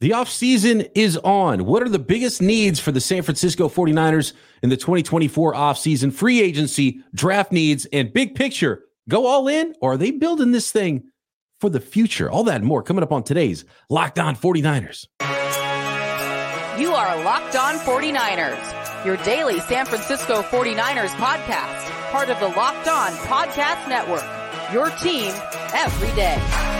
The 0.00 0.10
offseason 0.10 0.88
is 0.94 1.16
on. 1.16 1.64
What 1.64 1.82
are 1.82 1.88
the 1.88 1.98
biggest 1.98 2.40
needs 2.40 2.78
for 2.78 2.92
the 2.92 3.00
San 3.00 3.22
Francisco 3.22 3.68
49ers 3.68 4.32
in 4.62 4.70
the 4.70 4.76
2024 4.76 5.54
offseason? 5.54 6.12
Free 6.12 6.40
agency, 6.40 7.00
draft 7.12 7.50
needs, 7.50 7.84
and 7.92 8.12
big 8.12 8.36
picture. 8.36 8.84
Go 9.08 9.26
all 9.26 9.48
in, 9.48 9.74
or 9.80 9.94
are 9.94 9.96
they 9.96 10.12
building 10.12 10.52
this 10.52 10.70
thing 10.70 11.10
for 11.60 11.68
the 11.68 11.80
future? 11.80 12.30
All 12.30 12.44
that 12.44 12.56
and 12.56 12.64
more 12.64 12.80
coming 12.84 13.02
up 13.02 13.10
on 13.10 13.24
today's 13.24 13.64
Locked 13.90 14.20
On 14.20 14.36
49ers. 14.36 15.06
You 16.80 16.92
are 16.92 17.24
Locked 17.24 17.56
On 17.56 17.74
49ers, 17.78 19.04
your 19.04 19.16
daily 19.18 19.58
San 19.58 19.84
Francisco 19.84 20.42
49ers 20.42 21.08
podcast, 21.16 21.90
part 22.12 22.30
of 22.30 22.38
the 22.38 22.48
Locked 22.56 22.86
On 22.86 23.10
Podcast 23.26 23.88
Network. 23.88 24.22
Your 24.72 24.90
team 24.90 25.32
every 25.74 26.14
day. 26.14 26.77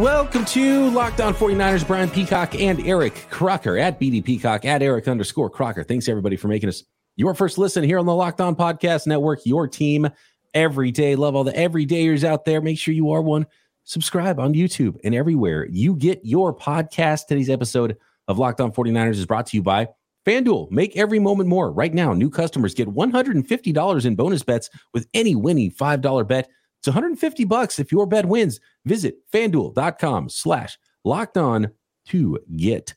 Welcome 0.00 0.46
to 0.46 0.88
Locked 0.88 1.20
On 1.20 1.34
49ers. 1.34 1.86
Brian 1.86 2.08
Peacock 2.08 2.54
and 2.58 2.80
Eric 2.86 3.26
Crocker 3.28 3.76
at 3.76 4.00
BD 4.00 4.24
Peacock 4.24 4.64
at 4.64 4.80
Eric 4.80 5.06
underscore 5.06 5.50
Crocker. 5.50 5.84
Thanks 5.84 6.08
everybody 6.08 6.36
for 6.36 6.48
making 6.48 6.70
us 6.70 6.84
your 7.16 7.34
first 7.34 7.58
listen 7.58 7.84
here 7.84 7.98
on 7.98 8.06
the 8.06 8.14
Locked 8.14 8.40
On 8.40 8.56
Podcast 8.56 9.06
Network. 9.06 9.44
Your 9.44 9.68
team 9.68 10.08
every 10.54 10.90
day. 10.90 11.16
Love 11.16 11.36
all 11.36 11.44
the 11.44 11.52
everydayers 11.52 12.24
out 12.24 12.46
there. 12.46 12.62
Make 12.62 12.78
sure 12.78 12.94
you 12.94 13.10
are 13.10 13.20
one. 13.20 13.46
Subscribe 13.84 14.40
on 14.40 14.54
YouTube 14.54 14.96
and 15.04 15.14
everywhere 15.14 15.66
you 15.66 15.94
get 15.94 16.24
your 16.24 16.56
podcast. 16.56 17.26
Today's 17.26 17.50
episode 17.50 17.98
of 18.26 18.38
Locked 18.38 18.62
On 18.62 18.72
49ers 18.72 19.16
is 19.16 19.26
brought 19.26 19.44
to 19.48 19.56
you 19.58 19.62
by 19.62 19.86
FanDuel. 20.24 20.70
Make 20.70 20.96
every 20.96 21.18
moment 21.18 21.50
more. 21.50 21.70
Right 21.70 21.92
now, 21.92 22.14
new 22.14 22.30
customers 22.30 22.72
get 22.72 22.88
$150 22.88 24.06
in 24.06 24.16
bonus 24.16 24.42
bets 24.42 24.70
with 24.94 25.08
any 25.12 25.34
winning 25.34 25.70
$5 25.70 26.26
bet. 26.26 26.48
It's 26.80 26.88
150 26.88 27.44
bucks 27.44 27.78
if 27.78 27.92
your 27.92 28.06
bet 28.06 28.24
wins. 28.24 28.58
Visit 28.86 29.18
fanduel.com 29.30 30.30
slash 30.30 30.78
locked 31.04 31.36
on 31.36 31.70
to 32.06 32.38
get 32.56 32.94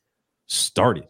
started. 0.48 1.03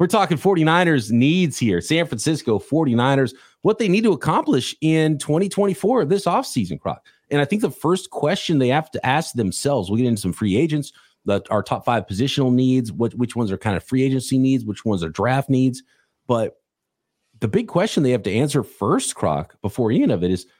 We're 0.00 0.08
talking 0.08 0.36
49ers 0.36 1.12
needs 1.12 1.56
here. 1.56 1.80
San 1.80 2.06
Francisco 2.06 2.58
49ers, 2.58 3.32
what 3.62 3.78
they 3.78 3.86
need 3.86 4.02
to 4.02 4.12
accomplish 4.12 4.74
in 4.80 5.18
2024, 5.18 6.06
this 6.06 6.24
offseason, 6.24 6.80
Croc. 6.80 7.06
And 7.30 7.40
I 7.40 7.44
think 7.44 7.62
the 7.62 7.70
first 7.70 8.10
question 8.10 8.58
they 8.58 8.68
have 8.68 8.90
to 8.90 9.06
ask 9.06 9.34
themselves, 9.34 9.88
we'll 9.88 9.98
get 9.98 10.06
into 10.06 10.20
some 10.20 10.32
free 10.32 10.56
agents, 10.56 10.92
the, 11.26 11.42
our 11.48 11.62
top 11.62 11.84
five 11.84 12.08
positional 12.08 12.52
needs, 12.52 12.90
what, 12.90 13.14
which 13.14 13.36
ones 13.36 13.52
are 13.52 13.58
kind 13.58 13.76
of 13.76 13.84
free 13.84 14.02
agency 14.02 14.36
needs, 14.36 14.64
which 14.64 14.84
ones 14.84 15.04
are 15.04 15.10
draft 15.10 15.48
needs. 15.48 15.84
But 16.26 16.56
the 17.38 17.46
big 17.46 17.68
question 17.68 18.02
they 18.02 18.10
have 18.10 18.24
to 18.24 18.32
answer 18.32 18.64
first, 18.64 19.14
Croc, 19.14 19.60
before 19.62 19.92
any 19.92 20.10
of 20.12 20.24
it 20.24 20.32
is– 20.32 20.46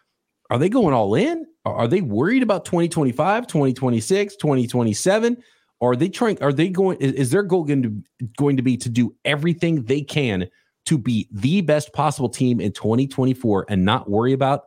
are 0.50 0.58
they 0.58 0.68
going 0.68 0.94
all 0.94 1.14
in? 1.14 1.46
Are 1.64 1.86
they 1.86 2.00
worried 2.00 2.42
about 2.42 2.64
2025, 2.64 3.46
2026, 3.46 4.36
2027? 4.36 5.36
Are 5.80 5.96
they 5.96 6.08
trying? 6.08 6.42
Are 6.42 6.52
they 6.52 6.68
going? 6.68 6.98
Is, 6.98 7.30
their 7.30 7.42
goal 7.42 7.64
going 7.64 7.82
to 7.82 8.26
going 8.36 8.56
to 8.56 8.62
be 8.62 8.76
to 8.78 8.88
do 8.88 9.14
everything 9.24 9.84
they 9.84 10.02
can 10.02 10.48
to 10.86 10.98
be 10.98 11.28
the 11.30 11.60
best 11.60 11.92
possible 11.92 12.28
team 12.28 12.60
in 12.60 12.72
2024 12.72 13.66
and 13.68 13.84
not 13.84 14.10
worry 14.10 14.32
about 14.32 14.62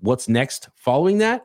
what's 0.00 0.28
next 0.28 0.68
following 0.76 1.18
that? 1.18 1.42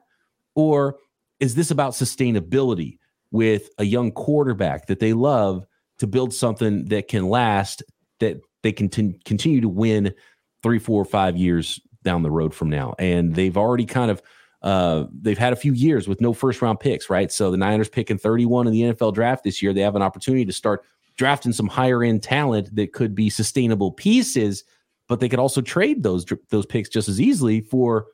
Or 0.56 0.98
is 1.40 1.56
this 1.56 1.72
about 1.72 1.94
sustainability 1.94 3.00
with 3.32 3.70
a 3.78 3.84
young 3.84 4.12
quarterback 4.12 4.88
that 4.88 5.00
they 5.00 5.14
love 5.14 5.66
to 6.00 6.08
build 6.08 6.34
something 6.34 6.86
that 6.86 7.08
can 7.08 7.28
last, 7.28 7.84
that 8.20 8.40
they 8.64 8.72
can 8.72 8.90
t- 8.90 9.20
continue 9.26 9.62
to 9.62 9.70
win 9.70 10.14
three, 10.62 10.80
four, 10.80 11.04
five 11.06 11.38
years 11.38 11.80
down 12.04 12.24
the 12.24 12.32
road 12.32 12.54
from 12.54 12.70
now. 12.70 12.94
And 13.00 13.36
they've 13.36 13.58
already 13.58 13.86
kind 13.86 14.12
of 14.12 14.22
uh, 14.62 15.06
they've 15.22 15.38
had 15.38 15.54
a 15.54 15.58
few 15.58 15.74
years 15.74 16.08
with 16.08 16.22
no 16.22 16.34
first 16.34 16.62
round 16.62 16.80
picks, 16.80 17.10
right? 17.10 17.32
So 17.32 17.50
the 17.50 17.58
Niners 17.58 17.90
picking 17.90 18.18
31 18.18 18.68
in 18.68 18.74
the 18.74 18.82
NFL 18.82 19.14
draft 19.14 19.44
this 19.44 19.62
year. 19.62 19.74
They 19.74 19.82
have 19.82 19.96
an 19.96 20.04
opportunity 20.04 20.46
to 20.46 20.54
start 20.54 20.84
drafting 21.18 21.52
some 21.52 21.68
higher 21.68 22.04
end 22.04 22.24
talent 22.24 22.76
that 22.76 22.94
could 22.94 23.16
be 23.16 23.30
sustainable 23.30 23.92
pieces, 23.92 24.64
but 25.08 25.20
they 25.20 25.30
could 25.30 25.40
also 25.40 25.61
trade 25.61 26.04
those 26.04 26.26
those 26.50 26.66
picks 26.66 26.90
just 26.90 27.10
as 27.10 27.20
easily 27.20 27.61
for 27.61 28.08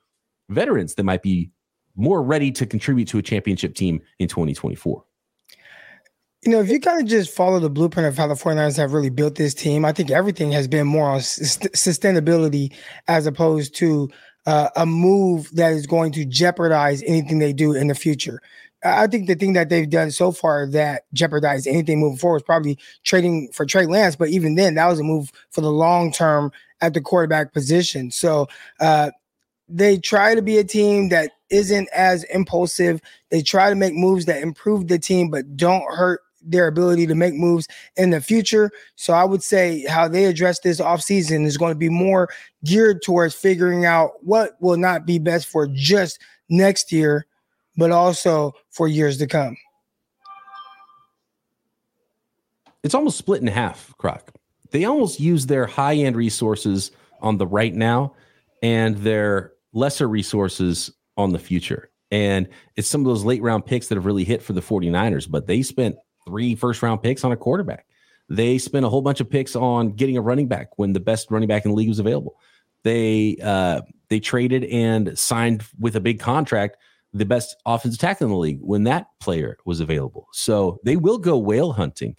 veterans 0.49 0.95
that 0.95 1.03
might 1.03 1.21
be 1.21 1.51
more 1.95 2.23
ready 2.23 2.51
to 2.51 2.65
contribute 2.65 3.07
to 3.09 3.17
a 3.17 3.21
championship 3.21 3.75
team 3.75 4.01
in 4.19 4.27
2024 4.27 5.03
you 6.43 6.51
know, 6.51 6.59
if 6.59 6.69
you 6.69 6.79
kind 6.79 7.01
of 7.01 7.07
just 7.07 7.35
follow 7.35 7.59
the 7.59 7.69
blueprint 7.69 8.07
of 8.07 8.17
how 8.17 8.27
the 8.27 8.35
49ers 8.35 8.77
have 8.77 8.93
really 8.93 9.09
built 9.09 9.35
this 9.35 9.53
team, 9.53 9.83
I 9.83 9.91
think 9.91 10.11
everything 10.11 10.51
has 10.51 10.67
been 10.67 10.87
more 10.87 11.09
on 11.09 11.19
sustainability 11.19 12.73
as 13.07 13.25
opposed 13.25 13.75
to 13.75 14.09
uh, 14.45 14.69
a 14.75 14.85
move 14.85 15.49
that 15.55 15.73
is 15.73 15.87
going 15.87 16.11
to 16.13 16.25
jeopardize 16.25 17.03
anything 17.03 17.39
they 17.39 17.53
do 17.53 17.73
in 17.73 17.87
the 17.87 17.95
future. 17.95 18.39
I 18.85 19.07
think 19.07 19.27
the 19.27 19.35
thing 19.35 19.53
that 19.53 19.69
they've 19.69 19.89
done 19.89 20.11
so 20.11 20.31
far 20.31 20.67
that 20.67 21.03
jeopardized 21.11 21.67
anything 21.67 21.99
moving 21.99 22.19
forward 22.19 22.37
is 22.37 22.43
probably 22.43 22.77
trading 23.03 23.49
for 23.51 23.65
Trey 23.65 23.87
Lance. 23.87 24.15
But 24.15 24.29
even 24.29 24.55
then, 24.55 24.75
that 24.75 24.87
was 24.87 24.99
a 24.99 25.03
move 25.03 25.31
for 25.49 25.61
the 25.61 25.71
long 25.71 26.11
term 26.11 26.51
at 26.79 26.93
the 26.93 27.01
quarterback 27.01 27.53
position. 27.53 28.11
So 28.11 28.47
uh, 28.79 29.09
they 29.67 29.97
try 29.97 30.35
to 30.35 30.43
be 30.43 30.59
a 30.59 30.63
team 30.63 31.09
that 31.09 31.31
isn't 31.49 31.89
as 31.93 32.23
impulsive. 32.25 33.01
They 33.31 33.41
try 33.41 33.69
to 33.69 33.75
make 33.75 33.95
moves 33.95 34.25
that 34.25 34.43
improve 34.43 34.87
the 34.87 34.99
team, 34.99 35.29
but 35.29 35.57
don't 35.57 35.91
hurt 35.93 36.21
their 36.49 36.67
ability 36.67 37.05
to 37.07 37.15
make 37.15 37.33
moves 37.33 37.67
in 37.95 38.09
the 38.09 38.21
future. 38.21 38.71
So 38.95 39.13
I 39.13 39.23
would 39.23 39.43
say 39.43 39.85
how 39.85 40.07
they 40.07 40.25
address 40.25 40.59
this 40.59 40.79
offseason 40.79 41.45
is 41.45 41.57
going 41.57 41.71
to 41.71 41.77
be 41.77 41.89
more 41.89 42.29
geared 42.63 43.01
towards 43.01 43.35
figuring 43.35 43.85
out 43.85 44.11
what 44.21 44.57
will 44.61 44.77
not 44.77 45.05
be 45.05 45.19
best 45.19 45.47
for 45.47 45.67
just 45.67 46.19
next 46.49 46.91
year, 46.91 47.25
but 47.75 47.91
also 47.91 48.53
for 48.71 48.87
years 48.87 49.17
to 49.17 49.27
come. 49.27 49.57
It's 52.83 52.95
almost 52.95 53.17
split 53.17 53.41
in 53.41 53.47
half, 53.47 53.93
Croc. 53.97 54.31
They 54.71 54.85
almost 54.85 55.19
use 55.19 55.45
their 55.45 55.65
high 55.65 55.95
end 55.95 56.15
resources 56.15 56.91
on 57.21 57.37
the 57.37 57.47
right 57.47 57.73
now 57.73 58.13
and 58.61 58.97
their 58.97 59.53
lesser 59.73 60.07
resources 60.07 60.91
on 61.17 61.31
the 61.31 61.39
future. 61.39 61.89
And 62.11 62.47
it's 62.75 62.87
some 62.87 63.01
of 63.01 63.07
those 63.07 63.25
late 63.25 63.41
round 63.41 63.65
picks 63.65 63.87
that 63.87 63.95
have 63.95 64.05
really 64.05 64.23
hit 64.23 64.41
for 64.41 64.53
the 64.53 64.61
49ers, 64.61 65.29
but 65.29 65.47
they 65.47 65.61
spent 65.61 65.97
three 66.27 66.53
first 66.53 66.83
round 66.83 67.01
picks 67.01 67.23
on 67.23 67.31
a 67.31 67.37
quarterback. 67.37 67.87
They 68.29 68.57
spent 68.57 68.85
a 68.85 68.89
whole 68.89 69.01
bunch 69.01 69.21
of 69.21 69.29
picks 69.29 69.55
on 69.55 69.93
getting 69.93 70.17
a 70.17 70.21
running 70.21 70.47
back 70.47 70.77
when 70.77 70.93
the 70.93 70.99
best 70.99 71.31
running 71.31 71.47
back 71.47 71.65
in 71.65 71.71
the 71.71 71.77
league 71.77 71.89
was 71.89 71.99
available. 71.99 72.37
They 72.83 73.37
uh, 73.41 73.81
they 74.09 74.19
traded 74.19 74.65
and 74.65 75.17
signed 75.17 75.63
with 75.79 75.95
a 75.95 76.01
big 76.01 76.19
contract 76.19 76.77
the 77.13 77.25
best 77.25 77.55
offensive 77.65 77.99
tackle 77.99 78.25
in 78.25 78.31
the 78.31 78.37
league 78.37 78.59
when 78.61 78.83
that 78.83 79.07
player 79.19 79.57
was 79.65 79.79
available. 79.79 80.27
So 80.33 80.79
they 80.83 80.97
will 80.97 81.17
go 81.17 81.37
whale 81.37 81.71
hunting. 81.71 82.15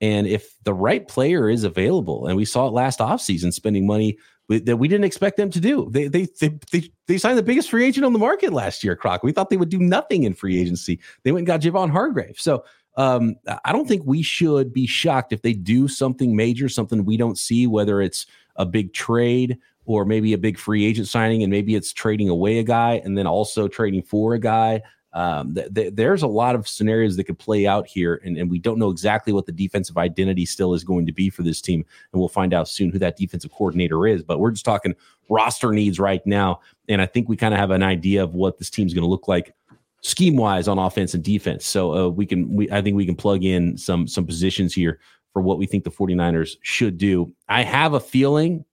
And 0.00 0.26
if 0.26 0.56
the 0.64 0.74
right 0.74 1.06
player 1.06 1.48
is 1.50 1.62
available, 1.62 2.26
and 2.26 2.36
we 2.36 2.46
saw 2.46 2.66
it 2.66 2.72
last 2.72 3.00
offseason 3.00 3.52
spending 3.52 3.86
money 3.86 4.18
that 4.48 4.78
we 4.78 4.88
didn't 4.88 5.04
expect 5.04 5.36
them 5.36 5.50
to 5.50 5.60
do. 5.60 5.88
They, 5.90 6.08
they 6.08 6.26
they 6.40 6.58
they 6.72 6.90
they 7.06 7.18
signed 7.18 7.38
the 7.38 7.42
biggest 7.42 7.70
free 7.70 7.84
agent 7.84 8.04
on 8.04 8.12
the 8.12 8.18
market 8.18 8.52
last 8.52 8.82
year, 8.82 8.96
Croc. 8.96 9.22
We 9.22 9.30
thought 9.30 9.48
they 9.48 9.56
would 9.56 9.68
do 9.68 9.78
nothing 9.78 10.24
in 10.24 10.34
free 10.34 10.60
agency. 10.60 10.98
They 11.22 11.30
went 11.30 11.42
and 11.42 11.46
got 11.46 11.60
Javon 11.60 11.90
Hargrave. 11.90 12.34
So 12.36 12.64
um, 13.00 13.36
I 13.64 13.72
don't 13.72 13.88
think 13.88 14.02
we 14.04 14.20
should 14.20 14.74
be 14.74 14.86
shocked 14.86 15.32
if 15.32 15.40
they 15.40 15.54
do 15.54 15.88
something 15.88 16.36
major, 16.36 16.68
something 16.68 17.06
we 17.06 17.16
don't 17.16 17.38
see, 17.38 17.66
whether 17.66 18.02
it's 18.02 18.26
a 18.56 18.66
big 18.66 18.92
trade 18.92 19.56
or 19.86 20.04
maybe 20.04 20.34
a 20.34 20.38
big 20.38 20.58
free 20.58 20.84
agent 20.84 21.08
signing, 21.08 21.42
and 21.42 21.50
maybe 21.50 21.74
it's 21.74 21.94
trading 21.94 22.28
away 22.28 22.58
a 22.58 22.62
guy 22.62 23.00
and 23.02 23.16
then 23.16 23.26
also 23.26 23.66
trading 23.68 24.02
for 24.02 24.34
a 24.34 24.38
guy. 24.38 24.82
Um, 25.14 25.54
th- 25.54 25.72
th- 25.74 25.94
there's 25.94 26.22
a 26.22 26.26
lot 26.26 26.54
of 26.54 26.68
scenarios 26.68 27.16
that 27.16 27.24
could 27.24 27.38
play 27.38 27.66
out 27.66 27.86
here, 27.86 28.20
and, 28.22 28.36
and 28.36 28.50
we 28.50 28.58
don't 28.58 28.78
know 28.78 28.90
exactly 28.90 29.32
what 29.32 29.46
the 29.46 29.52
defensive 29.52 29.96
identity 29.96 30.44
still 30.44 30.74
is 30.74 30.84
going 30.84 31.06
to 31.06 31.12
be 31.12 31.30
for 31.30 31.42
this 31.42 31.62
team. 31.62 31.82
And 32.12 32.20
we'll 32.20 32.28
find 32.28 32.52
out 32.52 32.68
soon 32.68 32.90
who 32.90 32.98
that 32.98 33.16
defensive 33.16 33.50
coordinator 33.50 34.06
is. 34.06 34.22
But 34.22 34.40
we're 34.40 34.50
just 34.50 34.66
talking 34.66 34.94
roster 35.30 35.72
needs 35.72 35.98
right 35.98 36.24
now. 36.26 36.60
And 36.86 37.00
I 37.00 37.06
think 37.06 37.30
we 37.30 37.36
kind 37.38 37.54
of 37.54 37.60
have 37.60 37.70
an 37.70 37.82
idea 37.82 38.22
of 38.22 38.34
what 38.34 38.58
this 38.58 38.68
team's 38.68 38.92
going 38.92 39.04
to 39.04 39.08
look 39.08 39.26
like 39.26 39.54
scheme 40.02 40.36
wise 40.36 40.68
on 40.68 40.78
offense 40.78 41.14
and 41.14 41.22
defense. 41.22 41.66
So 41.66 41.94
uh, 41.94 42.08
we 42.08 42.26
can, 42.26 42.54
we, 42.54 42.70
I 42.70 42.80
think 42.82 42.96
we 42.96 43.06
can 43.06 43.16
plug 43.16 43.44
in 43.44 43.76
some 43.76 44.06
some 44.06 44.26
positions 44.26 44.74
here 44.74 45.00
for 45.32 45.42
what 45.42 45.58
we 45.58 45.66
think 45.66 45.84
the 45.84 45.90
49ers 45.90 46.56
should 46.62 46.98
do. 46.98 47.32
I 47.48 47.62
have 47.62 47.94
a 47.94 48.00
feeling 48.00 48.64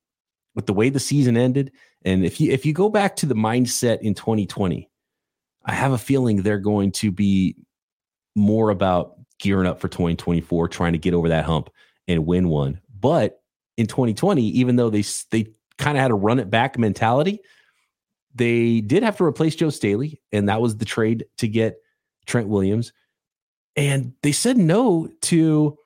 with 0.55 0.65
the 0.65 0.73
way 0.73 0.89
the 0.89 0.99
season 0.99 1.37
ended, 1.37 1.71
and 2.03 2.25
if 2.25 2.41
you 2.41 2.51
if 2.51 2.65
you 2.65 2.73
go 2.73 2.89
back 2.89 3.15
to 3.17 3.25
the 3.25 3.35
mindset 3.35 3.99
in 4.01 4.13
2020, 4.13 4.89
I 5.65 5.73
have 5.73 5.91
a 5.91 5.97
feeling 5.97 6.41
they're 6.41 6.59
going 6.59 6.91
to 6.93 7.11
be 7.11 7.55
more 8.35 8.69
about 8.69 9.15
gearing 9.39 9.67
up 9.67 9.79
for 9.79 9.87
2024, 9.87 10.67
trying 10.69 10.93
to 10.93 10.99
get 10.99 11.13
over 11.13 11.29
that 11.29 11.45
hump 11.45 11.69
and 12.07 12.25
win 12.25 12.49
one. 12.49 12.79
But 12.99 13.41
in 13.75 13.85
2020, 13.85 14.41
even 14.41 14.75
though 14.75 14.89
they 14.89 15.03
they 15.31 15.51
kind 15.77 15.97
of 15.97 16.01
had 16.01 16.11
a 16.11 16.15
run 16.15 16.39
it 16.39 16.49
back 16.49 16.79
mentality, 16.79 17.39
they 18.37 18.81
did 18.81 19.03
have 19.03 19.17
to 19.17 19.23
replace 19.23 19.55
Joe 19.55 19.69
Staley, 19.69 20.21
and 20.31 20.47
that 20.47 20.61
was 20.61 20.77
the 20.77 20.85
trade 20.85 21.25
to 21.37 21.47
get 21.47 21.77
Trent 22.25 22.47
Williams. 22.47 22.93
And 23.75 24.13
they 24.23 24.31
said 24.31 24.57
no 24.57 25.09
to 25.23 25.77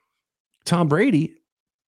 Tom 0.65 0.87
Brady 0.87 1.35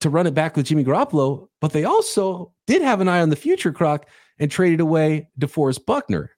to 0.00 0.10
run 0.10 0.26
it 0.26 0.34
back 0.34 0.56
with 0.56 0.66
Jimmy 0.66 0.84
Garoppolo, 0.84 1.48
but 1.60 1.72
they 1.72 1.84
also 1.84 2.52
did 2.66 2.82
have 2.82 3.00
an 3.00 3.08
eye 3.08 3.20
on 3.20 3.30
the 3.30 3.36
future, 3.36 3.72
Croc, 3.72 4.06
and 4.38 4.50
traded 4.50 4.80
away 4.80 5.28
DeForest 5.38 5.84
Buckner 5.84 6.30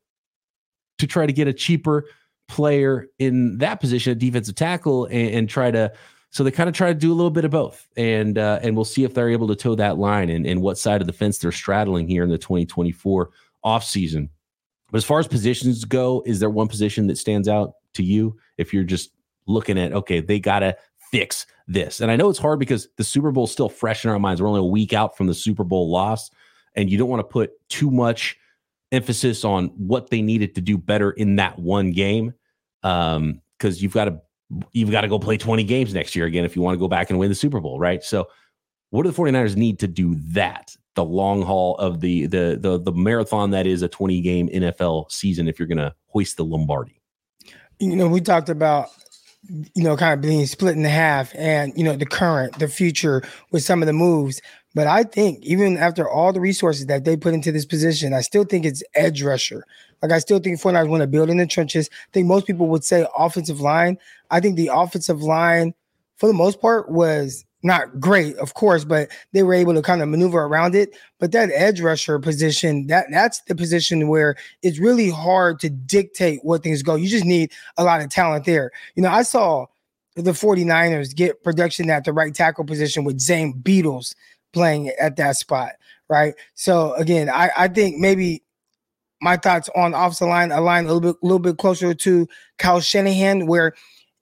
to 0.99 1.07
try 1.07 1.27
to 1.27 1.33
get 1.33 1.49
a 1.49 1.53
cheaper 1.53 2.05
player 2.49 3.07
in 3.19 3.59
that 3.59 3.81
position 3.81 4.13
at 4.13 4.19
defensive 4.19 4.55
tackle 4.55 5.07
and, 5.07 5.31
and 5.31 5.49
try 5.49 5.71
to 5.71 5.93
so 6.31 6.43
they 6.43 6.51
kind 6.51 6.69
of 6.69 6.75
try 6.75 6.89
to 6.89 6.99
do 6.99 7.13
a 7.13 7.15
little 7.15 7.31
bit 7.31 7.45
of 7.45 7.51
both, 7.51 7.87
and 7.95 8.39
uh, 8.39 8.59
and 8.63 8.75
we'll 8.75 8.87
see 8.87 9.05
if 9.05 9.13
they're 9.13 9.29
able 9.29 9.49
to 9.49 9.55
toe 9.55 9.75
that 9.75 9.99
line 9.99 10.31
and, 10.31 10.47
and 10.47 10.63
what 10.63 10.79
side 10.79 11.03
of 11.03 11.07
the 11.07 11.13
fence 11.13 11.37
they're 11.37 11.53
straddling 11.53 12.09
here 12.09 12.25
in 12.25 12.31
the 12.31 12.39
2024 12.39 13.31
offseason. 13.64 14.29
But 14.91 14.99
as 14.99 15.05
far 15.05 15.19
as 15.19 15.26
positions 15.26 15.85
go, 15.85 16.23
is 16.26 16.41
there 16.41 16.50
one 16.50 16.69
position 16.69 17.06
that 17.06 17.19
stands 17.19 17.49
out 17.49 17.75
to 17.94 18.03
you 18.03 18.37
if 18.59 18.75
you're 18.75 18.85
just 18.85 19.11
looking 19.47 19.79
at 19.79 19.93
okay, 19.93 20.20
they 20.20 20.38
gotta 20.38 20.76
fix 21.11 21.47
this? 21.67 22.00
And 22.00 22.11
I 22.11 22.17
know 22.17 22.29
it's 22.29 22.38
hard 22.38 22.59
because 22.59 22.88
the 22.97 23.05
Super 23.05 23.31
Bowl 23.31 23.44
is 23.44 23.53
still 23.53 23.69
fresh 23.69 24.05
in 24.05 24.11
our 24.11 24.19
minds. 24.19 24.43
We're 24.43 24.49
only 24.49 24.61
a 24.61 24.64
week 24.64 24.93
out 24.93 25.17
from 25.17 25.26
the 25.26 25.35
Super 25.35 25.64
Bowl 25.64 25.91
loss, 25.91 26.31
and 26.76 26.91
you 26.91 26.99
don't 26.99 27.09
want 27.09 27.20
to 27.20 27.32
put 27.32 27.53
too 27.69 27.91
much 27.91 28.37
emphasis 28.93 29.44
on 29.44 29.69
what 29.79 30.11
they 30.11 30.20
needed 30.20 30.55
to 30.55 30.61
do 30.61 30.76
better 30.76 31.12
in 31.12 31.37
that 31.37 31.58
one 31.58 31.91
game 31.93 32.35
Um, 32.82 33.41
because 33.58 33.79
um, 33.79 33.82
you've 33.82 33.94
got 33.94 34.05
to 34.05 34.20
you've 34.73 34.91
got 34.91 35.00
to 35.00 35.08
go 35.08 35.19
play 35.19 35.38
20 35.38 35.65
games 35.65 35.94
next 35.94 36.15
year 36.15 36.26
again 36.26 36.44
if 36.44 36.55
you 36.55 36.61
want 36.61 36.75
to 36.75 36.79
go 36.79 36.88
back 36.88 37.08
and 37.08 37.19
win 37.19 37.31
the 37.31 37.35
Super 37.35 37.58
Bowl, 37.61 37.79
right? 37.79 38.05
So 38.05 38.29
what 38.93 39.05
do 39.05 39.11
the 39.11 39.17
49ers 39.17 39.56
need 39.56 39.79
to 39.79 39.89
do 39.89 40.17
that? 40.33 40.77
The 40.94 41.05
long 41.05 41.41
haul 41.41 41.77
of 41.79 42.00
the 42.00 42.27
the 42.27 42.59
the 42.61 42.79
the 42.79 42.93
marathon 42.93 43.50
that 43.53 43.67
is 43.67 43.81
a 43.81 43.89
20 43.89 44.21
game 44.21 44.49
NFL 44.50 45.11
season 45.11 45.49
if 45.49 45.59
you're 45.59 45.67
going 45.67 45.79
to 45.79 45.94
hoist 46.09 46.37
the 46.37 46.44
Lombardi. 46.44 47.00
You 47.79 47.97
know, 47.97 48.06
we 48.06 48.21
talked 48.21 48.50
about 48.50 48.91
you 49.49 49.83
know 49.83 49.97
kind 49.97 50.12
of 50.12 50.21
being 50.21 50.44
split 50.44 50.77
in 50.77 50.85
half 50.85 51.35
and 51.35 51.73
you 51.75 51.85
know 51.85 51.97
the 51.97 52.05
current, 52.05 52.59
the 52.59 52.69
future 52.69 53.23
with 53.50 53.62
some 53.62 53.83
of 53.83 53.87
the 53.87 53.94
moves. 53.94 54.43
But 54.75 54.87
I 54.87 55.05
think 55.05 55.43
even 55.43 55.79
after 55.79 56.06
all 56.06 56.35
the 56.35 56.41
resources 56.41 56.85
that 56.87 57.06
they 57.06 57.17
put 57.17 57.33
into 57.33 57.50
this 57.50 57.65
position, 57.65 58.12
I 58.12 58.21
still 58.21 58.44
think 58.44 58.67
it's 58.67 58.83
edge 58.94 59.23
rusher. 59.23 59.65
Like 60.03 60.12
I 60.12 60.19
still 60.19 60.39
think 60.39 60.61
49ers 60.61 60.89
want 60.89 61.00
to 61.00 61.06
build 61.06 61.31
in 61.31 61.39
the 61.39 61.47
trenches. 61.47 61.89
I 61.91 62.11
think 62.12 62.27
most 62.27 62.47
people 62.47 62.69
would 62.69 62.85
say 62.85 63.06
offensive 63.17 63.62
line. 63.62 63.97
I 64.31 64.41
think 64.41 64.56
the 64.56 64.71
offensive 64.71 65.23
line, 65.23 65.73
for 66.19 66.27
the 66.27 66.35
most 66.35 66.61
part, 66.61 66.91
was 66.91 67.47
not 67.62 68.00
great, 68.00 68.37
of 68.37 68.55
course, 68.55 68.85
but 68.85 69.09
they 69.32 69.43
were 69.43 69.55
able 69.55 69.75
to 69.75 69.82
kind 69.82 70.03
of 70.03 70.09
maneuver 70.09 70.43
around 70.43 70.75
it. 70.75 70.97
But 71.19 71.32
that 71.32 71.50
edge 71.53 71.81
rusher 71.81 72.19
position, 72.19 72.87
that 72.88 73.06
that's 73.11 73.41
the 73.43 73.55
position 73.55 74.09
where 74.09 74.37
it's 74.62 74.79
really 74.79 75.11
hard 75.11 75.61
to 75.61 75.70
dictate 75.70 76.41
what 76.43 76.62
things 76.62 76.82
go. 76.82 76.97
You 76.97 77.09
just 77.09 77.25
need 77.25 77.53
a 77.76 77.85
lot 77.85 78.00
of 78.00 78.11
talent 78.11 78.44
there. 78.44 78.73
You 78.94 79.03
know, 79.03 79.11
I 79.11 79.23
saw 79.23 79.67
the 80.17 80.32
49ers 80.32 81.14
get 81.14 81.43
production 81.43 81.88
at 81.91 82.05
the 82.05 82.12
right 82.12 82.35
tackle 82.35 82.64
position 82.64 83.05
with 83.05 83.20
Zane 83.20 83.55
Beadles 83.62 84.15
playing 84.53 84.88
at 85.00 85.17
that 85.17 85.37
spot, 85.37 85.73
right? 86.08 86.35
So 86.55 86.94
again, 86.94 87.31
I, 87.31 87.50
I 87.56 87.69
think 87.69 87.97
maybe 87.99 88.43
my 89.20 89.37
thoughts 89.37 89.70
on 89.75 89.94
offensive 89.94 90.29
line 90.29 90.50
align 90.50 90.85
a 90.85 90.93
little 90.93 91.12
bit, 91.12 91.17
a 91.23 91.26
little 91.26 91.38
bit 91.38 91.56
closer 91.56 91.94
to 91.94 92.29
Kyle 92.58 92.81
Shanahan, 92.81 93.47
where 93.47 93.73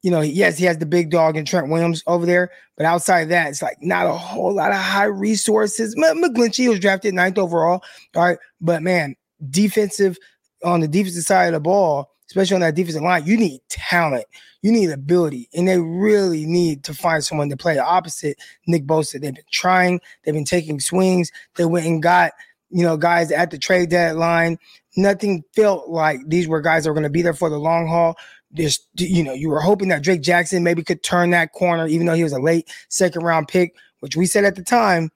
you 0.03 0.11
know, 0.11 0.21
yes, 0.21 0.57
he 0.57 0.65
has 0.65 0.79
the 0.79 0.87
big 0.87 1.11
dog 1.11 1.37
and 1.37 1.47
Trent 1.47 1.69
Williams 1.69 2.03
over 2.07 2.25
there, 2.25 2.51
but 2.77 2.87
outside 2.87 3.21
of 3.21 3.29
that, 3.29 3.49
it's 3.49 3.63
like 3.63 3.77
not 3.83 4.07
a 4.07 4.13
whole 4.13 4.55
lot 4.55 4.71
of 4.71 4.79
high 4.79 5.05
resources. 5.05 5.95
McGlinchey 5.97 6.69
was 6.69 6.81
drafted 6.81 7.15
ninth 7.15 7.39
overall, 7.39 7.83
all 8.17 8.25
right, 8.25 8.39
but 8.61 8.83
man, 8.83 9.15
defensive 9.51 10.17
on 10.65 10.81
the 10.81 10.89
defensive 10.89 11.25
side 11.25 11.49
of 11.49 11.55
the 11.55 11.61
ball, 11.61 12.11
especially 12.29 12.55
on 12.55 12.61
that 12.61 12.75
defensive 12.75 13.03
line, 13.03 13.27
you 13.27 13.37
need 13.37 13.61
talent, 13.69 14.25
you 14.63 14.73
need 14.73 14.91
ability, 14.91 15.49
and 15.55 15.69
they 15.69 15.79
really 15.79 16.47
need 16.47 16.83
to 16.85 16.95
find 16.95 17.23
someone 17.23 17.51
to 17.51 17.57
play 17.57 17.79
opposite 17.79 18.39
Nick 18.67 18.87
Bosa. 18.87 19.21
They've 19.21 19.35
been 19.35 19.45
trying, 19.51 20.01
they've 20.25 20.35
been 20.35 20.45
taking 20.45 20.81
swings, 20.81 21.31
they 21.57 21.67
went 21.67 21.87
and 21.87 22.03
got 22.03 22.33
you 22.71 22.85
know, 22.85 22.97
guys 22.97 23.33
at 23.33 23.51
the 23.51 23.59
trade 23.59 23.91
deadline. 23.91 24.59
Nothing 24.97 25.43
felt 25.55 25.89
like 25.89 26.21
these 26.27 26.49
were 26.49 26.61
guys 26.61 26.85
that 26.85 26.91
were 26.91 26.95
going 26.95 27.05
to 27.05 27.11
be 27.11 27.23
there 27.23 27.35
for 27.35 27.51
the 27.51 27.59
long 27.59 27.87
haul. 27.87 28.17
Just, 28.55 28.87
you 28.97 29.23
know, 29.23 29.33
you 29.33 29.49
were 29.49 29.61
hoping 29.61 29.89
that 29.89 30.03
Drake 30.03 30.23
Jackson 30.23 30.65
maybe 30.65 30.83
could 30.83 31.03
turn 31.03 31.31
that 31.31 31.53
corner, 31.53 31.87
even 31.87 32.07
though 32.07 32.15
he 32.15 32.25
was 32.25 32.33
a 32.33 32.41
late 32.41 32.69
second 32.89 33.23
round 33.23 33.49
pick, 33.49 33.77
which 34.01 34.17
we 34.17 34.27
said 34.27 34.45
at 34.45 34.57
the 34.57 34.65
time, 34.65 35.11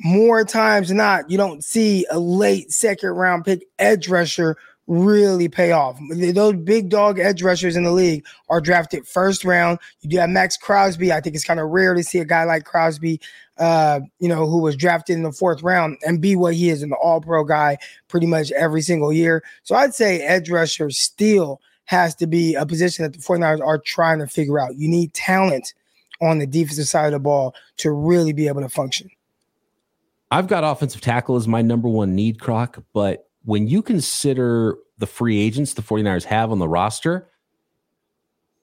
more 0.00 0.44
times 0.44 0.88
than 0.88 0.96
not, 0.98 1.30
you 1.30 1.36
don't 1.36 1.62
see 1.64 2.06
a 2.10 2.18
late 2.18 2.70
second 2.70 3.10
round 3.10 3.44
pick 3.44 3.64
edge 3.78 4.08
rusher 4.08 4.56
really 4.86 5.48
pay 5.48 5.70
off. 5.70 5.98
Those 6.10 6.56
big 6.56 6.88
dog 6.88 7.20
edge 7.20 7.42
rushers 7.42 7.76
in 7.76 7.84
the 7.84 7.92
league 7.92 8.24
are 8.48 8.60
drafted 8.60 9.06
first 9.06 9.44
round. 9.44 9.78
You 10.00 10.10
do 10.10 10.16
have 10.18 10.30
Maxx 10.30 10.56
Crosby. 10.56 11.12
I 11.12 11.20
think 11.20 11.36
it's 11.36 11.44
kind 11.44 11.60
of 11.60 11.68
rare 11.68 11.94
to 11.94 12.02
see 12.02 12.18
a 12.18 12.24
guy 12.24 12.42
like 12.42 12.64
Crosby, 12.64 13.20
uh, 13.58 14.00
you 14.18 14.28
know, 14.28 14.46
who 14.46 14.58
was 14.58 14.74
drafted 14.74 15.16
in 15.16 15.22
the 15.22 15.32
fourth 15.32 15.62
round 15.62 15.98
and 16.04 16.20
be 16.20 16.34
what 16.34 16.54
he 16.54 16.70
is 16.70 16.82
an 16.82 16.92
all 16.92 17.20
pro 17.20 17.44
guy 17.44 17.78
pretty 18.08 18.26
much 18.26 18.50
every 18.52 18.82
single 18.82 19.12
year. 19.12 19.44
So 19.62 19.76
I'd 19.76 19.94
say 19.94 20.22
edge 20.22 20.50
rusher 20.50 20.90
still 20.90 21.60
has 21.84 22.14
to 22.16 22.26
be 22.26 22.54
a 22.54 22.64
position 22.64 23.02
that 23.02 23.12
the 23.12 23.18
49ers 23.18 23.64
are 23.64 23.78
trying 23.78 24.18
to 24.20 24.26
figure 24.26 24.60
out. 24.60 24.76
You 24.76 24.88
need 24.88 25.12
talent 25.14 25.74
on 26.20 26.38
the 26.38 26.46
defensive 26.46 26.86
side 26.86 27.06
of 27.06 27.12
the 27.12 27.18
ball 27.18 27.54
to 27.78 27.90
really 27.90 28.32
be 28.32 28.48
able 28.48 28.60
to 28.60 28.68
function. 28.68 29.10
I've 30.30 30.46
got 30.46 30.62
offensive 30.62 31.00
tackle 31.00 31.36
as 31.36 31.48
my 31.48 31.62
number 31.62 31.88
one 31.88 32.14
need, 32.14 32.40
Croc, 32.40 32.82
but 32.92 33.28
when 33.44 33.66
you 33.66 33.82
consider 33.82 34.76
the 34.98 35.06
free 35.06 35.40
agents 35.40 35.74
the 35.74 35.82
49ers 35.82 36.24
have 36.24 36.52
on 36.52 36.58
the 36.58 36.68
roster, 36.68 37.28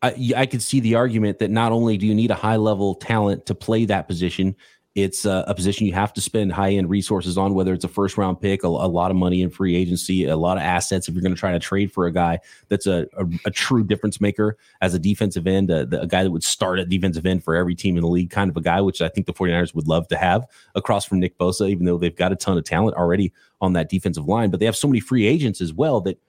I, 0.02 0.34
I 0.36 0.46
could 0.46 0.62
see 0.62 0.80
the 0.80 0.96
argument 0.96 1.40
that 1.40 1.50
not 1.50 1.72
only 1.72 1.98
do 1.98 2.06
you 2.06 2.14
need 2.14 2.31
a 2.31 2.36
high 2.36 2.56
level 2.56 2.96
talent 2.96 3.48
to 3.48 3.56
play 3.56 3.86
that 3.86 4.08
position, 4.08 4.56
it's 4.98 5.26
a, 5.26 5.46
a 5.48 5.54
position 5.54 5.86
you 5.86 5.94
have 5.94 6.12
to 6.12 6.22
spend 6.22 6.52
high 6.52 6.72
end 6.72 6.90
resources 6.90 7.38
on, 7.38 7.54
whether 7.54 7.72
it's 7.72 7.84
a 7.84 7.88
first 7.88 8.18
round 8.18 8.42
pick, 8.42 8.64
a, 8.64 8.68
a, 8.68 8.90
lot 8.90 9.12
of 9.12 9.16
money 9.16 9.44
in 9.44 9.52
free 9.52 9.76
agency, 9.76 10.26
a 10.26 10.36
lot 10.36 10.58
of 10.58 10.64
assets. 10.64 11.08
If 11.08 11.14
you're 11.14 11.22
going 11.22 11.36
to 11.36 11.40
try 11.40 11.52
to 11.52 11.60
trade 11.60 11.92
for 11.92 12.08
a 12.08 12.12
guy 12.12 12.40
that's 12.68 12.88
a, 12.88 13.06
a, 13.16 13.28
a 13.46 13.52
true 13.52 13.84
difference 13.84 14.20
maker 14.20 14.58
as 14.82 14.96
a 14.96 15.00
defensive 15.00 15.46
end, 15.46 15.70
a, 15.70 15.82
a, 16.02 16.08
guy 16.08 16.24
that 16.24 16.32
would 16.32 16.44
start 16.44 16.80
at 16.80 16.90
defensive 16.90 17.28
end 17.28 17.44
for 17.44 17.56
every 17.56 17.76
team 17.76 17.96
in 17.96 18.02
the 18.02 18.10
league, 18.10 18.32
kind 18.32 18.50
of 18.50 18.58
a 18.58 18.62
guy, 18.62 18.82
which 18.82 19.00
I 19.00 19.08
think 19.08 19.28
the 19.28 19.34
49ers 19.34 19.76
would 19.76 19.88
love 19.88 20.08
to 20.08 20.18
have 20.18 20.48
across 20.74 21.06
from 21.06 21.20
Nick 21.20 21.38
Bosa, 21.38 21.70
even 21.70 21.86
though 21.86 22.00
they've 22.00 22.16
got 22.16 22.32
a 22.32 22.36
ton 22.36 22.58
of 22.58 22.64
talent 22.64 22.98
already 22.98 23.32
on 23.62 23.74
that 23.74 23.90
defensive 23.90 24.28
line. 24.28 24.50
But 24.50 24.60
they 24.60 24.66
have 24.66 24.76
so 24.76 24.88
many 24.88 25.00
free 25.00 25.28
agents 25.28 25.62
as 25.62 25.74
well 25.74 26.02
that 26.02 26.20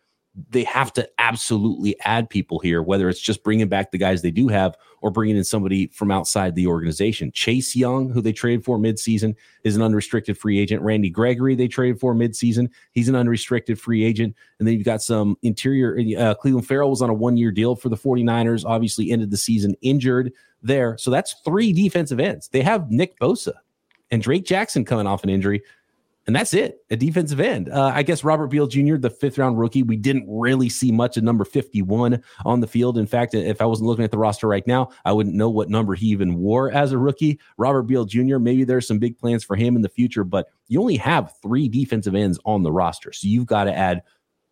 they 0.51 0.65
have 0.65 0.93
to 0.95 1.09
absolutely 1.19 1.99
add 2.01 2.29
people 2.31 2.59
here, 2.59 2.83
whether 2.83 3.09
it's 3.09 3.21
just 3.21 3.43
bringing 3.43 3.69
back 3.69 3.91
the 3.91 3.99
guys 3.99 4.23
they 4.23 4.31
do 4.31 4.49
have 4.49 4.77
or 5.01 5.11
bringing 5.11 5.37
in 5.37 5.45
somebody 5.45 5.87
from 5.89 6.11
outside 6.11 6.55
the 6.55 6.67
organization. 6.67 7.33
Chase 7.33 7.75
Young, 7.75 8.11
who 8.11 8.21
they 8.21 8.33
traded 8.33 8.65
for 8.65 8.79
midseason, 8.79 9.35
is 9.65 9.77
an 9.77 9.83
unrestricted 9.83 10.37
free 10.37 10.59
agent. 10.59 10.83
Randy 10.83 11.11
Gregory, 11.11 11.55
they 11.55 11.69
traded 11.69 12.01
for 12.01 12.15
midseason. 12.15 12.69
He's 12.93 13.09
an 13.09 13.17
unrestricted 13.17 13.81
free 13.81 14.05
agent. 14.05 14.35
And 14.59 14.67
then 14.67 14.75
you've 14.75 14.85
got 14.85 15.03
some 15.03 15.37
interior. 15.43 15.97
Uh, 15.99 16.35
Clelin 16.35 16.65
Ferrell 16.65 16.91
was 16.91 17.03
on 17.03 17.11
a 17.11 17.15
one 17.15 17.37
year 17.37 17.51
deal 17.51 17.75
for 17.75 17.89
the 17.89 17.97
49ers, 17.97 18.65
obviously 18.67 19.11
ended 19.11 19.31
the 19.31 19.37
season 19.37 19.75
injured 19.81 20.33
there. 20.63 20.97
So 20.99 21.11
that's 21.11 21.35
three 21.45 21.73
defensive 21.73 22.21
ends. 22.21 22.49
They 22.49 22.63
have 22.63 22.91
Nick 22.91 23.19
Bosa 23.19 23.55
and 24.11 24.23
Drake 24.23 24.45
Jackson 24.45 24.85
coming 24.85 25.07
off 25.07 25.25
an 25.25 25.31
injury 25.31 25.63
and 26.29 26.37
that's 26.37 26.53
it, 26.53 26.85
a 26.91 26.97
defensive 26.97 27.41
end. 27.41 27.71
Uh, 27.71 27.91
I 27.95 28.03
guess 28.03 28.23
Robert 28.23 28.49
Beal 28.49 28.67
Jr., 28.67 28.97
the 28.97 29.09
fifth 29.09 29.39
round 29.39 29.59
rookie, 29.59 29.83
we 29.83 29.97
didn't 29.97 30.27
really 30.29 30.69
see 30.69 30.93
much 30.93 31.17
of 31.17 31.25
number 31.25 31.43
51 31.43 32.23
on 32.45 32.61
the 32.61 32.67
field. 32.67 32.99
In 32.99 33.07
fact, 33.07 33.33
if 33.33 33.63
I 33.63 33.65
wasn't 33.65 33.89
looking 33.89 34.05
at 34.05 34.11
the 34.11 34.19
roster 34.19 34.47
right 34.47 34.67
now, 34.67 34.91
I 35.07 35.13
wouldn't 35.13 35.35
know 35.35 35.49
what 35.49 35.71
number 35.71 35.95
he 35.95 36.09
even 36.09 36.35
wore 36.35 36.71
as 36.71 36.93
a 36.93 36.99
rookie. 36.99 37.41
Robert 37.57 37.85
Beal 37.85 38.05
Jr., 38.05 38.37
maybe 38.37 38.65
there's 38.65 38.87
some 38.87 38.99
big 38.99 39.17
plans 39.17 39.43
for 39.43 39.57
him 39.57 39.75
in 39.75 39.81
the 39.81 39.89
future, 39.89 40.23
but 40.23 40.49
you 40.67 40.79
only 40.83 40.99
have 40.99 41.33
three 41.41 41.67
defensive 41.67 42.15
ends 42.15 42.39
on 42.45 42.63
the 42.63 42.71
roster. 42.71 43.11
So 43.11 43.27
you've 43.27 43.47
got 43.47 43.65
to 43.65 43.75
add 43.75 44.03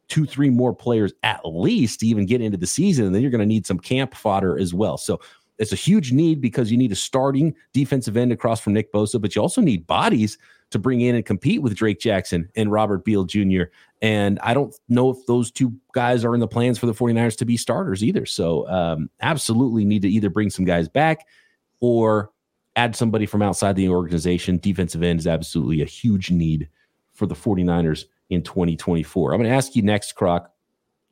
two, 0.09 0.25
three 0.25 0.49
more 0.49 0.75
players 0.75 1.13
at 1.25 1.43
least 1.45 2.01
to 2.01 2.07
even 2.07 2.25
get 2.25 2.41
into 2.41 2.57
the 2.57 2.67
season. 2.67 3.05
And 3.05 3.15
then 3.15 3.21
you're 3.21 3.31
going 3.31 3.41
to 3.41 3.47
need 3.47 3.67
some 3.67 3.79
camp 3.79 4.15
fodder 4.15 4.59
as 4.59 4.73
well. 4.73 4.97
So 4.97 5.21
it's 5.59 5.73
a 5.73 5.77
huge 5.77 6.13
need 6.13 6.41
because 6.41 6.71
you 6.71 6.77
need 6.77 6.93
a 6.93 6.97
starting 6.97 7.55
defensive 7.73 8.17
end 8.17 8.33
across 8.33 8.61
from 8.61 8.75
Nick 8.75 8.93
Bosa, 8.93 9.21
but 9.21 9.35
you 9.35 9.43
also 9.43 9.61
need 9.61 9.87
bodies 9.87 10.39
to 10.71 10.79
bring 10.79 11.01
in 11.01 11.15
and 11.15 11.25
compete 11.25 11.63
with 11.63 11.75
Drake 11.75 12.01
Jackson 12.01 12.49
and 12.57 12.73
Robert 12.73 13.05
Beal 13.05 13.25
Jr. 13.25 13.65
And 14.03 14.39
I 14.41 14.53
don't 14.53 14.75
know 14.89 15.11
if 15.11 15.19
those 15.27 15.51
two 15.51 15.73
guys 15.93 16.25
are 16.25 16.35
in 16.35 16.41
the 16.41 16.49
plans 16.49 16.79
for 16.79 16.87
the 16.87 16.95
49ers 16.95 17.37
to 17.39 17.45
be 17.45 17.57
starters 17.57 18.03
either. 18.03 18.27
So, 18.27 18.69
um, 18.69 19.09
absolutely 19.21 19.85
need 19.85 20.03
to 20.03 20.09
either 20.09 20.29
bring 20.29 20.51
some 20.51 20.65
guys 20.65 20.89
back 20.89 21.27
or 21.81 22.31
add 22.75 22.95
somebody 22.95 23.27
from 23.27 23.43
outside 23.43 23.77
the 23.77 23.89
organization. 23.89 24.59
Defensive 24.59 25.03
end 25.03 25.21
is 25.21 25.27
absolutely 25.27 25.83
a 25.83 25.87
huge 25.87 26.31
need 26.31 26.69
for 27.15 27.27
the 27.27 27.35
49ers 27.35 28.05
in 28.29 28.43
2024. 28.43 29.33
I'm 29.33 29.39
going 29.39 29.49
to 29.49 29.57
ask 29.57 29.75
you 29.75 29.83
next, 29.83 30.13
Croc. 30.13 30.51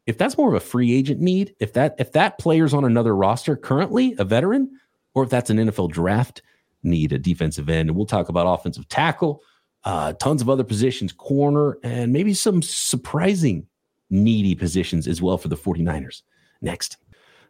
If 0.06 0.18
that's 0.18 0.37
more 0.37 0.49
of 0.49 0.54
a 0.54 0.61
free 0.61 0.94
agent 0.94 1.20
need, 1.20 1.54
if 1.61 1.73
that 1.75 1.94
if 1.99 2.12
that 2.12 2.38
player's 2.38 2.75
on 2.75 2.84
another 2.84 3.16
roster 3.16 3.56
currently, 3.56 4.14
a 4.18 4.25
veteran, 4.25 4.78
or 5.14 5.23
if 5.23 5.30
that's 5.30 5.50
an 5.50 5.56
NFL 5.56 5.90
draft 5.90 6.42
need 6.82 7.12
a 7.12 7.18
defensive 7.18 7.68
end. 7.68 7.88
And 7.88 7.96
we'll 7.96 8.06
talk 8.06 8.28
about 8.28 8.46
offensive 8.46 8.88
tackle, 8.88 9.42
uh, 9.84 10.12
tons 10.14 10.42
of 10.42 10.50
other 10.50 10.64
positions, 10.64 11.12
corner, 11.12 11.78
and 11.82 12.12
maybe 12.12 12.34
some 12.34 12.62
surprising 12.62 13.66
needy 14.11 14.54
positions 14.54 15.08
as 15.08 15.23
well 15.23 15.38
for 15.38 15.49
the 15.49 15.56
49ers. 15.56 16.23
Next. 16.61 16.99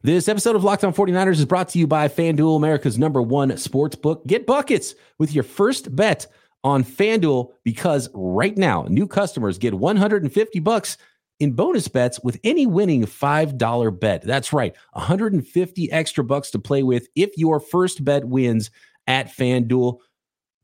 This 0.02 0.28
episode 0.28 0.54
of 0.54 0.62
Locked 0.64 0.84
On 0.84 0.92
49ers 0.92 1.38
is 1.38 1.46
brought 1.46 1.70
to 1.70 1.78
you 1.78 1.86
by 1.86 2.08
FanDuel, 2.08 2.56
America's 2.56 2.98
number 2.98 3.22
one 3.22 3.56
sports 3.56 3.96
book. 3.96 4.26
Get 4.26 4.46
buckets 4.46 4.94
with 5.18 5.34
your 5.34 5.44
first 5.44 5.96
bet 5.96 6.26
on 6.62 6.84
FanDuel 6.84 7.52
because 7.64 8.10
right 8.12 8.56
now 8.56 8.84
new 8.90 9.06
customers 9.06 9.56
get 9.56 9.72
150 9.72 10.60
bucks 10.60 10.98
in 11.40 11.52
bonus 11.52 11.88
bets 11.88 12.20
with 12.22 12.38
any 12.44 12.66
winning 12.66 13.04
$5 13.04 14.00
bet. 14.00 14.22
That's 14.22 14.52
right, 14.52 14.74
150 14.92 15.92
extra 15.92 16.24
bucks 16.24 16.50
to 16.52 16.58
play 16.58 16.82
with 16.82 17.08
if 17.14 17.30
your 17.36 17.60
first 17.60 18.04
bet 18.04 18.24
wins 18.24 18.70
at 19.06 19.28
FanDuel. 19.28 19.98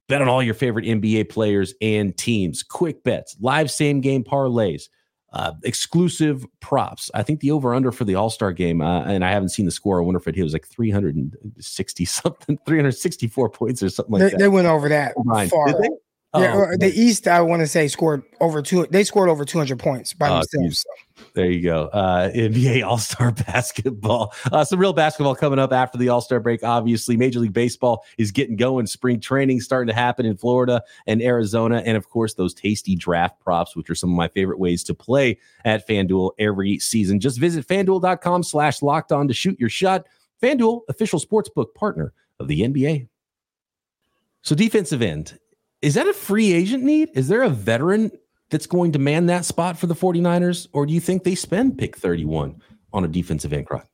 Bet 0.09 0.23
on 0.23 0.29
all 0.29 0.43
your 0.43 0.55
favorite 0.55 0.85
NBA 0.85 1.29
players 1.29 1.73
and 1.81 2.17
teams. 2.17 2.65
Quick 2.65 3.05
bets, 3.05 3.37
live 3.41 3.71
same 3.71 4.01
game 4.01 4.25
parlays, 4.25 4.89
uh, 5.33 5.53
exclusive 5.63 6.45
props. 6.59 7.13
I 7.15 7.23
think 7.23 7.39
the 7.39 7.53
over 7.53 7.75
under 7.75 7.93
for 7.93 8.05
the 8.05 8.17
All 8.17 8.29
Star 8.29 8.53
game, 8.53 8.81
uh, 8.81 9.05
and 9.05 9.25
I 9.25 9.31
haven't 9.31 9.51
seen 9.51 9.67
the 9.67 9.71
score. 9.71 10.01
I 10.01 10.05
wonder 10.05 10.19
if 10.19 10.27
it, 10.27 10.37
it 10.37 10.43
was 10.43 10.53
like 10.53 10.67
360 10.67 12.05
something, 12.05 12.59
364 12.67 13.51
points 13.51 13.85
or 13.85 13.89
something 13.89 14.13
like 14.13 14.23
they, 14.23 14.31
that. 14.31 14.39
They 14.41 14.49
went 14.49 14.67
over 14.67 14.89
that 14.89 15.15
far. 15.49 15.67
Did 15.67 15.77
they? 15.79 15.89
Yeah, 16.33 16.55
Oh, 16.55 16.77
the 16.79 16.93
East, 16.95 17.27
I 17.27 17.41
want 17.41 17.59
to 17.61 17.67
say, 17.67 17.89
scored 17.89 18.23
over 18.41 18.63
two. 18.63 18.87
They 18.89 19.03
scored 19.03 19.29
over 19.29 19.45
200 19.45 19.81
points 19.81 20.15
by 20.15 20.29
Oh, 20.29 20.43
themselves. 20.53 20.87
There 21.35 21.51
you 21.51 21.61
go. 21.61 21.87
Uh, 21.93 22.31
NBA 22.35 22.87
All 22.87 22.99
Star 22.99 23.33
basketball. 23.47 24.33
Uh, 24.53 24.63
some 24.65 24.79
real 24.79 24.93
basketball 24.93 25.35
coming 25.35 25.59
up 25.59 25.73
after 25.73 25.99
the 25.99 26.09
All 26.09 26.21
Star 26.21 26.39
break. 26.39 26.63
Obviously, 26.63 27.17
Major 27.17 27.41
League 27.41 27.53
Baseball 27.53 28.05
is 28.17 28.31
getting 28.31 28.55
going. 28.55 28.87
Spring 28.87 29.19
training 29.19 29.61
starting 29.61 29.89
to 29.89 29.95
happen 30.01 30.25
in 30.25 30.37
Florida 30.37 30.83
and 31.09 31.21
Arizona. 31.21 31.83
And 31.85 31.97
of 31.97 32.09
course, 32.09 32.35
those 32.35 32.55
tasty 32.55 32.95
draft 32.95 33.41
props, 33.41 33.75
which 33.75 33.91
are 33.91 33.97
some 33.97 34.11
of 34.11 34.17
my 34.17 34.29
favorite 34.29 34.61
ways 34.61 34.85
to 34.85 34.95
play 34.95 35.37
at 35.65 35.87
FanDuel 35.89 36.31
every 36.39 36.79
season. 36.79 37.19
Just 37.19 37.41
visit 37.41 37.67
fanduel.com 37.67 38.45
slash 38.45 38.83
locked 38.83 39.11
on 39.11 39.27
to 39.27 39.35
shoot 39.35 39.59
your 39.59 39.69
shot. 39.69 40.07
FanDuel, 40.41 40.83
official 40.89 41.19
sportsbook 41.19 41.75
partner 41.75 42.13
of 42.39 42.47
the 42.47 42.61
NBA. 42.61 43.09
So, 44.43 44.55
defensive 44.55 45.03
end, 45.03 45.39
is 45.83 45.95
that 45.95 46.07
a 46.07 46.13
free 46.13 46.53
agent 46.53 46.85
need? 46.85 47.11
Is 47.15 47.29
there 47.29 47.43
a 47.43 47.49
veteran 47.49 48.11
that's 48.51 48.67
going 48.67 48.93
to 48.93 48.99
man 48.99 49.27
that 49.27 49.45
spot 49.45 49.79
for 49.79 49.87
the 49.87 49.95
49ers? 49.95 50.69
Or 50.73 50.87
do 50.87 50.93
you 50.93 51.01
think 51.01 51.25
they 51.25 51.35
spend 51.35 51.79
pick 51.79 51.97
31 51.97 52.61
on 52.93 53.05
a 53.05 53.09
defensive 53.09 53.53
end, 53.53 53.67
Croc? 53.67 53.87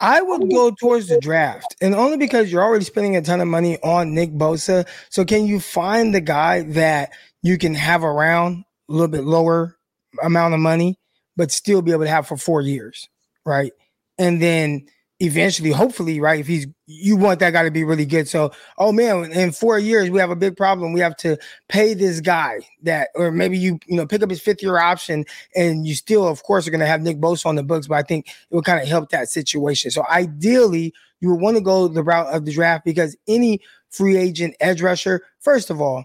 I 0.00 0.22
would 0.22 0.48
go 0.50 0.70
towards 0.70 1.08
the 1.08 1.18
draft, 1.18 1.74
and 1.80 1.92
only 1.92 2.16
because 2.16 2.52
you're 2.52 2.62
already 2.62 2.84
spending 2.84 3.16
a 3.16 3.22
ton 3.22 3.40
of 3.40 3.48
money 3.48 3.78
on 3.82 4.14
Nick 4.14 4.30
Bosa. 4.30 4.86
So, 5.10 5.24
can 5.24 5.44
you 5.44 5.58
find 5.58 6.14
the 6.14 6.20
guy 6.20 6.62
that 6.62 7.10
you 7.42 7.58
can 7.58 7.74
have 7.74 8.04
around 8.04 8.64
a 8.88 8.92
little 8.92 9.08
bit 9.08 9.24
lower 9.24 9.76
amount 10.22 10.54
of 10.54 10.60
money, 10.60 10.98
but 11.36 11.50
still 11.50 11.82
be 11.82 11.92
able 11.92 12.04
to 12.04 12.10
have 12.10 12.28
for 12.28 12.36
four 12.36 12.60
years, 12.60 13.08
right? 13.44 13.72
And 14.18 14.40
then 14.40 14.86
eventually, 15.20 15.70
hopefully, 15.70 16.20
right? 16.20 16.40
If 16.40 16.46
he's 16.46 16.66
you 16.86 17.16
want 17.16 17.40
that 17.40 17.50
guy 17.50 17.64
to 17.64 17.70
be 17.70 17.84
really 17.84 18.06
good. 18.06 18.28
So, 18.28 18.52
oh 18.78 18.92
man, 18.92 19.32
in 19.32 19.52
four 19.52 19.78
years 19.78 20.10
we 20.10 20.20
have 20.20 20.30
a 20.30 20.36
big 20.36 20.56
problem. 20.56 20.92
We 20.92 21.00
have 21.00 21.16
to 21.18 21.36
pay 21.68 21.94
this 21.94 22.20
guy 22.20 22.60
that, 22.82 23.08
or 23.14 23.30
maybe 23.30 23.58
you 23.58 23.78
you 23.86 23.96
know 23.96 24.06
pick 24.06 24.22
up 24.22 24.30
his 24.30 24.40
fifth 24.40 24.62
year 24.62 24.78
option, 24.78 25.24
and 25.56 25.86
you 25.86 25.94
still, 25.94 26.26
of 26.26 26.42
course, 26.42 26.66
are 26.66 26.70
going 26.70 26.80
to 26.80 26.86
have 26.86 27.02
Nick 27.02 27.18
Bosa 27.18 27.46
on 27.46 27.56
the 27.56 27.62
books. 27.62 27.86
But 27.86 27.96
I 27.96 28.02
think 28.02 28.28
it 28.28 28.54
would 28.54 28.64
kind 28.64 28.80
of 28.80 28.88
help 28.88 29.10
that 29.10 29.28
situation. 29.28 29.90
So 29.90 30.04
ideally, 30.08 30.94
you 31.20 31.30
would 31.30 31.40
want 31.40 31.56
to 31.56 31.62
go 31.62 31.88
the 31.88 32.02
route 32.02 32.32
of 32.32 32.44
the 32.44 32.52
draft 32.52 32.84
because 32.84 33.16
any 33.26 33.60
free 33.90 34.16
agent 34.16 34.54
edge 34.60 34.82
rusher, 34.82 35.22
first 35.40 35.70
of 35.70 35.80
all, 35.80 36.04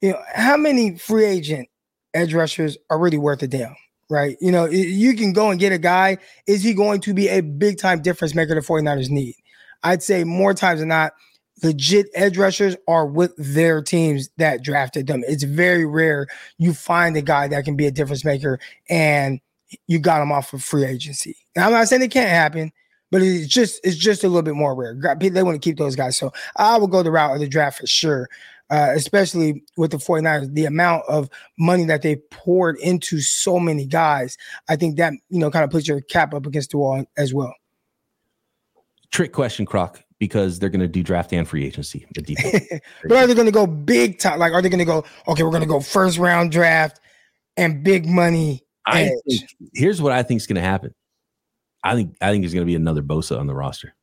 you 0.00 0.12
know 0.12 0.22
how 0.34 0.56
many 0.56 0.96
free 0.96 1.24
agent 1.24 1.68
edge 2.14 2.32
rushers 2.32 2.78
are 2.90 2.98
really 2.98 3.18
worth 3.18 3.42
a 3.42 3.48
damn 3.48 3.76
right? 4.08 4.36
You 4.40 4.52
know, 4.52 4.66
you 4.66 5.14
can 5.14 5.32
go 5.32 5.50
and 5.50 5.58
get 5.58 5.72
a 5.72 5.78
guy. 5.78 6.18
Is 6.46 6.62
he 6.62 6.74
going 6.74 7.00
to 7.02 7.14
be 7.14 7.28
a 7.28 7.40
big 7.40 7.78
time 7.78 8.02
difference 8.02 8.34
maker 8.34 8.54
the 8.54 8.60
49ers 8.60 9.10
need? 9.10 9.34
I'd 9.82 10.02
say 10.02 10.24
more 10.24 10.54
times 10.54 10.80
than 10.80 10.88
not, 10.88 11.12
legit 11.62 12.06
edge 12.14 12.36
rushers 12.36 12.76
are 12.86 13.06
with 13.06 13.34
their 13.36 13.82
teams 13.82 14.28
that 14.36 14.62
drafted 14.62 15.06
them. 15.06 15.24
It's 15.26 15.44
very 15.44 15.86
rare 15.86 16.26
you 16.58 16.74
find 16.74 17.16
a 17.16 17.22
guy 17.22 17.48
that 17.48 17.64
can 17.64 17.76
be 17.76 17.86
a 17.86 17.90
difference 17.90 18.24
maker 18.24 18.58
and 18.88 19.40
you 19.86 19.98
got 19.98 20.22
him 20.22 20.32
off 20.32 20.52
of 20.52 20.62
free 20.62 20.84
agency. 20.84 21.36
Now, 21.56 21.66
I'm 21.66 21.72
not 21.72 21.88
saying 21.88 22.02
it 22.02 22.10
can't 22.10 22.30
happen, 22.30 22.72
but 23.10 23.22
it's 23.22 23.46
just 23.46 23.80
it's 23.84 23.96
just 23.96 24.22
a 24.22 24.28
little 24.28 24.42
bit 24.42 24.54
more 24.54 24.74
rare. 24.74 24.94
They 25.18 25.42
want 25.42 25.60
to 25.60 25.66
keep 25.66 25.78
those 25.78 25.96
guys. 25.96 26.16
So 26.16 26.32
I 26.56 26.76
will 26.76 26.86
go 26.86 27.02
the 27.02 27.10
route 27.10 27.34
of 27.34 27.40
the 27.40 27.48
draft 27.48 27.78
for 27.80 27.86
sure 27.86 28.28
uh, 28.70 28.90
especially 28.94 29.62
with 29.76 29.92
the 29.92 29.96
49ers, 29.98 30.52
the 30.54 30.64
amount 30.64 31.04
of 31.08 31.28
money 31.58 31.84
that 31.84 32.02
they 32.02 32.16
poured 32.30 32.78
into 32.78 33.20
so 33.20 33.58
many 33.58 33.86
guys, 33.86 34.36
I 34.68 34.76
think 34.76 34.96
that, 34.96 35.12
you 35.28 35.38
know, 35.38 35.50
kind 35.50 35.64
of 35.64 35.70
puts 35.70 35.86
your 35.86 36.00
cap 36.00 36.34
up 36.34 36.46
against 36.46 36.70
the 36.70 36.78
wall 36.78 37.04
as 37.16 37.32
well. 37.32 37.54
Trick 39.12 39.32
question, 39.32 39.66
Croc, 39.66 40.02
because 40.18 40.58
they're 40.58 40.68
going 40.68 40.80
to 40.80 40.88
do 40.88 41.02
draft 41.02 41.32
and 41.32 41.46
free 41.46 41.64
agency. 41.64 42.06
But 43.08 43.16
are 43.16 43.26
they 43.26 43.34
going 43.34 43.46
to 43.46 43.52
go 43.52 43.66
big 43.66 44.18
time? 44.18 44.38
Like, 44.38 44.52
are 44.52 44.60
they 44.60 44.68
going 44.68 44.78
to 44.78 44.84
go, 44.84 45.04
okay, 45.28 45.42
we're 45.42 45.50
going 45.50 45.62
to 45.62 45.68
go 45.68 45.80
first 45.80 46.18
round 46.18 46.50
draft 46.50 47.00
and 47.56 47.84
big 47.84 48.06
money? 48.06 48.64
I 48.84 49.10
think, 49.26 49.50
here's 49.74 50.00
what 50.00 50.12
I 50.12 50.22
think 50.22 50.40
is 50.40 50.46
going 50.46 50.56
to 50.56 50.62
happen. 50.62 50.94
I 51.82 51.94
think 51.94 52.16
I 52.20 52.30
think 52.30 52.42
there's 52.42 52.54
going 52.54 52.66
to 52.66 52.70
be 52.70 52.74
another 52.74 53.02
Bosa 53.02 53.38
on 53.38 53.46
the 53.46 53.54
roster. 53.54 53.94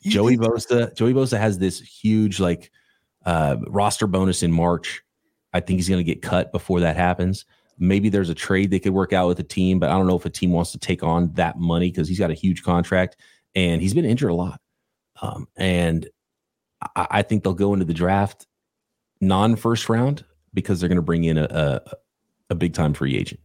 You 0.00 0.10
Joey 0.12 0.36
Bosa, 0.36 0.94
Joey 0.94 1.14
Bosa 1.14 1.38
has 1.38 1.58
this 1.58 1.80
huge 1.80 2.38
like 2.38 2.70
uh, 3.26 3.56
roster 3.66 4.06
bonus 4.06 4.42
in 4.42 4.52
March. 4.52 5.02
I 5.52 5.60
think 5.60 5.78
he's 5.78 5.88
going 5.88 6.04
to 6.04 6.04
get 6.04 6.22
cut 6.22 6.52
before 6.52 6.80
that 6.80 6.96
happens. 6.96 7.44
Maybe 7.78 8.08
there's 8.08 8.30
a 8.30 8.34
trade 8.34 8.70
they 8.70 8.78
could 8.78 8.94
work 8.94 9.12
out 9.12 9.28
with 9.28 9.38
a 9.40 9.44
team, 9.44 9.78
but 9.78 9.90
I 9.90 9.94
don't 9.94 10.06
know 10.06 10.16
if 10.16 10.24
a 10.24 10.30
team 10.30 10.52
wants 10.52 10.72
to 10.72 10.78
take 10.78 11.02
on 11.02 11.32
that 11.34 11.58
money 11.58 11.90
because 11.90 12.08
he's 12.08 12.18
got 12.18 12.30
a 12.30 12.34
huge 12.34 12.62
contract 12.62 13.16
and 13.54 13.82
he's 13.82 13.92
been 13.92 14.04
injured 14.04 14.30
a 14.30 14.34
lot. 14.34 14.60
Um, 15.20 15.48
and 15.56 16.08
I, 16.94 17.06
I, 17.10 17.22
think 17.22 17.42
they'll 17.42 17.54
go 17.54 17.72
into 17.72 17.84
the 17.84 17.94
draft 17.94 18.46
non 19.20 19.56
first 19.56 19.88
round 19.88 20.24
because 20.54 20.80
they're 20.80 20.88
going 20.88 20.96
to 20.96 21.02
bring 21.02 21.24
in 21.24 21.38
a, 21.38 21.44
a, 21.44 21.80
a 22.50 22.54
big 22.54 22.74
time 22.74 22.94
free 22.94 23.16
agent. 23.16 23.40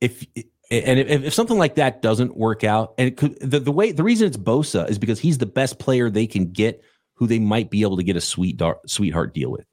If 0.00 0.24
and 0.70 0.98
if, 0.98 1.24
if, 1.24 1.34
something 1.34 1.58
like 1.58 1.74
that 1.76 2.00
doesn't 2.00 2.36
work 2.36 2.64
out, 2.64 2.94
and 2.96 3.16
could 3.16 3.38
the, 3.40 3.60
the 3.60 3.72
way 3.72 3.92
the 3.92 4.02
reason 4.02 4.26
it's 4.26 4.36
Bosa 4.36 4.88
is 4.88 4.98
because 4.98 5.20
he's 5.20 5.38
the 5.38 5.46
best 5.46 5.78
player 5.78 6.10
they 6.10 6.26
can 6.26 6.52
get 6.52 6.82
who 7.14 7.26
they 7.26 7.38
might 7.38 7.70
be 7.70 7.82
able 7.82 7.96
to 7.96 8.02
get 8.02 8.16
a 8.16 8.20
sweet 8.20 8.60
sweetheart 8.86 9.34
deal 9.34 9.50
with. 9.50 9.66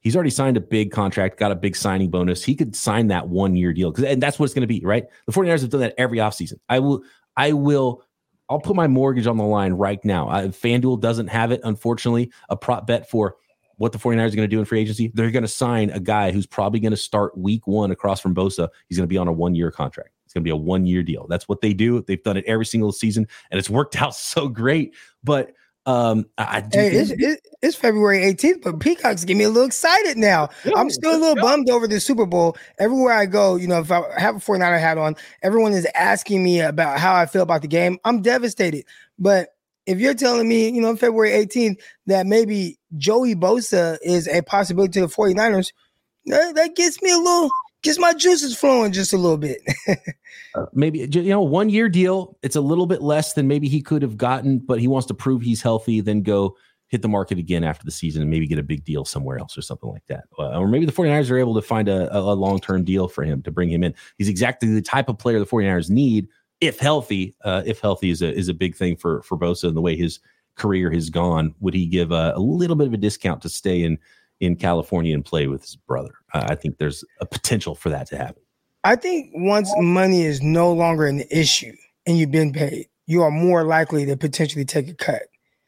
He's 0.00 0.14
already 0.14 0.30
signed 0.30 0.56
a 0.56 0.60
big 0.60 0.92
contract, 0.92 1.38
got 1.38 1.50
a 1.50 1.56
big 1.56 1.74
signing 1.74 2.08
bonus. 2.08 2.44
He 2.44 2.54
could 2.54 2.76
sign 2.76 3.08
that 3.08 3.28
one 3.28 3.56
year 3.56 3.72
deal 3.72 3.90
because 3.90 4.04
and 4.04 4.22
that's 4.22 4.38
what 4.38 4.46
it's 4.46 4.54
going 4.54 4.62
to 4.62 4.68
be, 4.68 4.80
right? 4.84 5.04
The 5.26 5.32
49ers 5.32 5.60
have 5.62 5.70
done 5.70 5.80
that 5.80 5.94
every 5.98 6.18
offseason. 6.18 6.54
I 6.68 6.78
will, 6.78 7.02
I 7.36 7.52
will, 7.52 8.04
I'll 8.48 8.60
put 8.60 8.76
my 8.76 8.86
mortgage 8.86 9.26
on 9.26 9.36
the 9.36 9.44
line 9.44 9.72
right 9.72 10.02
now. 10.04 10.28
I, 10.28 10.44
FanDuel 10.46 11.00
doesn't 11.00 11.26
have 11.26 11.50
it, 11.50 11.60
unfortunately, 11.64 12.30
a 12.48 12.56
prop 12.56 12.86
bet 12.86 13.10
for 13.10 13.36
what 13.76 13.92
the 13.92 13.98
49ers 13.98 14.32
are 14.32 14.36
going 14.36 14.36
to 14.36 14.48
do 14.48 14.58
in 14.58 14.64
free 14.64 14.80
agency. 14.80 15.10
They're 15.14 15.30
going 15.30 15.42
to 15.42 15.48
sign 15.48 15.90
a 15.90 16.00
guy 16.00 16.32
who's 16.32 16.46
probably 16.46 16.80
going 16.80 16.92
to 16.92 16.96
start 16.96 17.36
week 17.36 17.66
one 17.66 17.90
across 17.90 18.20
from 18.20 18.34
Bosa. 18.34 18.68
He's 18.88 18.98
going 18.98 19.08
to 19.08 19.12
be 19.12 19.18
on 19.18 19.28
a 19.28 19.32
one 19.32 19.54
year 19.54 19.70
contract. 19.70 20.10
It's 20.24 20.34
going 20.34 20.42
to 20.42 20.44
be 20.44 20.50
a 20.50 20.56
one 20.56 20.86
year 20.86 21.02
deal. 21.02 21.26
That's 21.28 21.48
what 21.48 21.60
they 21.60 21.72
do. 21.72 22.02
They've 22.02 22.22
done 22.22 22.36
it 22.36 22.44
every 22.46 22.66
single 22.66 22.92
season 22.92 23.26
and 23.50 23.58
it's 23.58 23.70
worked 23.70 23.96
out 24.02 24.14
so 24.14 24.48
great. 24.48 24.94
But 25.24 25.52
um, 25.88 26.26
I, 26.36 26.60
do 26.60 26.78
hey, 26.78 26.90
it's, 26.92 27.40
it's, 27.62 27.74
February 27.74 28.18
18th, 28.18 28.62
but 28.62 28.78
Peacock's 28.78 29.24
getting 29.24 29.38
me 29.38 29.44
a 29.44 29.48
little 29.48 29.66
excited 29.66 30.18
now. 30.18 30.50
Yo, 30.62 30.72
I'm 30.76 30.90
still 30.90 31.12
a 31.12 31.16
little 31.16 31.36
yo. 31.36 31.42
bummed 31.42 31.70
over 31.70 31.88
the 31.88 31.98
Super 31.98 32.26
Bowl. 32.26 32.58
Everywhere 32.78 33.14
I 33.14 33.24
go, 33.24 33.56
you 33.56 33.66
know, 33.66 33.80
if 33.80 33.90
I 33.90 34.02
have 34.18 34.36
a 34.36 34.38
49er 34.38 34.78
hat 34.78 34.98
on, 34.98 35.16
everyone 35.42 35.72
is 35.72 35.86
asking 35.94 36.44
me 36.44 36.60
about 36.60 36.98
how 36.98 37.14
I 37.14 37.24
feel 37.24 37.40
about 37.40 37.62
the 37.62 37.68
game. 37.68 37.98
I'm 38.04 38.20
devastated. 38.20 38.84
But 39.18 39.54
if 39.86 39.98
you're 39.98 40.12
telling 40.12 40.46
me, 40.46 40.68
you 40.68 40.82
know, 40.82 40.94
February 40.94 41.30
18th, 41.30 41.78
that 42.06 42.26
maybe 42.26 42.78
Joey 42.98 43.34
Bosa 43.34 43.96
is 44.02 44.28
a 44.28 44.42
possibility 44.42 45.00
to 45.00 45.06
the 45.06 45.06
49ers, 45.06 45.72
that, 46.26 46.54
that 46.54 46.76
gets 46.76 47.00
me 47.00 47.12
a 47.12 47.16
little 47.16 47.48
gets 47.82 47.98
my 47.98 48.12
juices 48.14 48.56
flowing 48.56 48.92
just 48.92 49.12
a 49.12 49.18
little 49.18 49.36
bit. 49.36 49.62
uh, 50.54 50.66
maybe 50.72 51.00
you 51.10 51.22
know, 51.24 51.42
one 51.42 51.68
year 51.68 51.88
deal. 51.88 52.36
It's 52.42 52.56
a 52.56 52.60
little 52.60 52.86
bit 52.86 53.02
less 53.02 53.34
than 53.34 53.48
maybe 53.48 53.68
he 53.68 53.80
could 53.80 54.02
have 54.02 54.16
gotten, 54.16 54.58
but 54.58 54.80
he 54.80 54.88
wants 54.88 55.06
to 55.08 55.14
prove 55.14 55.42
he's 55.42 55.62
healthy. 55.62 56.00
Then 56.00 56.22
go 56.22 56.56
hit 56.88 57.02
the 57.02 57.08
market 57.08 57.38
again 57.38 57.64
after 57.64 57.84
the 57.84 57.90
season 57.90 58.22
and 58.22 58.30
maybe 58.30 58.46
get 58.46 58.58
a 58.58 58.62
big 58.62 58.84
deal 58.84 59.04
somewhere 59.04 59.38
else 59.38 59.58
or 59.58 59.62
something 59.62 59.90
like 59.90 60.06
that. 60.06 60.24
Uh, 60.38 60.58
or 60.58 60.68
maybe 60.68 60.86
the 60.86 60.92
49ers 60.92 61.30
are 61.30 61.38
able 61.38 61.54
to 61.54 61.62
find 61.62 61.88
a, 61.88 62.14
a 62.16 62.34
long 62.34 62.58
term 62.60 62.84
deal 62.84 63.08
for 63.08 63.24
him 63.24 63.42
to 63.42 63.50
bring 63.50 63.70
him 63.70 63.84
in. 63.84 63.94
He's 64.16 64.28
exactly 64.28 64.72
the 64.72 64.82
type 64.82 65.08
of 65.08 65.18
player 65.18 65.38
the 65.38 65.46
49ers 65.46 65.90
need 65.90 66.28
if 66.60 66.78
healthy. 66.78 67.36
Uh, 67.44 67.62
if 67.66 67.80
healthy 67.80 68.10
is 68.10 68.22
a 68.22 68.32
is 68.32 68.48
a 68.48 68.54
big 68.54 68.74
thing 68.74 68.96
for 68.96 69.22
for 69.22 69.38
Bosa 69.38 69.64
and 69.64 69.76
the 69.76 69.82
way 69.82 69.96
his 69.96 70.20
career 70.56 70.90
has 70.90 71.08
gone. 71.08 71.54
Would 71.60 71.74
he 71.74 71.86
give 71.86 72.10
a, 72.10 72.32
a 72.34 72.40
little 72.40 72.74
bit 72.74 72.88
of 72.88 72.92
a 72.92 72.96
discount 72.96 73.42
to 73.42 73.48
stay 73.48 73.84
in? 73.84 73.98
in 74.40 74.56
California 74.56 75.14
and 75.14 75.24
play 75.24 75.46
with 75.46 75.62
his 75.62 75.76
brother. 75.76 76.14
Uh, 76.32 76.46
I 76.50 76.54
think 76.54 76.78
there's 76.78 77.04
a 77.20 77.26
potential 77.26 77.74
for 77.74 77.88
that 77.90 78.06
to 78.08 78.18
happen. 78.18 78.42
I 78.84 78.96
think 78.96 79.30
once 79.34 79.72
money 79.78 80.22
is 80.22 80.40
no 80.40 80.72
longer 80.72 81.06
an 81.06 81.22
issue 81.30 81.74
and 82.06 82.16
you've 82.16 82.30
been 82.30 82.52
paid, 82.52 82.88
you 83.06 83.22
are 83.22 83.30
more 83.30 83.64
likely 83.64 84.06
to 84.06 84.16
potentially 84.16 84.64
take 84.64 84.88
a 84.88 84.94
cut. 84.94 85.22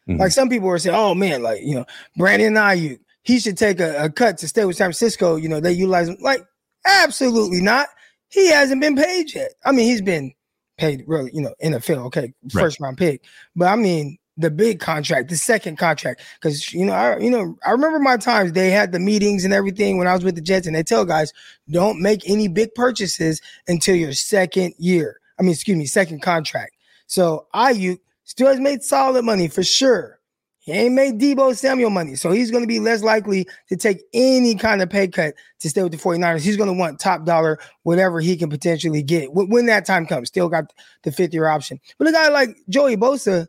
Mm-hmm. 0.07 0.19
Like 0.19 0.31
some 0.31 0.49
people 0.49 0.69
are 0.69 0.77
saying, 0.77 0.95
"Oh 0.95 1.13
man, 1.13 1.43
like 1.43 1.61
you 1.61 1.75
know, 1.75 1.85
Brandon 2.15 2.53
Aiyuk, 2.53 2.99
he 3.23 3.39
should 3.39 3.57
take 3.57 3.79
a, 3.79 4.05
a, 4.05 4.09
cut 4.09 4.37
to 4.39 4.47
stay 4.47 4.65
with 4.65 4.75
San 4.75 4.85
Francisco." 4.85 5.35
You 5.35 5.49
know, 5.49 5.59
they 5.59 5.71
utilize 5.71 6.09
him. 6.09 6.17
Like, 6.21 6.43
absolutely 6.85 7.61
not. 7.61 7.87
He 8.29 8.49
hasn't 8.49 8.81
been 8.81 8.95
paid 8.95 9.33
yet. 9.33 9.53
I 9.65 9.71
mean, 9.71 9.87
he's 9.87 10.01
been 10.01 10.33
paid 10.77 11.03
really, 11.05 11.31
you 11.33 11.41
know, 11.41 11.53
NFL, 11.63 12.05
okay, 12.07 12.33
first 12.49 12.79
right. 12.79 12.85
round 12.85 12.97
pick. 12.97 13.23
But 13.55 13.67
I 13.67 13.75
mean, 13.75 14.17
the 14.37 14.49
big 14.49 14.79
contract, 14.79 15.29
the 15.29 15.35
second 15.35 15.77
contract. 15.77 16.21
Because 16.39 16.73
you 16.73 16.85
know, 16.85 16.93
I 16.93 17.17
you 17.19 17.29
know, 17.29 17.57
I 17.65 17.71
remember 17.71 17.99
my 17.99 18.17
times 18.17 18.53
they 18.53 18.71
had 18.71 18.91
the 18.91 18.99
meetings 18.99 19.45
and 19.45 19.53
everything 19.53 19.97
when 19.97 20.07
I 20.07 20.13
was 20.13 20.23
with 20.23 20.35
the 20.35 20.41
Jets, 20.41 20.67
and 20.67 20.75
they 20.75 20.83
tell 20.83 21.05
guys 21.05 21.33
don't 21.69 22.01
make 22.01 22.29
any 22.29 22.47
big 22.47 22.73
purchases 22.75 23.41
until 23.67 23.95
your 23.95 24.13
second 24.13 24.73
year. 24.77 25.19
I 25.39 25.43
mean, 25.43 25.51
excuse 25.51 25.77
me, 25.77 25.85
second 25.85 26.21
contract. 26.21 26.75
So 27.07 27.47
Aiyuk 27.53 27.99
still 28.25 28.47
has 28.47 28.59
made 28.59 28.83
solid 28.83 29.25
money 29.25 29.47
for 29.47 29.63
sure. 29.63 30.21
He 30.59 30.73
ain't 30.73 30.93
made 30.93 31.19
Deebo 31.19 31.57
Samuel 31.57 31.89
money. 31.89 32.13
So 32.13 32.31
he's 32.31 32.51
going 32.51 32.61
to 32.61 32.67
be 32.67 32.79
less 32.79 33.01
likely 33.01 33.47
to 33.69 33.75
take 33.75 34.03
any 34.13 34.53
kind 34.53 34.83
of 34.83 34.91
pay 34.91 35.07
cut 35.07 35.33
to 35.59 35.69
stay 35.69 35.81
with 35.81 35.91
the 35.91 35.97
49ers. 35.97 36.41
He's 36.41 36.55
going 36.55 36.69
to 36.69 36.73
want 36.73 36.99
top 36.99 37.25
dollar, 37.25 37.57
whatever 37.81 38.19
he 38.19 38.37
can 38.37 38.47
potentially 38.47 39.01
get 39.01 39.33
when 39.33 39.65
that 39.65 39.85
time 39.85 40.05
comes. 40.05 40.27
Still 40.27 40.49
got 40.49 40.71
the 41.01 41.11
fifth 41.11 41.33
year 41.33 41.47
option. 41.47 41.79
But 41.97 42.09
a 42.09 42.11
guy 42.11 42.29
like 42.29 42.55
Joey 42.69 42.95
Bosa, 42.95 43.47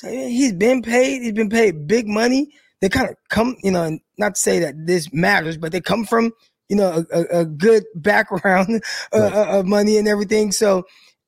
he's 0.00 0.52
been 0.52 0.82
paid. 0.82 1.22
He's 1.22 1.32
been 1.32 1.50
paid 1.50 1.86
big 1.86 2.06
money. 2.08 2.52
They 2.80 2.88
kind 2.88 3.08
of 3.08 3.16
come, 3.28 3.56
you 3.62 3.70
know, 3.70 3.98
not 4.18 4.34
to 4.34 4.40
say 4.40 4.58
that 4.60 4.86
this 4.86 5.12
matters, 5.12 5.56
but 5.56 5.72
they 5.72 5.80
come 5.80 6.04
from, 6.04 6.32
you 6.68 6.76
know, 6.76 7.04
a, 7.12 7.40
a 7.40 7.44
good 7.44 7.84
background 7.94 8.82
right. 9.12 9.32
of 9.32 9.66
money 9.66 9.98
and 9.98 10.08
everything. 10.08 10.52
So 10.52 10.84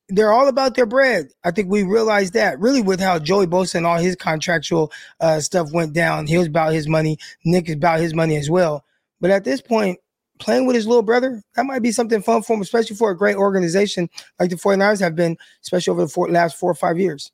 they're 0.09 0.33
all 0.33 0.49
about 0.49 0.75
their 0.75 0.87
bread. 0.87 1.29
I 1.45 1.51
think 1.51 1.71
we 1.71 1.83
realized 1.83 2.35
that 2.35 2.59
really 2.61 2.83
with 2.83 3.01
how 3.01 3.19
Joey 3.19 3.47
Bosa 3.47 3.77
and 3.77 3.87
all 3.87 3.99
his 3.99 4.17
contractual 4.17 4.93
uh, 5.21 5.41
stuff 5.41 5.73
went 5.73 5.93
down. 5.93 6.27
He 6.27 6.37
was 6.37 6.49
about 6.49 6.73
his 6.73 6.89
money. 6.89 7.19
Nick 7.45 7.69
is 7.69 7.77
about 7.77 8.01
his 8.01 8.15
money 8.15 8.37
as 8.37 8.51
well. 8.51 8.85
But 9.21 9.31
at 9.31 9.45
this 9.45 9.63
point, 9.63 9.99
playing 10.39 10.67
with 10.67 10.77
his 10.77 10.87
little 10.87 11.03
brother, 11.03 11.43
that 11.55 11.65
might 11.65 11.83
be 11.83 11.93
something 11.93 12.23
fun 12.23 12.43
for 12.43 12.55
him, 12.55 12.61
especially 12.61 12.97
for 12.97 13.11
a 13.11 13.17
great 13.17 13.37
organization 13.37 14.11
like 14.39 14.51
the 14.51 14.57
49ers 14.57 15.01
have 15.01 15.17
been, 15.17 15.37
especially 15.63 15.93
over 15.93 16.03
the 16.03 16.09
four, 16.09 16.29
last 16.29 16.57
four 16.57 16.71
or 16.71 16.75
five 16.75 16.99
years. 16.99 17.31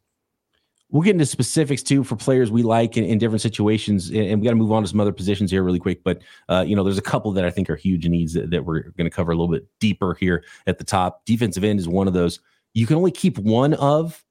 We'll 0.91 1.03
get 1.03 1.13
into 1.13 1.27
specifics 1.27 1.83
too 1.83 2.03
for 2.03 2.17
players 2.17 2.51
we 2.51 2.63
like 2.63 2.97
in, 2.97 3.05
in 3.05 3.19
different 3.19 3.43
situations, 3.43 4.11
and 4.11 4.41
we 4.41 4.45
got 4.45 4.51
to 4.51 4.57
move 4.57 4.73
on 4.73 4.83
to 4.83 4.89
some 4.89 5.01
other 5.01 5.13
positions 5.13 5.51
here 5.51 5.63
really 5.63 5.79
quick. 5.79 6.03
But 6.03 6.23
uh, 6.49 6.65
you 6.67 6.75
know, 6.75 6.83
there's 6.83 6.99
a 6.99 7.03
couple 7.03 7.31
that 7.33 7.45
I 7.45 7.51
think 7.51 7.71
are 7.71 7.77
huge 7.77 8.07
needs 8.09 8.33
that, 8.35 8.51
that 8.51 8.65
we're 8.65 8.83
going 8.83 9.05
to 9.05 9.11
cover 9.11 9.31
a 9.31 9.35
little 9.35 9.53
bit 9.53 9.67
deeper 9.79 10.15
here 10.15 10.45
at 10.67 10.79
the 10.79 10.85
top. 10.85 11.25
Defensive 11.25 11.65
end 11.65 11.79
is 11.79 11.89
one 11.89 12.09
of 12.09 12.15
those 12.15 12.41
you 12.75 12.87
can 12.87 12.97
only 12.97 13.11
keep 13.11 13.39
one 13.39 13.75
of 13.75 14.25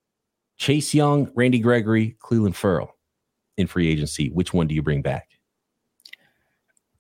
Chase 0.58 0.94
Young, 0.94 1.32
Randy 1.36 1.60
Gregory, 1.60 2.16
Clelin 2.20 2.56
Ferrell 2.56 2.96
in 3.58 3.68
free 3.68 3.90
agency. 3.90 4.30
Which 4.30 4.54
one 4.54 4.68
do 4.68 4.76
you 4.76 4.82
bring 4.82 5.02
back? 5.02 5.30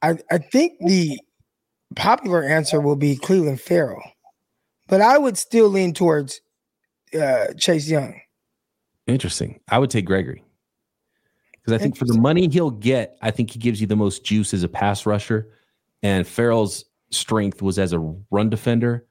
I, 0.01 0.17
I 0.31 0.37
think 0.37 0.73
the 0.79 1.19
popular 1.95 2.43
answer 2.43 2.79
will 2.79 2.95
be 2.95 3.17
Clelin 3.17 3.59
Ferrell, 3.59 4.03
but 4.87 5.01
I 5.01 5.17
would 5.17 5.37
still 5.37 5.67
lean 5.67 5.93
towards 5.93 6.41
uh, 7.19 7.53
Chase 7.57 7.89
Young. 7.89 8.19
Interesting. 9.09 9.59
I 9.69 9.79
would 9.79 9.89
take 9.89 10.05
Gregory 10.05 10.43
because 11.53 11.73
I 11.73 11.81
think 11.81 11.97
for 11.97 12.05
the 12.05 12.17
money 12.17 12.47
he'll 12.47 12.71
get, 12.71 13.17
I 13.21 13.31
think 13.31 13.51
he 13.51 13.59
gives 13.59 13.81
you 13.81 13.87
the 13.87 13.95
most 13.95 14.23
juice 14.23 14.53
as 14.53 14.63
a 14.63 14.69
pass 14.69 15.05
rusher, 15.05 15.49
and 16.03 16.25
Ferrell's 16.25 16.85
strength 17.11 17.61
was 17.61 17.79
as 17.79 17.93
a 17.93 17.99
run 18.29 18.49
defender 18.49 19.05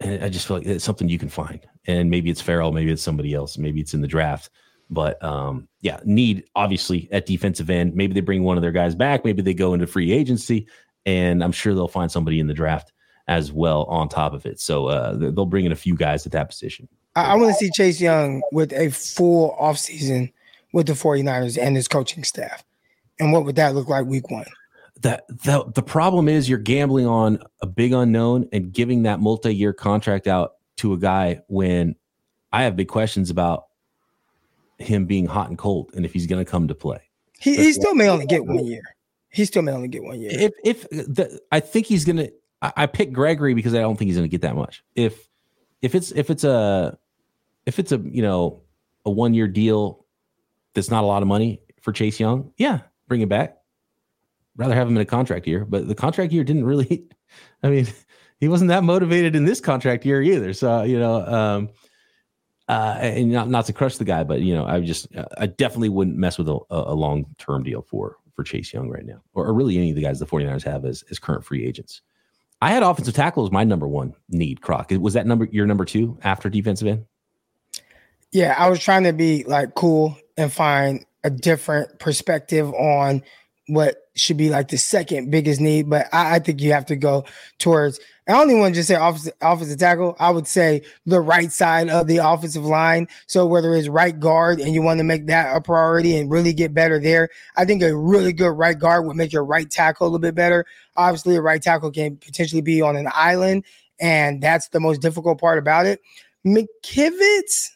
and 0.00 0.24
I 0.24 0.28
just 0.28 0.46
feel 0.46 0.58
like 0.58 0.66
it's 0.66 0.84
something 0.84 1.08
you 1.08 1.18
can 1.18 1.28
find. 1.28 1.60
And 1.86 2.10
maybe 2.10 2.30
it's 2.30 2.40
Ferrell, 2.40 2.72
maybe 2.72 2.90
it's 2.90 3.02
somebody 3.02 3.34
else, 3.34 3.58
maybe 3.58 3.80
it's 3.80 3.94
in 3.94 4.00
the 4.00 4.08
draft. 4.08 4.50
But 4.88 5.22
um, 5.22 5.68
yeah, 5.82 6.00
need 6.04 6.44
obviously 6.56 7.08
at 7.12 7.26
defensive 7.26 7.70
end. 7.70 7.94
Maybe 7.94 8.12
they 8.12 8.20
bring 8.20 8.42
one 8.42 8.56
of 8.56 8.62
their 8.62 8.72
guys 8.72 8.94
back. 8.94 9.24
Maybe 9.24 9.40
they 9.42 9.54
go 9.54 9.72
into 9.72 9.86
free 9.86 10.10
agency, 10.10 10.66
and 11.06 11.44
I'm 11.44 11.52
sure 11.52 11.74
they'll 11.74 11.86
find 11.86 12.10
somebody 12.10 12.40
in 12.40 12.48
the 12.48 12.54
draft 12.54 12.92
as 13.28 13.52
well 13.52 13.84
on 13.84 14.08
top 14.08 14.32
of 14.32 14.46
it. 14.46 14.58
So 14.58 14.86
uh, 14.86 15.12
they'll 15.16 15.46
bring 15.46 15.64
in 15.64 15.72
a 15.72 15.76
few 15.76 15.94
guys 15.94 16.26
at 16.26 16.32
that 16.32 16.48
position. 16.48 16.88
I, 17.16 17.32
I 17.32 17.34
want 17.34 17.48
to 17.50 17.54
see 17.54 17.70
Chase 17.74 18.00
Young 18.00 18.42
with 18.52 18.72
a 18.72 18.90
full 18.90 19.56
offseason 19.60 20.32
with 20.72 20.86
the 20.86 20.92
49ers 20.92 21.60
and 21.60 21.76
his 21.76 21.88
coaching 21.88 22.24
staff. 22.24 22.64
And 23.18 23.32
what 23.32 23.44
would 23.44 23.56
that 23.56 23.74
look 23.74 23.88
like 23.88 24.06
week 24.06 24.30
one? 24.30 24.46
that 25.02 25.26
the 25.28 25.64
the 25.74 25.82
problem 25.82 26.28
is 26.28 26.48
you're 26.48 26.58
gambling 26.58 27.06
on 27.06 27.42
a 27.62 27.66
big 27.66 27.92
unknown 27.92 28.48
and 28.52 28.72
giving 28.72 29.04
that 29.04 29.20
multi-year 29.20 29.72
contract 29.72 30.26
out 30.26 30.56
to 30.76 30.92
a 30.92 30.98
guy 30.98 31.40
when 31.48 31.96
I 32.52 32.64
have 32.64 32.76
big 32.76 32.88
questions 32.88 33.30
about 33.30 33.66
him 34.78 35.06
being 35.06 35.26
hot 35.26 35.48
and 35.48 35.58
cold 35.58 35.90
and 35.94 36.04
if 36.04 36.12
he's 36.12 36.26
going 36.26 36.44
to 36.44 36.50
come 36.50 36.68
to 36.68 36.74
play. 36.74 37.00
He, 37.38 37.56
he 37.56 37.72
still 37.72 37.94
may 37.94 38.08
only 38.08 38.26
get 38.26 38.44
one 38.44 38.66
year. 38.66 38.82
He 39.30 39.44
still 39.44 39.62
may 39.62 39.72
only 39.72 39.88
get 39.88 40.02
one 40.02 40.20
year. 40.20 40.32
If 40.32 40.52
if 40.64 40.90
the, 40.90 41.40
I 41.50 41.60
think 41.60 41.86
he's 41.86 42.04
going 42.04 42.16
to 42.16 42.32
I, 42.60 42.72
I 42.78 42.86
pick 42.86 43.12
Gregory 43.12 43.54
because 43.54 43.74
I 43.74 43.80
don't 43.80 43.96
think 43.96 44.08
he's 44.08 44.16
going 44.16 44.28
to 44.28 44.30
get 44.30 44.42
that 44.42 44.56
much. 44.56 44.84
If 44.94 45.28
if 45.80 45.94
it's 45.94 46.12
if 46.12 46.28
it's 46.28 46.44
a 46.44 46.98
if 47.70 47.78
it's 47.78 47.92
a 47.92 47.98
you 47.98 48.22
know 48.22 48.62
a 49.04 49.10
one 49.10 49.32
year 49.32 49.48
deal 49.48 50.04
that's 50.74 50.90
not 50.90 51.04
a 51.04 51.06
lot 51.06 51.22
of 51.22 51.28
money 51.28 51.62
for 51.80 51.92
Chase 51.92 52.20
Young, 52.20 52.52
yeah, 52.58 52.80
bring 53.08 53.20
it 53.20 53.28
back 53.28 53.60
rather 54.56 54.74
have 54.74 54.88
him 54.88 54.96
in 54.96 55.02
a 55.02 55.06
contract 55.06 55.46
year. 55.46 55.64
But 55.64 55.88
the 55.88 55.94
contract 55.94 56.32
year 56.32 56.44
didn't 56.44 56.64
really. 56.64 57.08
I 57.62 57.70
mean, 57.70 57.86
he 58.38 58.48
wasn't 58.48 58.68
that 58.68 58.84
motivated 58.84 59.34
in 59.34 59.44
this 59.44 59.60
contract 59.60 60.04
year 60.04 60.22
either. 60.22 60.52
So 60.52 60.82
you 60.82 60.98
know, 60.98 61.26
um, 61.26 61.68
uh, 62.68 62.98
and 63.00 63.32
not 63.32 63.48
not 63.48 63.66
to 63.66 63.72
crush 63.72 63.96
the 63.96 64.04
guy, 64.04 64.22
but 64.24 64.42
you 64.42 64.54
know, 64.54 64.66
I 64.66 64.80
just 64.80 65.08
I 65.38 65.46
definitely 65.46 65.88
wouldn't 65.88 66.16
mess 66.16 66.38
with 66.38 66.48
a, 66.48 66.58
a 66.70 66.94
long 66.94 67.26
term 67.38 67.62
deal 67.62 67.82
for 67.82 68.16
for 68.34 68.44
Chase 68.44 68.72
Young 68.72 68.88
right 68.88 69.04
now, 69.04 69.22
or, 69.34 69.46
or, 69.46 69.52
really 69.52 69.76
any 69.76 69.90
of 69.90 69.96
the 69.96 70.02
guys 70.02 70.18
the 70.18 70.26
49ers 70.26 70.62
have 70.62 70.84
as 70.84 71.02
as 71.10 71.18
current 71.18 71.44
free 71.44 71.66
agents. 71.66 72.02
I 72.62 72.70
had 72.70 72.82
offensive 72.82 73.14
tackle 73.14 73.44
as 73.44 73.50
my 73.50 73.64
number 73.64 73.88
one 73.88 74.14
need. 74.28 74.60
Croc 74.60 74.90
was 74.92 75.14
that 75.14 75.26
number 75.26 75.48
your 75.50 75.66
number 75.66 75.84
two 75.84 76.18
after 76.22 76.48
defensive 76.48 76.88
end? 76.88 77.06
Yeah, 78.32 78.54
I 78.56 78.68
was 78.68 78.80
trying 78.80 79.04
to 79.04 79.12
be 79.12 79.44
like 79.44 79.74
cool 79.74 80.16
and 80.36 80.52
find 80.52 81.04
a 81.24 81.30
different 81.30 81.98
perspective 81.98 82.72
on 82.74 83.22
what 83.66 83.96
should 84.14 84.36
be 84.36 84.50
like 84.50 84.68
the 84.68 84.78
second 84.78 85.30
biggest 85.30 85.60
need, 85.60 85.88
but 85.88 86.06
I, 86.12 86.36
I 86.36 86.38
think 86.38 86.60
you 86.60 86.72
have 86.72 86.86
to 86.86 86.96
go 86.96 87.24
towards. 87.58 88.00
I 88.28 88.32
don't 88.32 88.48
even 88.50 88.60
want 88.60 88.74
to 88.74 88.80
just 88.80 88.88
say 88.88 88.94
offensive, 88.94 89.32
offensive 89.40 89.78
tackle. 89.78 90.16
I 90.20 90.30
would 90.30 90.46
say 90.46 90.82
the 91.06 91.20
right 91.20 91.50
side 91.50 91.88
of 91.88 92.06
the 92.06 92.18
offensive 92.18 92.64
line. 92.64 93.08
So 93.26 93.46
whether 93.46 93.74
it's 93.74 93.88
right 93.88 94.18
guard 94.18 94.60
and 94.60 94.74
you 94.74 94.82
want 94.82 94.98
to 94.98 95.04
make 95.04 95.26
that 95.26 95.56
a 95.56 95.60
priority 95.60 96.16
and 96.16 96.30
really 96.30 96.52
get 96.52 96.74
better 96.74 97.00
there, 97.00 97.28
I 97.56 97.64
think 97.64 97.82
a 97.82 97.96
really 97.96 98.32
good 98.32 98.52
right 98.52 98.78
guard 98.78 99.06
would 99.06 99.16
make 99.16 99.32
your 99.32 99.44
right 99.44 99.68
tackle 99.68 100.06
a 100.06 100.08
little 100.08 100.20
bit 100.20 100.34
better. 100.34 100.64
Obviously, 100.96 101.36
a 101.36 101.40
right 101.40 101.62
tackle 101.62 101.90
can 101.90 102.16
potentially 102.16 102.62
be 102.62 102.82
on 102.82 102.94
an 102.96 103.08
island, 103.12 103.64
and 103.98 104.40
that's 104.40 104.68
the 104.68 104.80
most 104.80 105.00
difficult 105.00 105.40
part 105.40 105.58
about 105.58 105.86
it. 105.86 106.00
McKivitz, 106.46 107.70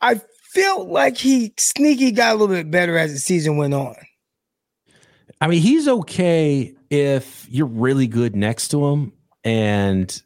I 0.00 0.20
felt 0.42 0.88
like 0.88 1.16
he 1.16 1.52
sneaky 1.58 2.12
got 2.12 2.34
a 2.34 2.38
little 2.38 2.54
bit 2.54 2.70
better 2.70 2.96
as 2.96 3.12
the 3.12 3.18
season 3.18 3.56
went 3.56 3.74
on. 3.74 3.94
I 5.40 5.48
mean, 5.48 5.60
he's 5.60 5.86
okay 5.86 6.74
if 6.90 7.46
you're 7.50 7.66
really 7.66 8.06
good 8.06 8.34
next 8.34 8.68
to 8.68 8.86
him, 8.86 9.12
and 9.44 10.22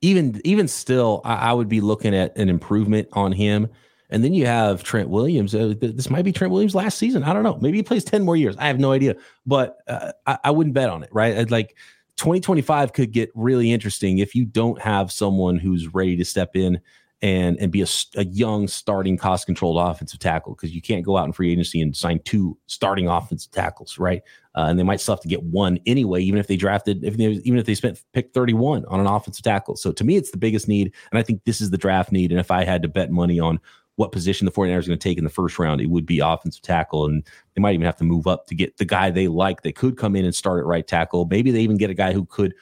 even 0.00 0.40
even 0.44 0.68
still, 0.68 1.20
I, 1.24 1.34
I 1.34 1.52
would 1.52 1.68
be 1.68 1.80
looking 1.80 2.14
at 2.14 2.36
an 2.36 2.48
improvement 2.48 3.08
on 3.12 3.32
him. 3.32 3.68
And 4.10 4.22
then 4.22 4.34
you 4.34 4.46
have 4.46 4.84
Trent 4.84 5.08
Williams. 5.08 5.54
Uh, 5.54 5.74
this 5.80 6.10
might 6.10 6.22
be 6.22 6.32
Trent 6.32 6.52
Williams' 6.52 6.74
last 6.74 6.98
season. 6.98 7.24
I 7.24 7.32
don't 7.32 7.42
know. 7.42 7.58
Maybe 7.60 7.78
he 7.78 7.82
plays 7.82 8.04
ten 8.04 8.24
more 8.24 8.36
years. 8.36 8.56
I 8.58 8.66
have 8.66 8.78
no 8.78 8.92
idea, 8.92 9.16
but 9.46 9.78
uh, 9.88 10.12
I, 10.26 10.38
I 10.44 10.50
wouldn't 10.50 10.74
bet 10.74 10.90
on 10.90 11.02
it. 11.02 11.10
Right? 11.12 11.36
I'd 11.36 11.50
like 11.50 11.76
2025 12.16 12.92
could 12.92 13.12
get 13.12 13.30
really 13.34 13.72
interesting 13.72 14.18
if 14.18 14.34
you 14.34 14.44
don't 14.44 14.80
have 14.80 15.10
someone 15.10 15.56
who's 15.56 15.94
ready 15.94 16.16
to 16.16 16.24
step 16.24 16.54
in 16.54 16.80
and 17.22 17.58
and 17.58 17.72
be 17.72 17.82
a, 17.82 17.86
a 18.16 18.24
young 18.26 18.68
starting 18.68 19.16
cost 19.16 19.46
controlled 19.46 19.78
offensive 19.78 20.18
tackle 20.18 20.54
because 20.54 20.74
you 20.74 20.82
can't 20.82 21.04
go 21.04 21.16
out 21.16 21.26
in 21.26 21.32
free 21.32 21.50
agency 21.50 21.80
and 21.80 21.96
sign 21.96 22.20
two 22.24 22.58
starting 22.66 23.08
offensive 23.08 23.50
tackles, 23.50 23.98
right? 23.98 24.22
Uh, 24.54 24.66
and 24.68 24.78
they 24.78 24.82
might 24.82 25.00
still 25.00 25.14
have 25.14 25.22
to 25.22 25.28
get 25.28 25.42
one 25.42 25.78
anyway, 25.86 26.22
even 26.22 26.38
if 26.38 26.46
they 26.46 26.56
drafted, 26.56 27.02
if 27.02 27.16
they, 27.16 27.24
even 27.24 27.58
if 27.58 27.66
they 27.66 27.74
spent 27.74 28.02
pick 28.12 28.32
31 28.32 28.84
on 28.86 29.00
an 29.00 29.06
offensive 29.06 29.42
tackle. 29.42 29.76
So 29.76 29.90
to 29.92 30.04
me, 30.04 30.16
it's 30.16 30.30
the 30.30 30.36
biggest 30.38 30.68
need. 30.68 30.92
And 31.10 31.18
I 31.18 31.22
think 31.22 31.44
this 31.44 31.60
is 31.60 31.70
the 31.70 31.78
draft 31.78 32.12
need. 32.12 32.30
And 32.30 32.38
if 32.38 32.50
I 32.50 32.64
had 32.64 32.82
to 32.82 32.88
bet 32.88 33.10
money 33.10 33.40
on 33.40 33.58
what 33.96 34.12
position 34.12 34.44
the 34.44 34.52
49ers 34.52 34.84
are 34.84 34.88
going 34.88 34.98
to 34.98 35.08
take 35.08 35.18
in 35.18 35.24
the 35.24 35.30
first 35.30 35.58
round, 35.58 35.80
it 35.80 35.90
would 35.90 36.06
be 36.06 36.18
offensive 36.18 36.62
tackle. 36.62 37.06
And 37.06 37.24
they 37.54 37.60
might 37.60 37.74
even 37.74 37.86
have 37.86 37.96
to 37.98 38.04
move 38.04 38.26
up 38.26 38.46
to 38.48 38.54
get 38.54 38.76
the 38.76 38.84
guy 38.84 39.10
they 39.10 39.28
like 39.28 39.62
that 39.62 39.76
could 39.76 39.96
come 39.96 40.14
in 40.14 40.24
and 40.24 40.34
start 40.34 40.60
at 40.60 40.66
right 40.66 40.86
tackle. 40.86 41.26
Maybe 41.26 41.50
they 41.50 41.60
even 41.60 41.78
get 41.78 41.90
a 41.90 41.94
guy 41.94 42.12
who 42.12 42.26
could 42.26 42.54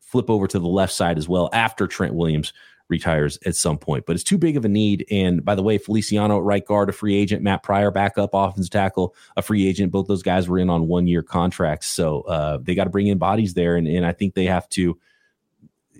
flip 0.00 0.28
over 0.28 0.46
to 0.46 0.58
the 0.58 0.66
left 0.66 0.92
side 0.92 1.16
as 1.18 1.28
well 1.28 1.48
after 1.52 1.86
Trent 1.86 2.14
Williams 2.14 2.52
retires 2.90 3.38
at 3.46 3.56
some 3.56 3.78
point. 3.78 4.04
But 4.06 4.14
it's 4.14 4.24
too 4.24 4.38
big 4.38 4.56
of 4.56 4.64
a 4.64 4.68
need. 4.68 5.06
And 5.10 5.44
by 5.44 5.54
the 5.54 5.62
way, 5.62 5.78
Feliciano 5.78 6.38
at 6.38 6.42
right 6.42 6.64
guard, 6.64 6.88
a 6.88 6.92
free 6.92 7.16
agent, 7.16 7.42
Matt 7.42 7.62
Pryor, 7.62 7.90
backup 7.90 8.30
offensive 8.32 8.70
tackle, 8.70 9.14
a 9.36 9.42
free 9.42 9.66
agent. 9.66 9.92
Both 9.92 10.08
those 10.08 10.22
guys 10.22 10.48
were 10.48 10.58
in 10.58 10.68
on 10.68 10.88
one 10.88 11.06
year 11.06 11.22
contracts. 11.22 11.86
So 11.86 12.22
uh, 12.22 12.58
they 12.60 12.74
got 12.74 12.84
to 12.84 12.90
bring 12.90 13.06
in 13.06 13.18
bodies 13.18 13.54
there. 13.54 13.76
And, 13.76 13.86
and 13.86 14.04
I 14.04 14.12
think 14.12 14.34
they 14.34 14.46
have 14.46 14.68
to, 14.70 14.98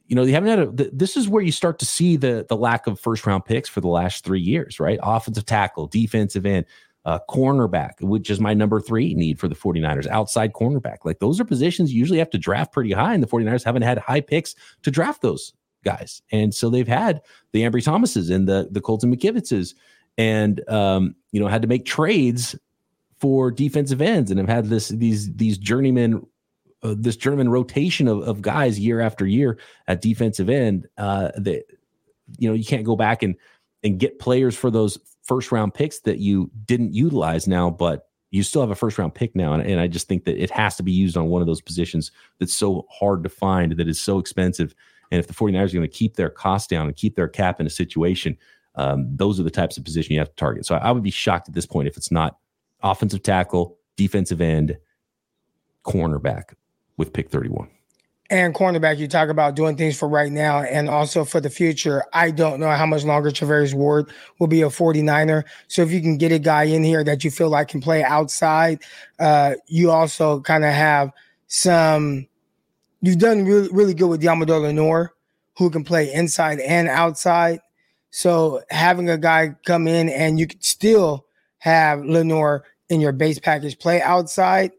you 0.07 0.16
know, 0.16 0.24
they 0.24 0.33
haven't 0.33 0.48
had 0.48 0.59
a, 0.59 0.90
this 0.92 1.16
is 1.16 1.29
where 1.29 1.42
you 1.42 1.53
start 1.53 1.79
to 1.79 1.87
see 1.87 2.16
the, 2.16 2.44
the 2.48 2.57
lack 2.57 2.87
of 2.87 2.98
first 2.98 3.24
round 3.26 3.44
picks 3.44 3.68
for 3.68 3.81
the 3.81 3.88
last 3.88 4.24
three 4.24 4.40
years, 4.40 4.81
right? 4.81 4.98
Offensive 5.03 5.46
tackle, 5.46 5.87
defensive 5.87 6.44
end. 6.44 6.66
Uh, 7.07 7.18
cornerback, 7.31 7.92
which 8.03 8.29
is 8.29 8.40
my 8.40 8.53
number 8.53 8.79
three 8.79 9.14
need 9.14 9.38
for 9.38 9.48
the 9.48 9.55
49ers, 9.55 10.07
outside 10.09 10.53
cornerback. 10.53 10.98
Like 11.03 11.18
those 11.18 11.40
are 11.40 11.46
positions 11.46 11.90
you 11.90 11.98
usually 11.98 12.18
have 12.18 12.29
to 12.29 12.37
draft 12.37 12.74
pretty 12.74 12.92
high, 12.92 13.14
and 13.14 13.22
the 13.22 13.26
49ers 13.26 13.64
haven't 13.64 13.81
had 13.81 13.96
high 13.96 14.20
picks 14.20 14.55
to 14.83 14.90
draft 14.90 15.22
those 15.22 15.55
guys. 15.84 16.22
And 16.32 16.54
so 16.54 16.70
they've 16.70 16.88
had 16.88 17.20
the 17.52 17.62
Ambry 17.62 17.84
Thomases 17.84 18.30
and 18.30 18.48
the 18.48 18.68
the 18.70 18.80
Colton 18.80 19.14
McKivitzes 19.14 19.74
and 20.18 20.68
um, 20.68 21.14
you 21.32 21.40
know 21.40 21.48
had 21.48 21.62
to 21.62 21.68
make 21.68 21.84
trades 21.84 22.56
for 23.18 23.50
defensive 23.50 24.00
ends 24.00 24.30
and 24.30 24.38
have 24.40 24.48
had 24.48 24.66
this 24.66 24.88
these 24.88 25.32
these 25.34 25.58
journeyman 25.58 26.26
uh, 26.82 26.94
this 26.96 27.16
journeyman 27.16 27.50
rotation 27.50 28.08
of, 28.08 28.22
of 28.22 28.40
guys 28.40 28.78
year 28.78 29.00
after 29.00 29.26
year 29.26 29.58
at 29.86 30.00
defensive 30.00 30.48
end 30.48 30.88
uh, 30.98 31.30
that 31.36 31.64
you 32.38 32.48
know 32.48 32.54
you 32.54 32.64
can't 32.64 32.84
go 32.84 32.96
back 32.96 33.22
and 33.22 33.36
and 33.82 33.98
get 33.98 34.18
players 34.18 34.56
for 34.56 34.70
those 34.70 34.98
first 35.22 35.52
round 35.52 35.74
picks 35.74 36.00
that 36.00 36.18
you 36.18 36.50
didn't 36.66 36.92
utilize 36.92 37.46
now, 37.46 37.70
but 37.70 38.08
you 38.30 38.42
still 38.42 38.62
have 38.62 38.70
a 38.70 38.74
first 38.74 38.98
round 38.98 39.14
pick 39.14 39.34
now. 39.34 39.52
And, 39.52 39.62
and 39.62 39.80
I 39.80 39.86
just 39.86 40.08
think 40.08 40.24
that 40.24 40.42
it 40.42 40.50
has 40.50 40.76
to 40.76 40.82
be 40.82 40.92
used 40.92 41.16
on 41.16 41.26
one 41.26 41.40
of 41.40 41.46
those 41.46 41.60
positions 41.60 42.10
that's 42.38 42.54
so 42.54 42.86
hard 42.90 43.22
to 43.22 43.28
find, 43.28 43.72
that 43.72 43.88
is 43.88 44.00
so 44.00 44.18
expensive. 44.18 44.74
And 45.10 45.18
if 45.18 45.26
the 45.26 45.34
49ers 45.34 45.70
are 45.70 45.74
going 45.74 45.82
to 45.82 45.88
keep 45.88 46.16
their 46.16 46.30
cost 46.30 46.70
down 46.70 46.86
and 46.86 46.96
keep 46.96 47.16
their 47.16 47.28
cap 47.28 47.60
in 47.60 47.66
a 47.66 47.70
situation, 47.70 48.36
um, 48.76 49.06
those 49.16 49.40
are 49.40 49.42
the 49.42 49.50
types 49.50 49.76
of 49.76 49.84
position 49.84 50.12
you 50.12 50.18
have 50.20 50.28
to 50.28 50.36
target. 50.36 50.66
So 50.66 50.76
I, 50.76 50.92
would 50.92 51.02
be 51.02 51.10
shocked 51.10 51.48
at 51.48 51.54
this 51.54 51.66
point 51.66 51.88
if 51.88 51.96
it's 51.96 52.10
not 52.10 52.38
offensive 52.82 53.22
tackle, 53.22 53.76
defensive 53.96 54.40
end, 54.40 54.78
cornerback 55.84 56.54
with 56.96 57.12
pick 57.12 57.30
31 57.30 57.68
and 58.30 58.54
cornerback, 58.54 58.98
you 58.98 59.08
talk 59.08 59.28
about 59.28 59.56
doing 59.56 59.76
things 59.76 59.98
for 59.98 60.08
right 60.08 60.30
now 60.30 60.60
and 60.60 60.88
also 60.88 61.24
for 61.24 61.40
the 61.40 61.50
future. 61.50 62.04
I 62.12 62.30
don't 62.30 62.60
know 62.60 62.70
how 62.70 62.86
much 62.86 63.02
longer 63.02 63.30
Charvarius 63.30 63.74
Ward 63.74 64.08
will 64.38 64.46
be 64.46 64.62
a 64.62 64.68
49er. 64.68 65.42
So 65.66 65.82
if 65.82 65.90
you 65.90 66.00
can 66.00 66.16
get 66.16 66.30
a 66.30 66.38
guy 66.38 66.62
in 66.62 66.84
here 66.84 67.02
that 67.02 67.24
you 67.24 67.30
feel 67.32 67.48
like 67.48 67.68
can 67.68 67.80
play 67.80 68.04
outside, 68.04 68.84
uh, 69.18 69.54
you 69.66 69.90
also 69.90 70.40
kind 70.40 70.64
of 70.64 70.72
have 70.72 71.10
some, 71.48 72.28
you've 73.00 73.18
done 73.18 73.44
really, 73.44 73.68
really 73.72 73.94
good 73.94 74.08
with 74.08 74.22
Deommodore 74.22 74.62
Lenoir, 74.62 75.14
who 75.56 75.70
can 75.70 75.84
play 75.84 76.12
inside 76.12 76.60
and 76.60 76.88
outside. 76.88 77.60
So 78.10 78.62
having 78.70 79.08
a 79.08 79.18
guy 79.18 79.54
come 79.64 79.86
in 79.86 80.08
and 80.08 80.38
you 80.38 80.46
can 80.46 80.60
still 80.60 81.26
have 81.58 82.04
Lenoir 82.04 82.64
in 82.88 83.00
your 83.00 83.12
base 83.12 83.38
package 83.38 83.78
play 83.78 84.02
outside 84.02 84.72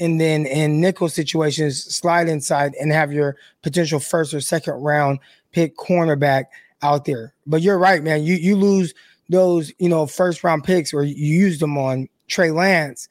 and 0.00 0.20
then 0.20 0.46
in 0.46 0.80
nickel 0.80 1.08
situations, 1.08 1.84
slide 1.84 2.28
inside 2.28 2.74
and 2.80 2.92
have 2.92 3.12
your 3.12 3.36
potential 3.62 4.00
first 4.00 4.32
or 4.32 4.40
second 4.40 4.74
round 4.74 5.18
pick 5.52 5.76
cornerback 5.76 6.44
out 6.82 7.04
there. 7.04 7.34
But 7.46 7.62
you're 7.62 7.78
right, 7.78 8.02
man. 8.02 8.22
You 8.22 8.36
you 8.36 8.56
lose 8.56 8.94
those, 9.28 9.72
you 9.78 9.88
know, 9.88 10.06
first 10.06 10.44
round 10.44 10.64
picks 10.64 10.94
or 10.94 11.02
you 11.02 11.14
use 11.14 11.58
them 11.58 11.76
on 11.76 12.08
Trey 12.28 12.50
Lance. 12.50 13.08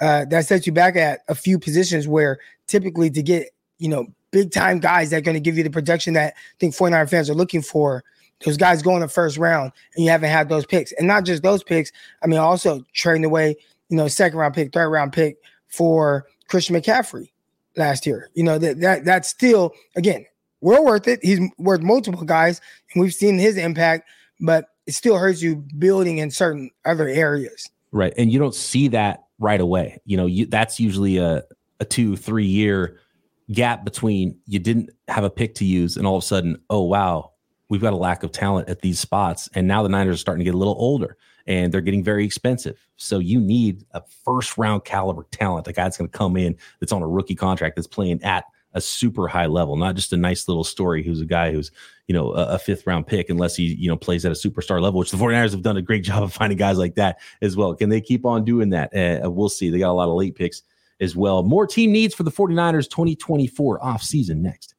Uh, 0.00 0.24
that 0.26 0.46
sets 0.46 0.66
you 0.66 0.72
back 0.72 0.96
at 0.96 1.20
a 1.28 1.34
few 1.34 1.58
positions 1.58 2.08
where 2.08 2.38
typically 2.66 3.08
to 3.10 3.22
get, 3.22 3.50
you 3.84 3.90
know, 3.90 4.06
big 4.30 4.50
time 4.50 4.78
guys 4.80 5.10
that 5.10 5.18
are 5.18 5.20
going 5.20 5.34
to 5.34 5.40
give 5.40 5.58
you 5.58 5.62
the 5.62 5.68
production 5.68 6.14
that 6.14 6.32
I 6.34 6.40
think 6.58 6.74
49 6.74 7.06
fans 7.06 7.28
are 7.28 7.34
looking 7.34 7.60
for. 7.60 8.02
Those 8.42 8.56
guys 8.56 8.82
go 8.82 8.94
in 8.94 9.00
the 9.00 9.08
first 9.08 9.36
round 9.36 9.72
and 9.94 10.06
you 10.06 10.10
haven't 10.10 10.30
had 10.30 10.48
those 10.48 10.64
picks. 10.64 10.92
And 10.92 11.06
not 11.06 11.26
just 11.26 11.42
those 11.42 11.62
picks, 11.62 11.92
I 12.22 12.26
mean, 12.26 12.40
also 12.40 12.82
trading 12.94 13.26
away, 13.26 13.56
you 13.90 13.96
know, 13.98 14.08
second 14.08 14.38
round 14.38 14.54
pick, 14.54 14.72
third 14.72 14.88
round 14.88 15.12
pick 15.12 15.36
for 15.68 16.26
Christian 16.48 16.74
McCaffrey 16.74 17.30
last 17.76 18.06
year. 18.06 18.30
You 18.32 18.44
know, 18.44 18.56
that 18.56 18.80
that 18.80 19.04
that's 19.04 19.28
still 19.28 19.74
again, 19.96 20.24
we're 20.62 20.82
worth 20.82 21.06
it. 21.06 21.20
He's 21.22 21.40
worth 21.58 21.82
multiple 21.82 22.24
guys, 22.24 22.62
and 22.94 23.02
we've 23.02 23.12
seen 23.12 23.38
his 23.38 23.58
impact, 23.58 24.08
but 24.40 24.70
it 24.86 24.94
still 24.94 25.18
hurts 25.18 25.42
you 25.42 25.56
building 25.76 26.18
in 26.18 26.30
certain 26.30 26.70
other 26.86 27.06
areas. 27.06 27.68
Right. 27.92 28.14
And 28.16 28.32
you 28.32 28.38
don't 28.38 28.54
see 28.54 28.88
that 28.88 29.24
right 29.38 29.60
away. 29.60 30.00
You 30.06 30.16
know, 30.16 30.24
you 30.24 30.46
that's 30.46 30.80
usually 30.80 31.18
a, 31.18 31.42
a 31.80 31.84
two, 31.84 32.16
three 32.16 32.46
year 32.46 32.98
gap 33.52 33.84
between 33.84 34.38
you 34.46 34.58
didn't 34.58 34.90
have 35.08 35.24
a 35.24 35.30
pick 35.30 35.54
to 35.56 35.64
use 35.64 35.96
and 35.96 36.06
all 36.06 36.16
of 36.16 36.22
a 36.22 36.26
sudden, 36.26 36.58
oh 36.70 36.82
wow, 36.82 37.32
we've 37.68 37.80
got 37.80 37.92
a 37.92 37.96
lack 37.96 38.22
of 38.22 38.32
talent 38.32 38.68
at 38.68 38.80
these 38.80 38.98
spots. 38.98 39.48
And 39.54 39.66
now 39.66 39.82
the 39.82 39.88
Niners 39.88 40.14
are 40.14 40.18
starting 40.18 40.40
to 40.40 40.44
get 40.44 40.54
a 40.54 40.58
little 40.58 40.76
older 40.78 41.16
and 41.46 41.72
they're 41.72 41.80
getting 41.80 42.02
very 42.02 42.24
expensive. 42.24 42.86
So 42.96 43.18
you 43.18 43.40
need 43.40 43.84
a 43.92 44.02
first 44.24 44.56
round 44.56 44.84
caliber 44.84 45.26
talent, 45.30 45.66
a 45.66 45.72
guy 45.72 45.84
that's 45.84 45.98
going 45.98 46.10
to 46.10 46.16
come 46.16 46.36
in 46.36 46.56
that's 46.80 46.92
on 46.92 47.02
a 47.02 47.08
rookie 47.08 47.34
contract 47.34 47.76
that's 47.76 47.86
playing 47.86 48.22
at 48.22 48.44
a 48.72 48.80
super 48.80 49.28
high 49.28 49.46
level, 49.46 49.76
not 49.76 49.94
just 49.94 50.12
a 50.12 50.16
nice 50.16 50.48
little 50.48 50.64
story 50.64 51.02
who's 51.02 51.20
a 51.20 51.26
guy 51.26 51.52
who's, 51.52 51.70
you 52.08 52.12
know, 52.12 52.32
a, 52.32 52.54
a, 52.54 52.58
fifth 52.58 52.86
round 52.88 53.06
pick, 53.06 53.30
unless 53.30 53.54
he, 53.54 53.72
you 53.74 53.88
know, 53.88 53.96
plays 53.96 54.24
at 54.24 54.32
a 54.32 54.34
superstar 54.34 54.80
level, 54.80 54.98
which 54.98 55.12
the 55.12 55.16
49ers 55.16 55.52
have 55.52 55.62
done 55.62 55.76
a 55.76 55.82
great 55.82 56.02
job 56.04 56.24
of 56.24 56.32
finding 56.32 56.58
guys 56.58 56.76
like 56.76 56.96
that 56.96 57.20
as 57.40 57.56
well. 57.56 57.74
Can 57.74 57.88
they 57.88 58.00
keep 58.00 58.26
on 58.26 58.44
doing 58.44 58.70
that? 58.70 58.94
Uh, 58.94 59.30
we'll 59.30 59.48
see. 59.48 59.70
They 59.70 59.78
got 59.78 59.90
a 59.90 59.92
lot 59.92 60.08
of 60.08 60.16
late 60.16 60.34
picks 60.34 60.62
as 61.00 61.16
well. 61.16 61.42
More 61.42 61.66
team 61.66 61.92
needs 61.92 62.14
for 62.14 62.22
the 62.22 62.30
49ers 62.30 62.88
2024 62.88 63.84
off 63.84 64.02
season 64.02 64.42
next. 64.42 64.74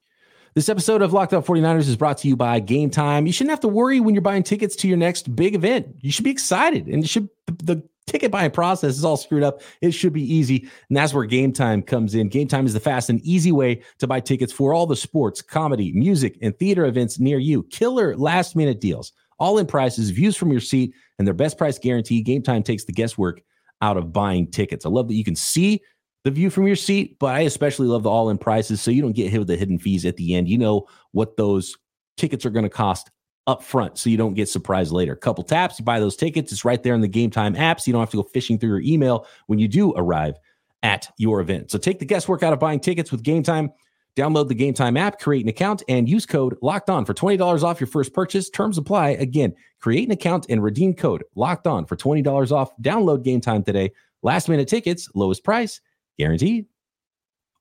This 0.53 0.69
episode 0.69 1.01
of 1.01 1.11
Locked 1.11 1.33
Up 1.33 1.45
49ers 1.45 1.89
is 1.89 1.97
brought 1.97 2.17
to 2.19 2.29
you 2.29 2.37
by 2.37 2.59
Game 2.61 2.89
Time. 2.89 3.27
You 3.27 3.33
shouldn't 3.33 3.51
have 3.51 3.59
to 3.59 3.67
worry 3.67 3.99
when 3.99 4.15
you're 4.15 4.21
buying 4.21 4.43
tickets 4.43 4.75
to 4.77 4.87
your 4.87 4.95
next 4.95 5.35
big 5.35 5.53
event. 5.53 5.87
You 5.99 6.11
should 6.11 6.23
be 6.23 6.31
excited 6.31 6.87
and 6.87 7.07
should 7.07 7.27
the 7.47 7.83
ticket 8.07 8.31
buying 8.31 8.51
process 8.51 8.95
is 8.95 9.03
all 9.03 9.17
screwed 9.17 9.43
up. 9.43 9.61
It 9.81 9.91
should 9.91 10.13
be 10.13 10.21
easy. 10.21 10.69
And 10.89 10.95
that's 10.95 11.13
where 11.13 11.25
Game 11.25 11.51
Time 11.51 11.81
comes 11.81 12.15
in. 12.15 12.29
Game 12.29 12.47
Time 12.47 12.65
is 12.65 12.73
the 12.73 12.79
fast 12.79 13.09
and 13.09 13.19
easy 13.21 13.51
way 13.51 13.81
to 13.99 14.07
buy 14.07 14.19
tickets 14.19 14.53
for 14.53 14.73
all 14.73 14.85
the 14.85 14.95
sports, 14.95 15.41
comedy, 15.41 15.91
music, 15.91 16.37
and 16.41 16.57
theater 16.57 16.85
events 16.85 17.19
near 17.19 17.37
you. 17.37 17.63
Killer 17.63 18.15
last 18.15 18.55
minute 18.55 18.79
deals, 18.79 19.11
all 19.39 19.57
in 19.57 19.65
prices, 19.65 20.09
views 20.11 20.37
from 20.37 20.51
your 20.51 20.61
seat, 20.61 20.93
and 21.19 21.27
their 21.27 21.33
best 21.33 21.57
price 21.57 21.77
guarantee. 21.77 22.21
Game 22.21 22.41
Time 22.41 22.63
takes 22.63 22.85
the 22.85 22.93
guesswork 22.93 23.41
out 23.81 23.97
of 23.97 24.13
buying 24.13 24.49
tickets. 24.49 24.85
I 24.85 24.89
love 24.89 25.07
that 25.09 25.15
you 25.15 25.23
can 25.23 25.35
see 25.35 25.81
the 26.25 26.31
view 26.31 26.49
from 26.49 26.67
your 26.67 26.75
seat, 26.75 27.17
but 27.19 27.27
I 27.27 27.41
especially 27.41 27.87
love 27.87 28.03
the 28.03 28.09
all 28.09 28.29
in 28.29 28.37
prices 28.37 28.81
so 28.81 28.91
you 28.91 29.01
don't 29.01 29.15
get 29.15 29.31
hit 29.31 29.37
with 29.37 29.47
the 29.47 29.55
hidden 29.55 29.79
fees 29.79 30.05
at 30.05 30.17
the 30.17 30.35
end. 30.35 30.49
You 30.49 30.57
know 30.57 30.87
what 31.11 31.37
those 31.37 31.77
tickets 32.17 32.45
are 32.45 32.49
going 32.49 32.63
to 32.63 32.69
cost 32.69 33.11
up 33.47 33.63
front 33.63 33.97
so 33.99 34.09
you 34.09 34.17
don't 34.17 34.33
get 34.33 34.49
surprised 34.49 34.91
later. 34.91 35.15
Couple 35.15 35.43
taps, 35.43 35.77
you 35.77 35.85
buy 35.85 35.99
those 35.99 36.15
tickets. 36.15 36.51
It's 36.51 36.65
right 36.65 36.81
there 36.81 36.95
in 36.95 37.01
the 37.01 37.07
game 37.07 37.29
time 37.29 37.55
app. 37.55 37.79
So 37.79 37.87
you 37.87 37.93
don't 37.93 38.01
have 38.01 38.09
to 38.09 38.17
go 38.17 38.23
fishing 38.23 38.57
through 38.57 38.69
your 38.69 38.81
email 38.81 39.27
when 39.45 39.59
you 39.59 39.67
do 39.67 39.93
arrive 39.93 40.35
at 40.81 41.07
your 41.17 41.41
event. 41.41 41.69
So 41.69 41.77
take 41.77 41.99
the 41.99 42.05
guesswork 42.05 42.41
out 42.41 42.53
of 42.53 42.59
buying 42.59 42.79
tickets 42.79 43.11
with 43.11 43.23
game 43.23 43.43
time. 43.43 43.71
Download 44.15 44.47
the 44.47 44.55
Game 44.55 44.73
Time 44.73 44.95
app, 44.95 45.19
create 45.19 45.43
an 45.43 45.49
account, 45.49 45.83
and 45.89 46.07
use 46.07 46.25
code 46.25 46.55
Locked 46.61 46.89
On 46.89 47.03
for 47.03 47.13
twenty 47.13 47.35
dollars 47.35 47.63
off 47.63 47.81
your 47.81 47.87
first 47.87 48.13
purchase. 48.13 48.49
Terms 48.49 48.77
apply. 48.77 49.09
Again, 49.09 49.53
create 49.81 50.07
an 50.07 50.11
account 50.11 50.45
and 50.47 50.63
redeem 50.63 50.93
code 50.93 51.25
Locked 51.35 51.67
On 51.67 51.85
for 51.85 51.97
twenty 51.97 52.21
dollars 52.21 52.51
off. 52.53 52.71
Download 52.81 53.23
Game 53.23 53.41
Time 53.41 53.61
today. 53.61 53.91
Last 54.23 54.47
minute 54.47 54.69
tickets, 54.69 55.09
lowest 55.13 55.43
price, 55.43 55.81
guaranteed. 56.17 56.65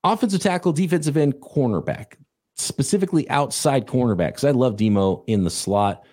Offensive 0.03 0.41
tackle, 0.41 0.71
defensive 0.71 1.17
end, 1.17 1.35
cornerback, 1.35 2.13
specifically 2.55 3.29
outside 3.29 3.87
cornerback, 3.87 4.27
because 4.27 4.43
I 4.43 4.51
love 4.51 4.77
Demo 4.77 5.23
in 5.27 5.43
the 5.43 5.49
slot. 5.49 6.03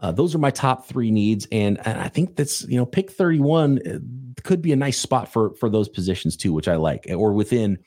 Uh, 0.00 0.12
those 0.12 0.34
are 0.34 0.38
my 0.38 0.50
top 0.50 0.86
three 0.86 1.10
needs, 1.10 1.48
and, 1.50 1.78
and 1.86 1.98
I 1.98 2.08
think 2.08 2.36
that's 2.36 2.62
you 2.68 2.76
know 2.76 2.86
pick 2.86 3.10
thirty 3.10 3.40
one 3.40 3.80
uh, 3.86 3.98
could 4.44 4.62
be 4.62 4.72
a 4.72 4.76
nice 4.76 4.98
spot 4.98 5.32
for 5.32 5.54
for 5.54 5.68
those 5.68 5.88
positions 5.88 6.36
too, 6.36 6.52
which 6.52 6.68
I 6.68 6.76
like, 6.76 7.06
or 7.10 7.32
within 7.32 7.78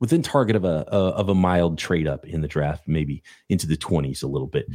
within 0.00 0.22
target 0.22 0.56
of 0.56 0.64
a, 0.64 0.86
a 0.88 0.98
of 1.10 1.28
a 1.28 1.34
mild 1.34 1.76
trade 1.76 2.06
up 2.06 2.24
in 2.24 2.40
the 2.40 2.48
draft, 2.48 2.84
maybe 2.86 3.22
into 3.48 3.66
the 3.66 3.76
twenties 3.76 4.22
a 4.22 4.28
little 4.28 4.46
bit. 4.46 4.66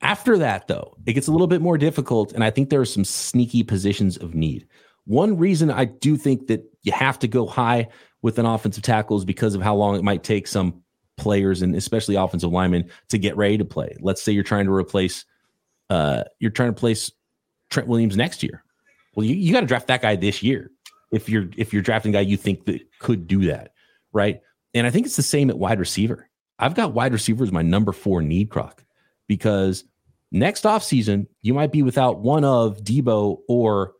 After 0.00 0.38
that, 0.38 0.68
though, 0.68 0.96
it 1.04 1.12
gets 1.12 1.28
a 1.28 1.32
little 1.32 1.46
bit 1.46 1.60
more 1.60 1.76
difficult, 1.76 2.32
and 2.32 2.42
I 2.42 2.50
think 2.50 2.70
there 2.70 2.80
are 2.80 2.86
some 2.86 3.04
sneaky 3.04 3.62
positions 3.62 4.16
of 4.16 4.34
need. 4.34 4.66
One 5.04 5.36
reason 5.36 5.70
I 5.70 5.84
do 5.84 6.16
think 6.16 6.46
that 6.46 6.64
you 6.82 6.92
have 6.92 7.18
to 7.20 7.28
go 7.28 7.46
high 7.46 7.88
with 8.22 8.38
an 8.38 8.46
offensive 8.46 8.82
tackle 8.82 9.16
is 9.16 9.24
because 9.24 9.54
of 9.54 9.62
how 9.62 9.74
long 9.74 9.96
it 9.96 10.04
might 10.04 10.22
take 10.22 10.46
some 10.46 10.82
players 11.16 11.62
and 11.62 11.74
especially 11.74 12.14
offensive 12.14 12.50
linemen 12.50 12.88
to 13.08 13.18
get 13.18 13.36
ready 13.36 13.58
to 13.58 13.64
play. 13.64 13.96
Let's 14.00 14.22
say 14.22 14.32
you're 14.32 14.44
trying 14.44 14.66
to 14.66 14.72
replace, 14.72 15.24
uh, 15.90 16.24
you're 16.38 16.50
trying 16.50 16.70
to 16.70 16.78
place 16.78 17.10
Trent 17.70 17.88
Williams 17.88 18.16
next 18.16 18.42
year. 18.42 18.64
Well, 19.14 19.26
you, 19.26 19.34
you 19.34 19.52
got 19.52 19.60
to 19.60 19.66
draft 19.66 19.88
that 19.88 20.02
guy 20.02 20.16
this 20.16 20.42
year 20.42 20.70
if 21.10 21.28
you're 21.28 21.48
if 21.56 21.72
you're 21.72 21.82
drafting 21.82 22.14
a 22.14 22.18
guy 22.18 22.20
you 22.20 22.36
think 22.36 22.66
that 22.66 22.80
could 22.98 23.26
do 23.26 23.46
that, 23.46 23.72
right? 24.12 24.40
And 24.74 24.86
I 24.86 24.90
think 24.90 25.06
it's 25.06 25.16
the 25.16 25.22
same 25.22 25.50
at 25.50 25.58
wide 25.58 25.80
receiver. 25.80 26.28
I've 26.58 26.74
got 26.74 26.92
wide 26.92 27.12
receiver 27.12 27.42
as 27.42 27.52
my 27.52 27.62
number 27.62 27.92
four 27.92 28.22
need 28.22 28.50
croc 28.50 28.84
because 29.26 29.84
next 30.30 30.64
offseason, 30.64 31.26
you 31.42 31.54
might 31.54 31.72
be 31.72 31.82
without 31.82 32.20
one 32.20 32.44
of 32.44 32.82
Deebo 32.82 33.38
or 33.48 33.94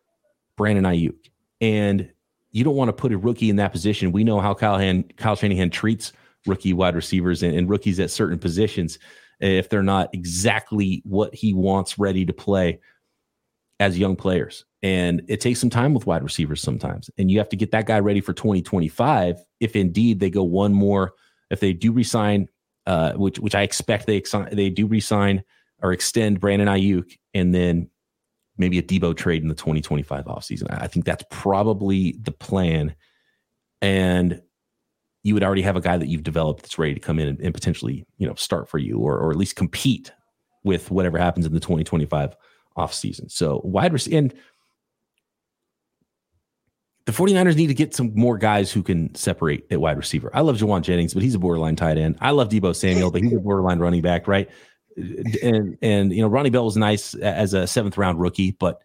Brandon 0.56 0.84
Aiyuk. 0.84 1.16
And 1.60 2.10
you 2.52 2.64
don't 2.64 2.76
want 2.76 2.88
to 2.88 2.92
put 2.92 3.12
a 3.12 3.18
rookie 3.18 3.50
in 3.50 3.56
that 3.56 3.72
position. 3.72 4.12
We 4.12 4.24
know 4.24 4.40
how 4.40 4.54
Kyle, 4.54 4.78
Han, 4.78 5.04
Kyle 5.16 5.36
Shanahan 5.36 5.70
treats 5.70 6.12
rookie 6.46 6.72
wide 6.72 6.94
receivers 6.94 7.42
and, 7.42 7.54
and 7.54 7.68
rookies 7.68 8.00
at 8.00 8.10
certain 8.10 8.38
positions 8.38 8.98
if 9.40 9.68
they're 9.68 9.82
not 9.82 10.10
exactly 10.12 11.02
what 11.04 11.34
he 11.34 11.54
wants 11.54 11.98
ready 11.98 12.26
to 12.26 12.32
play 12.32 12.80
as 13.78 13.98
young 13.98 14.16
players. 14.16 14.64
And 14.82 15.22
it 15.28 15.40
takes 15.40 15.60
some 15.60 15.70
time 15.70 15.94
with 15.94 16.06
wide 16.06 16.22
receivers 16.22 16.60
sometimes. 16.60 17.10
And 17.18 17.30
you 17.30 17.38
have 17.38 17.48
to 17.50 17.56
get 17.56 17.70
that 17.72 17.86
guy 17.86 18.00
ready 18.00 18.20
for 18.20 18.32
2025 18.32 19.42
if 19.60 19.76
indeed 19.76 20.20
they 20.20 20.30
go 20.30 20.42
one 20.42 20.72
more, 20.72 21.12
if 21.50 21.60
they 21.60 21.72
do 21.72 21.92
resign, 21.92 22.48
uh, 22.86 23.12
which 23.12 23.38
which 23.38 23.54
I 23.54 23.62
expect 23.62 24.06
they 24.06 24.22
they 24.52 24.70
do 24.70 24.86
resign 24.86 25.44
or 25.82 25.92
extend 25.92 26.40
Brandon 26.40 26.68
Aiyuk, 26.68 27.16
and 27.34 27.54
then 27.54 27.90
maybe 28.56 28.78
a 28.78 28.82
Deebo 28.82 29.16
trade 29.16 29.42
in 29.42 29.48
the 29.48 29.54
2025 29.54 30.24
offseason. 30.26 30.66
I 30.70 30.86
think 30.86 31.04
that's 31.04 31.24
probably 31.30 32.16
the 32.20 32.32
plan. 32.32 32.94
And 33.80 34.42
you 35.22 35.34
would 35.34 35.44
already 35.44 35.62
have 35.62 35.76
a 35.76 35.80
guy 35.80 35.96
that 35.96 36.08
you've 36.08 36.22
developed 36.22 36.62
that's 36.62 36.78
ready 36.78 36.94
to 36.94 37.00
come 37.00 37.18
in 37.18 37.28
and, 37.28 37.40
and 37.40 37.54
potentially, 37.54 38.06
you 38.18 38.26
know, 38.26 38.34
start 38.34 38.68
for 38.68 38.78
you 38.78 38.98
or, 38.98 39.18
or 39.18 39.30
at 39.30 39.36
least 39.36 39.56
compete 39.56 40.12
with 40.64 40.90
whatever 40.90 41.18
happens 41.18 41.46
in 41.46 41.52
the 41.52 41.60
2025 41.60 42.36
offseason. 42.76 43.30
So 43.30 43.60
wide 43.64 43.92
receiver 43.92 44.16
and 44.16 44.34
the 47.06 47.12
49ers 47.12 47.56
need 47.56 47.66
to 47.68 47.74
get 47.74 47.94
some 47.94 48.12
more 48.14 48.38
guys 48.38 48.70
who 48.70 48.82
can 48.82 49.14
separate 49.14 49.66
at 49.70 49.80
wide 49.80 49.96
receiver. 49.96 50.30
I 50.32 50.42
love 50.42 50.58
Jauan 50.58 50.82
Jennings, 50.82 51.14
but 51.14 51.22
he's 51.22 51.34
a 51.34 51.38
borderline 51.38 51.76
tight 51.76 51.98
end. 51.98 52.16
I 52.20 52.30
love 52.30 52.50
Deebo 52.50 52.76
Samuel, 52.76 53.10
but 53.10 53.22
he's 53.22 53.32
a 53.32 53.40
borderline 53.40 53.78
running 53.78 54.02
back, 54.02 54.28
right? 54.28 54.48
And 55.42 55.78
and 55.80 56.12
you 56.12 56.20
know, 56.20 56.28
Ronnie 56.28 56.50
Bell 56.50 56.64
was 56.64 56.76
nice 56.76 57.14
as 57.14 57.54
a 57.54 57.66
seventh 57.66 57.96
round 57.96 58.20
rookie, 58.20 58.50
but 58.50 58.80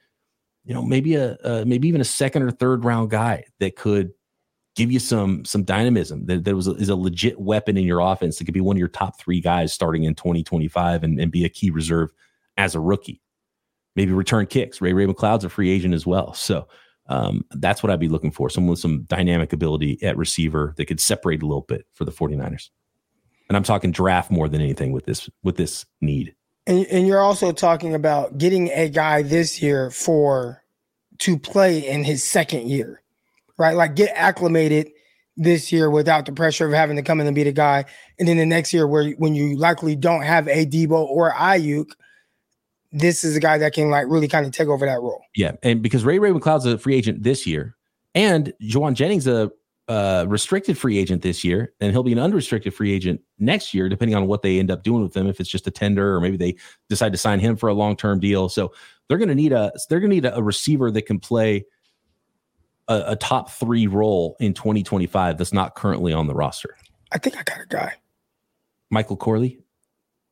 you 0.63 0.73
know, 0.73 0.81
maybe 0.81 1.15
a, 1.15 1.63
maybe 1.65 1.87
even 1.87 2.01
a 2.01 2.05
second 2.05 2.43
or 2.43 2.51
third 2.51 2.85
round 2.85 3.09
guy 3.09 3.43
that 3.59 3.75
could 3.75 4.11
give 4.75 4.91
you 4.91 4.99
some 4.99 5.45
some 5.45 5.63
dynamism 5.63 6.25
that, 6.25 6.43
that 6.43 6.55
was 6.55 6.67
a, 6.67 6.71
is 6.71 6.89
a 6.89 6.95
legit 6.95 7.39
weapon 7.39 7.77
in 7.77 7.85
your 7.85 7.99
offense 7.99 8.37
that 8.37 8.45
could 8.45 8.53
be 8.53 8.61
one 8.61 8.75
of 8.75 8.79
your 8.79 8.87
top 8.87 9.19
three 9.19 9.39
guys 9.39 9.73
starting 9.73 10.03
in 10.03 10.13
2025 10.15 11.03
and, 11.03 11.19
and 11.19 11.31
be 11.31 11.45
a 11.45 11.49
key 11.49 11.69
reserve 11.69 12.11
as 12.57 12.75
a 12.75 12.79
rookie. 12.79 13.21
Maybe 13.95 14.11
return 14.11 14.45
kicks. 14.47 14.81
Ray 14.81 14.93
Ray 14.93 15.07
McCloud's 15.07 15.45
a 15.45 15.49
free 15.49 15.69
agent 15.69 15.93
as 15.93 16.05
well. 16.05 16.33
So 16.33 16.67
um, 17.07 17.45
that's 17.51 17.83
what 17.83 17.91
I'd 17.91 17.99
be 17.99 18.09
looking 18.09 18.31
for. 18.31 18.49
Someone 18.49 18.71
with 18.71 18.79
some 18.79 19.03
dynamic 19.03 19.53
ability 19.53 20.01
at 20.03 20.17
receiver 20.17 20.73
that 20.77 20.85
could 20.85 20.99
separate 20.99 21.43
a 21.43 21.45
little 21.45 21.61
bit 21.61 21.85
for 21.93 22.03
the 22.03 22.11
49ers. 22.11 22.69
And 23.47 23.55
I'm 23.55 23.63
talking 23.63 23.91
draft 23.91 24.31
more 24.31 24.49
than 24.49 24.61
anything 24.61 24.91
with 24.91 25.05
this 25.05 25.29
with 25.43 25.57
this 25.57 25.85
need. 26.01 26.35
And, 26.67 26.85
and 26.87 27.07
you're 27.07 27.19
also 27.19 27.51
talking 27.51 27.93
about 27.93 28.37
getting 28.37 28.69
a 28.71 28.89
guy 28.89 29.21
this 29.21 29.61
year 29.61 29.91
for 29.91 30.63
to 31.19 31.37
play 31.37 31.87
in 31.87 32.03
his 32.03 32.23
second 32.23 32.67
year, 32.67 33.01
right? 33.57 33.75
Like 33.75 33.95
get 33.95 34.11
acclimated 34.15 34.89
this 35.37 35.71
year 35.71 35.89
without 35.89 36.25
the 36.25 36.31
pressure 36.31 36.65
of 36.65 36.73
having 36.73 36.95
to 36.95 37.03
come 37.03 37.19
in 37.21 37.27
and 37.27 37.35
be 37.35 37.43
the 37.43 37.51
guy. 37.51 37.85
And 38.17 38.27
then 38.27 38.37
the 38.37 38.45
next 38.45 38.73
year, 38.73 38.87
where 38.87 39.11
when 39.11 39.35
you 39.35 39.57
likely 39.57 39.95
don't 39.95 40.23
have 40.23 40.47
a 40.47 40.65
Deebo 40.65 40.91
or 40.91 41.31
Aiyuk, 41.31 41.91
this 42.91 43.23
is 43.23 43.35
a 43.35 43.39
guy 43.39 43.57
that 43.57 43.73
can 43.73 43.89
like 43.89 44.05
really 44.07 44.27
kind 44.27 44.45
of 44.45 44.51
take 44.53 44.67
over 44.67 44.85
that 44.85 45.01
role. 45.01 45.21
Yeah, 45.35 45.53
and 45.61 45.81
because 45.81 46.05
Ray 46.05 46.19
Ray 46.19 46.31
McCloud's 46.31 46.65
a 46.65 46.77
free 46.77 46.95
agent 46.95 47.23
this 47.23 47.45
year, 47.45 47.75
and 48.13 48.53
Jauan 48.61 48.93
Jennings 48.93 49.27
a 49.27 49.51
uh, 49.87 50.25
restricted 50.27 50.77
free 50.77 50.97
agent 50.97 51.21
this 51.21 51.43
year, 51.43 51.73
and 51.79 51.91
he'll 51.91 52.03
be 52.03 52.11
an 52.11 52.19
unrestricted 52.19 52.73
free 52.73 52.91
agent 52.91 53.21
next 53.37 53.73
year, 53.73 53.87
depending 53.87 54.15
on 54.15 54.25
what 54.27 54.41
they 54.41 54.59
end 54.59 54.71
up 54.71 54.83
doing 54.83 55.03
with 55.03 55.15
him. 55.15 55.27
If 55.27 55.39
it's 55.39 55.49
just 55.49 55.67
a 55.67 55.71
tender, 55.71 56.15
or 56.15 56.21
maybe 56.21 56.37
they 56.37 56.55
decide 56.89 57.11
to 57.11 57.17
sign 57.17 57.39
him 57.39 57.55
for 57.55 57.69
a 57.69 57.73
long 57.73 57.95
term 57.95 58.19
deal. 58.19 58.49
So 58.49 58.73
they're 59.07 59.17
going 59.17 59.29
to 59.29 59.35
need 59.35 59.53
a 59.53 59.71
they're 59.89 59.99
going 59.99 60.09
to 60.09 60.15
need 60.15 60.25
a, 60.25 60.37
a, 60.37 60.43
receiver 60.43 60.89
that 60.91 61.03
can 61.03 61.19
play 61.19 61.65
a, 62.87 63.03
a 63.07 63.15
top 63.15 63.51
three 63.51 63.87
role 63.87 64.35
in 64.39 64.53
2025 64.53 65.37
that's 65.37 65.53
not 65.53 65.75
currently 65.75 66.13
on 66.13 66.27
the 66.27 66.33
roster. 66.33 66.75
I 67.11 67.17
think 67.19 67.37
I 67.37 67.43
got 67.43 67.61
a 67.61 67.67
guy. 67.67 67.93
Michael 68.89 69.17
Corley, 69.17 69.59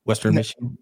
Western 0.05 0.33
no. 0.33 0.39
Michigan. 0.39 0.77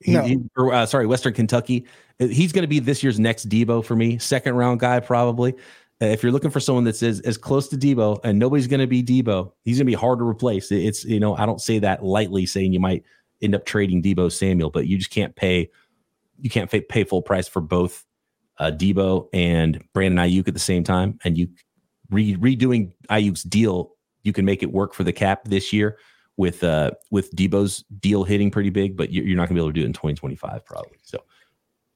He, 0.00 0.12
no. 0.12 0.22
He, 0.22 0.38
or, 0.56 0.74
uh, 0.74 0.86
sorry, 0.86 1.06
Western 1.06 1.32
Kentucky. 1.32 1.86
He's 2.18 2.52
going 2.52 2.62
to 2.62 2.68
be 2.68 2.80
this 2.80 3.02
year's 3.02 3.18
next 3.18 3.48
Deebo 3.48 3.84
for 3.84 3.96
me, 3.96 4.18
second 4.18 4.54
round 4.54 4.80
guy 4.80 5.00
probably. 5.00 5.54
Uh, 6.00 6.06
if 6.06 6.22
you're 6.22 6.32
looking 6.32 6.50
for 6.50 6.60
someone 6.60 6.84
that's 6.84 7.02
as, 7.02 7.20
as 7.20 7.38
close 7.38 7.68
to 7.68 7.76
Deebo 7.76 8.20
and 8.22 8.38
nobody's 8.38 8.66
going 8.66 8.80
to 8.80 8.86
be 8.86 9.02
Deebo, 9.02 9.52
he's 9.64 9.78
going 9.78 9.86
to 9.86 9.90
be 9.90 9.94
hard 9.94 10.18
to 10.18 10.28
replace. 10.28 10.70
It's 10.70 11.04
you 11.04 11.20
know 11.20 11.36
I 11.36 11.46
don't 11.46 11.60
say 11.60 11.78
that 11.78 12.04
lightly, 12.04 12.44
saying 12.46 12.72
you 12.72 12.80
might 12.80 13.04
end 13.40 13.54
up 13.54 13.64
trading 13.64 14.02
Deebo 14.02 14.30
Samuel, 14.30 14.70
but 14.70 14.86
you 14.86 14.98
just 14.98 15.10
can't 15.10 15.34
pay 15.34 15.70
you 16.40 16.50
can't 16.50 16.70
pay, 16.70 17.04
full 17.04 17.22
price 17.22 17.48
for 17.48 17.60
both 17.60 18.04
uh, 18.58 18.70
Deebo 18.70 19.28
and 19.32 19.82
Brandon 19.92 20.18
Aiyuk 20.18 20.48
at 20.48 20.54
the 20.54 20.60
same 20.60 20.84
time, 20.84 21.18
and 21.24 21.36
you 21.36 21.48
re- 22.10 22.36
redoing 22.36 22.92
Aiyuk's 23.10 23.42
deal, 23.42 23.92
you 24.22 24.32
can 24.32 24.44
make 24.44 24.62
it 24.62 24.72
work 24.72 24.94
for 24.94 25.04
the 25.04 25.12
cap 25.12 25.44
this 25.44 25.72
year 25.72 25.98
with 26.36 26.62
uh 26.62 26.90
with 27.10 27.34
Deebo's 27.34 27.84
deal 27.98 28.24
hitting 28.24 28.50
pretty 28.50 28.70
big, 28.70 28.96
but 28.96 29.10
you're, 29.10 29.36
not 29.36 29.48
going 29.48 29.48
to 29.48 29.54
be 29.54 29.60
able 29.60 29.70
to 29.70 29.72
do 29.72 29.82
it 29.82 29.86
in 29.86 29.92
2025 29.92 30.64
probably. 30.64 30.98
So, 31.02 31.18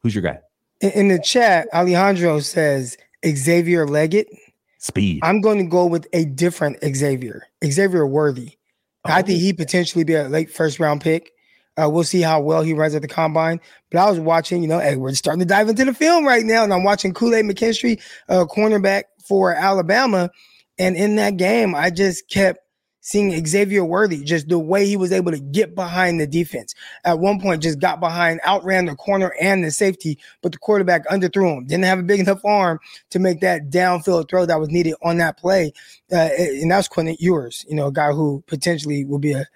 who's 0.03 0.15
your 0.15 0.23
guy? 0.23 0.41
In 0.81 1.09
the 1.09 1.19
chat, 1.19 1.69
Alejandro 1.75 2.41
says 2.41 2.97
Xavier 3.27 3.87
Legette. 3.87 4.27
Speed. 4.79 5.21
I'm 5.23 5.41
going 5.41 5.59
to 5.59 5.65
go 5.65 5.87
with 5.87 6.07
a 6.13 6.25
different 6.25 6.79
Xavier, 6.83 7.47
Xavier 7.65 8.07
Worthy. 8.07 8.53
Oh. 9.05 9.13
I 9.13 9.23
think 9.23 9.41
he 9.41 9.53
potentially 9.53 10.05
be 10.05 10.15
a 10.15 10.29
late 10.29 10.51
first 10.51 10.81
round 10.81 11.03
pick. 11.03 11.33
Uh, 11.81 11.89
we'll 11.89 12.05
see 12.05 12.21
how 12.21 12.41
well 12.41 12.63
he 12.63 12.75
runs 12.75 12.95
at 12.95 13.03
the 13.03 13.09
combine. 13.09 13.61
But 13.91 14.01
I 14.01 14.11
was 14.11 14.21
watching, 14.21 14.63
you 14.63 14.69
know, 14.69 14.79
hey, 14.79 14.97
we're 14.97 15.15
starting 15.15 15.41
to 15.41 15.47
dive 15.47 15.69
into 15.69 15.85
the 15.85 15.95
film 15.95 16.27
right 16.27 16.45
now, 16.45 16.65
and 16.65 16.73
I'm 16.73 16.85
watching 16.85 17.15
Kool 17.15 17.35
Aid 17.35 17.45
McKinstry, 17.45 18.01
uh, 18.29 18.45
cornerback 18.45 19.05
for 19.27 19.53
Alabama. 19.53 20.31
And 20.79 20.97
in 20.97 21.17
that 21.17 21.37
game, 21.37 21.75
I 21.75 21.91
just 21.91 22.29
kept 22.29 22.61
seeing 23.01 23.47
Xavier 23.47 23.85
Worthy, 23.85 24.23
just 24.23 24.49
the 24.49 24.59
way 24.59 24.87
he 24.87 24.97
was 24.97 25.13
able 25.13 25.33
to 25.33 25.41
get 25.41 25.75
behind 25.75 26.21
the 26.21 26.27
defense. 26.27 26.75
At 27.05 27.19
one 27.19 27.41
point, 27.41 27.63
just 27.63 27.81
got 27.81 28.01
behind, 28.01 28.41
outran 28.45 28.87
the 28.87 28.97
corner 28.97 29.35
and 29.41 29.65
the 29.65 29.71
safety, 29.71 30.19
but 30.43 30.53
the 30.53 30.59
quarterback 30.59 31.07
underthrew 31.09 31.57
him. 31.57 31.67
Didn't 31.67 31.85
have 31.85 31.99
a 31.99 32.05
big 32.05 32.21
enough 32.21 32.45
arm 32.45 32.79
to 33.11 33.19
make 33.19 33.41
that 33.41 33.71
downfield 33.71 34.29
throw 34.29 34.47
that 34.47 34.61
was 34.61 34.71
needed 34.71 34.95
on 35.03 35.19
that 35.19 35.39
play. 35.39 35.73
Uh, 36.13 36.29
and 36.39 36.71
that's 36.71 36.89
Quinn 36.89 37.17
Ewers, 37.19 37.65
you 37.69 37.75
know, 37.75 37.87
a 37.87 37.93
guy 37.93 38.13
who 38.13 38.43
potentially 38.47 39.05
will 39.05 39.19
be 39.19 39.33
a 39.33 39.47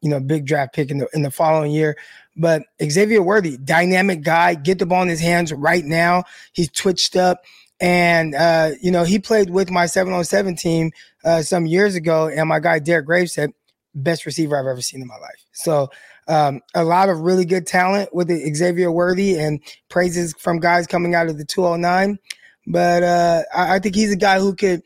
you 0.00 0.08
know 0.08 0.20
big 0.20 0.46
draft 0.46 0.74
pick 0.74 0.90
in 0.90 0.98
the 0.98 1.08
in 1.12 1.22
the 1.22 1.30
following 1.30 1.72
year. 1.72 1.96
But 2.36 2.62
Xavier 2.82 3.22
Worthy, 3.22 3.56
dynamic 3.56 4.22
guy, 4.22 4.54
get 4.54 4.78
the 4.78 4.86
ball 4.86 5.02
in 5.02 5.08
his 5.08 5.20
hands 5.20 5.52
right 5.52 5.84
now. 5.84 6.24
He's 6.52 6.70
twitched 6.70 7.16
up. 7.16 7.42
And 7.80 8.34
uh, 8.34 8.70
you 8.80 8.90
know, 8.90 9.04
he 9.04 9.18
played 9.18 9.50
with 9.50 9.70
my 9.70 9.86
707 9.86 10.56
team 10.56 10.90
uh, 11.24 11.42
some 11.42 11.66
years 11.66 11.94
ago, 11.94 12.28
and 12.28 12.48
my 12.48 12.60
guy 12.60 12.78
Derek 12.78 13.06
Graves 13.06 13.34
said, 13.34 13.50
best 13.94 14.26
receiver 14.26 14.58
I've 14.58 14.66
ever 14.66 14.80
seen 14.80 15.00
in 15.00 15.08
my 15.08 15.16
life. 15.16 15.44
So 15.52 15.90
um, 16.26 16.60
a 16.74 16.84
lot 16.84 17.08
of 17.08 17.20
really 17.20 17.44
good 17.44 17.66
talent 17.66 18.14
with 18.14 18.28
Xavier 18.54 18.90
Worthy 18.90 19.38
and 19.38 19.60
praises 19.88 20.34
from 20.38 20.60
guys 20.60 20.86
coming 20.86 21.14
out 21.14 21.28
of 21.28 21.38
the 21.38 21.44
209. 21.44 22.18
But 22.66 23.02
uh, 23.02 23.42
I, 23.54 23.76
I 23.76 23.78
think 23.78 23.94
he's 23.94 24.12
a 24.12 24.16
guy 24.16 24.38
who 24.38 24.54
could 24.54 24.82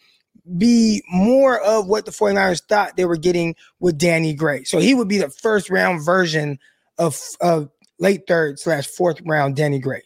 be 0.56 1.02
more 1.10 1.60
of 1.60 1.86
what 1.86 2.04
the 2.04 2.10
49ers 2.10 2.62
thought 2.68 2.96
they 2.96 3.04
were 3.04 3.16
getting 3.16 3.54
with 3.80 3.98
Danny 3.98 4.34
Gray. 4.34 4.64
So 4.64 4.78
he 4.78 4.94
would 4.94 5.08
be 5.08 5.18
the 5.18 5.30
first 5.30 5.70
round 5.70 6.04
version 6.04 6.58
of, 6.98 7.18
of 7.40 7.70
late 7.98 8.22
third 8.26 8.58
slash 8.58 8.86
fourth 8.86 9.20
round 9.24 9.56
Danny 9.56 9.78
Gray 9.78 10.02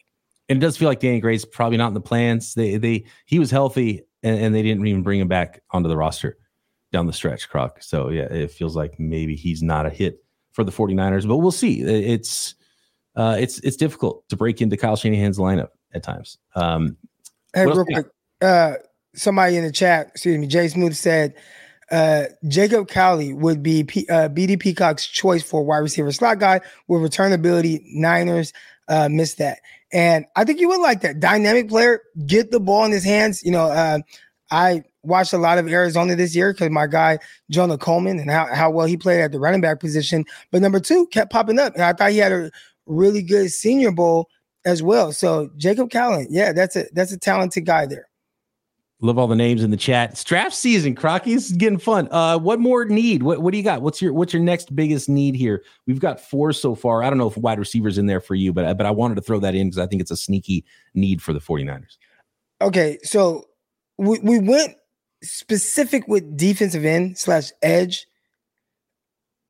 it 0.49 0.55
does 0.61 0.77
feel 0.77 0.89
like 0.89 1.01
Danny 1.01 1.21
Gray's 1.21 1.45
probably 1.45 1.79
not 1.79 1.89
in 1.89 1.95
the 1.95 2.01
plans. 2.01 2.55
They 2.55 2.77
they 2.77 3.05
he 3.25 3.39
was 3.39 3.51
healthy 3.51 4.03
and, 4.23 4.39
and, 4.39 4.55
they 4.55 4.63
didn't 4.63 4.87
even 4.87 5.03
bring 5.03 5.21
him 5.21 5.29
back 5.29 5.63
onto 5.71 5.89
the 5.89 5.97
roster 5.97 6.39
down 6.93 7.07
the 7.07 7.13
stretch, 7.13 7.49
Croc. 7.49 7.83
So 7.83 8.11
yeah, 8.11 8.25
it 8.25 8.51
feels 8.51 8.77
like 8.77 8.99
maybe 8.99 9.37
he's 9.37 9.63
not 9.63 9.87
a 9.87 9.91
hit 9.91 10.25
for 10.53 10.65
the 10.65 10.73
49ers, 10.73 11.27
but 11.29 11.37
we'll 11.37 11.51
see. 11.51 11.83
It's 11.83 12.55
uh 13.15 13.37
it's 13.39 13.59
it's 13.61 13.77
difficult 13.77 14.29
to 14.29 14.37
break 14.37 14.61
into 14.61 14.77
Kyle 14.77 14.97
Shanahan's 14.97 15.39
lineup 15.39 15.71
at 15.93 16.03
times. 16.03 16.39
Um 16.55 16.97
hey, 17.55 17.67
real 17.67 17.85
quick, 17.85 18.07
uh 18.41 18.75
somebody 19.15 19.57
in 19.57 19.65
the 19.65 19.73
chat, 19.73 20.09
excuse 20.09 20.39
me, 20.39 20.47
Jay 20.47 20.69
Smooth 20.69 20.95
said 20.95 21.35
uh, 21.91 22.25
Jacob 22.49 22.89
Cowing 22.89 23.39
would 23.41 23.63
be 23.63 23.85
P, 23.85 24.07
uh, 24.09 24.29
BD 24.29 24.59
Peacock's 24.59 25.07
choice 25.07 25.43
for 25.43 25.65
wide 25.65 25.79
receiver 25.79 26.13
slot 26.13 26.39
guy 26.39 26.61
with 26.89 27.03
return 27.03 27.33
ability. 27.33 27.81
Niners 27.95 28.53
uh, 28.89 29.09
missed 29.09 29.39
that. 29.39 29.59
And 29.93 30.27
I 30.35 30.45
think 30.45 30.61
you 30.61 30.69
would 30.69 30.81
like 30.81 31.03
that 31.03 31.21
dynamic 31.21 31.69
player, 31.69 32.01
get 32.27 32.51
the 32.51 32.61
ball 32.61 32.85
in 32.85 32.93
his 32.93 33.05
hands. 33.05 33.43
You 33.45 33.53
know, 33.53 33.67
uh, 33.67 34.01
I 34.51 34.83
watched 35.03 35.33
a 35.33 35.39
lot 35.39 35.59
of 35.59 35.69
Arizona 35.69 36.17
this 36.17 36.35
year 36.35 36.53
because 36.53 36.71
my 36.71 36.87
guy 36.87 37.19
Jonah 37.51 37.79
Coleman 37.79 38.19
and 38.19 38.31
how, 38.31 38.53
how 38.53 38.71
well 38.71 38.87
he 38.87 38.97
played 38.97 39.21
at 39.21 39.33
the 39.33 39.39
running 39.39 39.61
back 39.61 39.81
position. 39.81 40.25
But 40.51 40.63
number 40.63 40.81
two 40.81 41.07
kept 41.09 41.33
popping 41.33 41.59
up. 41.59 41.75
And 41.75 41.85
I 41.85 41.93
thought 41.93 42.11
he 42.11 42.19
had 42.19 42.33
a 42.33 42.51
really 42.87 43.23
good 43.23 43.51
senior 43.51 43.93
bowl 43.93 44.29
as 44.65 44.83
well. 44.83 45.13
So 45.13 45.51
Jacob 45.57 45.91
Cowing, 45.91 46.27
yeah, 46.31 46.53
that's 46.53 46.77
a 46.77 46.87
that's 46.93 47.13
a 47.13 47.19
talented 47.19 47.65
guy 47.65 47.87
there. 47.87 48.09
Love 49.03 49.19
all 49.19 49.27
the 49.27 49.37
names 49.37 49.63
in 49.63 49.71
the 49.71 49.77
chat. 49.77 50.13
It's 50.13 50.25
draft 50.25 50.55
season, 50.55 50.95
Crocky. 50.95 51.35
This 51.35 51.51
is 51.51 51.57
getting 51.57 51.79
fun. 51.79 52.09
Uh, 52.11 52.39
what 52.39 52.61
more 52.61 52.87
need? 52.87 53.23
What 53.23 53.43
what 53.43 53.53
do 53.53 53.59
you 53.59 53.65
got? 53.65 53.83
What's 53.83 54.01
your 54.01 54.15
what's 54.15 54.33
your 54.33 54.43
next 54.43 54.75
biggest 54.75 55.09
need 55.09 55.35
here? 55.35 55.63
We've 55.87 56.01
got 56.01 56.19
four 56.19 56.55
so 56.55 56.75
far. 56.75 57.03
I 57.03 57.11
don't 57.11 57.19
know 57.19 57.29
if 57.29 57.37
wide 57.37 57.59
receivers 57.59 57.99
in 57.99 58.07
there 58.07 58.23
for 58.23 58.35
you, 58.35 58.55
but 58.55 58.79
but 58.79 58.87
I 58.87 58.91
wanted 58.93 59.17
to 59.17 59.21
throw 59.21 59.39
that 59.41 59.55
in 59.55 59.69
because 59.69 59.79
I 59.79 59.87
think 59.87 60.01
it's 60.01 60.11
a 60.11 60.17
sneaky 60.17 60.65
need 60.95 61.21
for 61.21 61.35
the 61.35 61.41
49ers. 61.41 61.99
Okay, 62.63 62.99
so 63.03 63.45
we, 63.99 64.19
we 64.21 64.39
went 64.39 64.77
specific 65.23 66.09
with 66.09 66.37
defensive 66.37 66.85
end 66.85 67.19
slash 67.19 67.51
edge. 67.63 68.07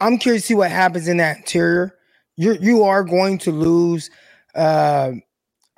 I'm 0.00 0.18
curious 0.18 0.42
to 0.42 0.46
see 0.48 0.54
what 0.54 0.72
happens 0.72 1.09
in 1.09 1.18
that 1.18 1.38
interior. 1.38 1.94
You 2.37 2.59
you 2.61 2.82
are 2.82 3.04
going 3.04 3.38
to 3.38 3.52
lose. 3.52 4.11
Uh, 4.56 5.12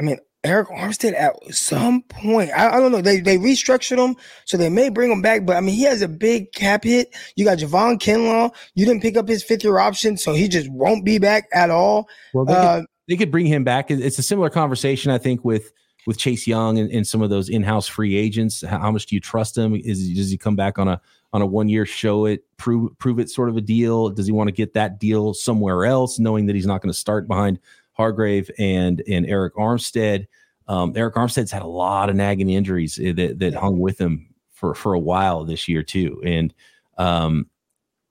I 0.00 0.02
mean, 0.02 0.18
Arik 0.44 0.68
Armstead 0.68 1.14
at 1.14 1.34
some 1.52 2.02
point. 2.02 2.50
I, 2.50 2.76
I, 2.76 2.80
don't 2.80 2.92
know. 2.92 3.00
They 3.00 3.18
they 3.20 3.38
restructured 3.38 3.98
him, 3.98 4.16
so 4.44 4.56
they 4.56 4.70
may 4.70 4.88
bring 4.88 5.10
him 5.10 5.20
back. 5.20 5.44
But 5.44 5.56
I 5.56 5.60
mean, 5.60 5.74
he 5.74 5.82
has 5.82 6.00
a 6.00 6.08
big 6.08 6.52
cap 6.52 6.84
hit. 6.84 7.14
You 7.34 7.44
got 7.44 7.58
Javon 7.58 7.98
Kinlaw. 7.98 8.54
You 8.74 8.86
didn't 8.86 9.02
pick 9.02 9.16
up 9.16 9.28
his 9.28 9.42
fifth 9.42 9.64
year 9.64 9.78
option, 9.78 10.16
so 10.16 10.32
he 10.34 10.46
just 10.46 10.70
won't 10.70 11.04
be 11.04 11.18
back 11.18 11.48
at 11.52 11.70
all. 11.70 12.08
Well, 12.32 12.44
they, 12.44 12.54
uh, 12.54 12.76
could, 12.76 12.86
they 13.08 13.16
could 13.16 13.30
bring 13.32 13.46
him 13.46 13.64
back. 13.64 13.90
It's 13.90 14.18
a 14.18 14.22
similar 14.22 14.48
conversation, 14.48 15.10
I 15.10 15.18
think, 15.18 15.44
with 15.44 15.72
with 16.06 16.18
Chase 16.18 16.46
Young 16.46 16.78
and, 16.78 16.90
and 16.90 17.06
some 17.06 17.20
of 17.20 17.30
those 17.30 17.48
in 17.48 17.64
house 17.64 17.88
free 17.88 18.16
agents. 18.16 18.64
How, 18.64 18.78
how, 18.78 18.90
much 18.92 19.06
do 19.06 19.16
you 19.16 19.20
trust 19.20 19.58
him? 19.58 19.74
Is 19.74 20.08
does 20.14 20.30
he 20.30 20.38
come 20.38 20.54
back 20.54 20.78
on 20.78 20.86
a 20.86 21.00
on 21.32 21.42
a 21.42 21.46
one 21.46 21.68
year 21.68 21.84
show 21.84 22.26
it 22.26 22.44
prove 22.56 22.96
prove 22.98 23.18
it 23.18 23.28
sort 23.28 23.48
of 23.48 23.56
a 23.56 23.60
deal? 23.60 24.10
Does 24.10 24.26
he 24.26 24.32
want 24.32 24.48
to 24.48 24.52
get 24.52 24.74
that 24.74 25.00
deal 25.00 25.34
somewhere 25.34 25.84
else, 25.84 26.20
knowing 26.20 26.46
that 26.46 26.54
he's 26.54 26.66
not 26.66 26.80
going 26.80 26.92
to 26.92 26.98
start 26.98 27.26
behind 27.26 27.58
Hargrave 27.98 28.50
and 28.58 29.02
and 29.08 29.26
Arik 29.26 29.52
Armstead. 29.58 30.26
Um, 30.68 30.94
Arik 30.94 31.14
Armstead's 31.14 31.50
had 31.50 31.62
a 31.62 31.66
lot 31.66 32.08
of 32.08 32.16
nagging 32.16 32.50
injuries 32.50 32.98
eh, 33.02 33.12
that 33.12 33.38
that 33.40 33.54
hung 33.54 33.80
with 33.80 34.00
him 34.00 34.34
for 34.52 34.74
for 34.74 34.94
a 34.94 34.98
while 34.98 35.44
this 35.44 35.68
year 35.68 35.82
too, 35.82 36.22
and 36.24 36.54
um, 36.96 37.48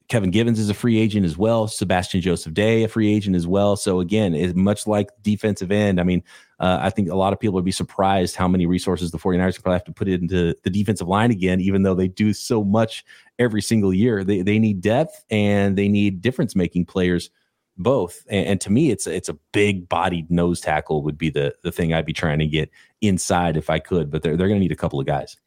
Kevin 0.10 0.32
Givens 0.32 0.60
is 0.60 0.70
a 0.70 0.74
free 0.74 0.98
agent 1.00 1.26
as 1.26 1.38
well. 1.38 1.68
Sebastian 1.68 2.22
Joseph 2.22 2.54
Day, 2.54 2.84
a 2.84 2.88
free 2.88 3.14
agent 3.14 3.36
as 3.36 3.46
well. 3.46 3.76
So 3.76 4.00
again, 4.00 4.34
it's 4.34 4.56
much 4.56 4.88
like 4.88 5.10
defensive 5.22 5.72
end. 5.72 6.00
I 6.00 6.04
mean, 6.04 6.24
uh, 6.60 6.80
I 6.82 6.90
think 6.90 7.10
a 7.10 7.16
lot 7.16 7.34
of 7.34 7.40
people 7.40 7.56
would 7.56 7.66
be 7.66 7.72
surprised 7.72 8.36
how 8.36 8.48
many 8.48 8.66
resources 8.66 9.12
the 9.12 9.18
49ers 9.18 9.62
probably 9.62 9.76
have 9.76 9.84
to 9.84 9.92
put 9.92 10.08
into 10.08 10.56
the 10.64 10.70
defensive 10.70 11.08
line 11.10 11.32
again, 11.32 11.60
even 11.60 11.84
though 11.84 11.94
they 11.94 12.08
do 12.08 12.32
so 12.32 12.64
much 12.64 13.04
every 13.38 13.62
single 13.62 13.94
year. 13.94 14.24
They 14.24 14.42
they 14.42 14.60
need 14.60 14.82
depth 14.82 15.26
and 15.30 15.78
they 15.78 15.90
need 15.90 16.22
difference 16.22 16.56
making 16.56 16.86
players 16.86 17.30
both. 17.78 18.26
And, 18.30 18.48
and, 18.48 18.62
to 18.62 18.72
me, 18.72 18.92
it's 18.92 19.08
it's 19.08 19.30
a 19.30 19.38
big 19.52 19.88
bodied 19.88 20.32
nose 20.32 20.62
tackle 20.62 21.04
would 21.04 21.18
be 21.18 21.30
the 21.30 21.56
the 21.64 21.72
thing 21.72 21.94
I'd 21.94 22.06
be 22.06 22.14
trying 22.14 22.40
to 22.40 22.48
get 22.48 22.70
inside 23.02 23.58
if 23.58 23.70
I 23.70 23.80
could. 23.80 24.10
But 24.10 24.24
they're 24.24 24.38
they're 24.38 24.48
going 24.48 24.60
to 24.60 24.64
need 24.64 24.72
a 24.72 24.76
couple 24.76 25.00
of 25.00 25.06
guys 25.06 25.38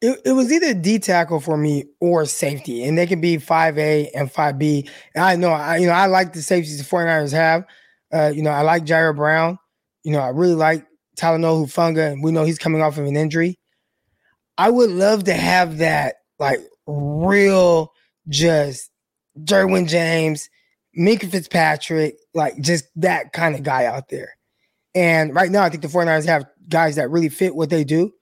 it, 0.00 0.20
it 0.24 0.32
was 0.32 0.50
either 0.50 0.72
D 0.74 0.98
tackle 0.98 1.40
for 1.40 1.56
me 1.56 1.84
or 2.00 2.24
safety, 2.24 2.84
and 2.84 2.96
they 2.96 3.06
can 3.06 3.20
be 3.20 3.36
5A 3.36 4.08
and 4.14 4.32
5B. 4.32 4.88
And 5.14 5.24
I 5.24 5.36
know 5.36 5.50
I 5.50 5.76
you 5.76 5.86
know 5.86 5.92
I 5.92 6.06
like 6.06 6.32
the 6.32 6.42
safeties 6.42 6.78
the 6.78 6.84
49ers 6.84 7.32
have. 7.32 7.64
Uh, 8.12 8.32
you 8.34 8.42
know, 8.42 8.50
I 8.50 8.62
like 8.62 8.84
Ji'Ayir 8.84 9.14
Brown. 9.14 9.58
You 10.02 10.12
know, 10.12 10.20
I 10.20 10.28
really 10.28 10.54
like 10.54 10.86
Talanoa 11.16 11.66
Hufanga, 11.66 12.12
and 12.12 12.24
we 12.24 12.32
know 12.32 12.44
he's 12.44 12.58
coming 12.58 12.82
off 12.82 12.98
of 12.98 13.04
an 13.04 13.16
injury. 13.16 13.58
I 14.58 14.70
would 14.70 14.90
love 14.90 15.24
to 15.24 15.34
have 15.34 15.78
that 15.78 16.16
like 16.38 16.60
real 16.86 17.92
just 18.28 18.90
Derwin 19.38 19.88
James, 19.88 20.48
Minkah 20.98 21.30
Fitzpatrick, 21.30 22.16
like 22.34 22.60
just 22.60 22.86
that 22.96 23.32
kind 23.32 23.54
of 23.54 23.62
guy 23.62 23.86
out 23.86 24.08
there. 24.08 24.36
And 24.94 25.34
right 25.34 25.50
now, 25.50 25.62
I 25.62 25.68
think 25.68 25.82
the 25.82 25.88
49ers 25.88 26.26
have 26.26 26.46
guys 26.68 26.96
that 26.96 27.10
really 27.10 27.28
fit 27.28 27.54
what 27.54 27.70
they 27.70 27.84
do. 27.84 28.12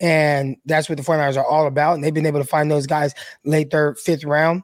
And 0.00 0.56
that's 0.64 0.88
what 0.88 0.96
the 0.96 1.04
49ers 1.04 1.36
are 1.36 1.44
all 1.44 1.66
about. 1.66 1.94
And 1.94 2.04
they've 2.04 2.14
been 2.14 2.26
able 2.26 2.40
to 2.40 2.46
find 2.46 2.70
those 2.70 2.86
guys 2.86 3.14
late 3.44 3.70
third, 3.70 3.98
fifth 3.98 4.24
round. 4.24 4.62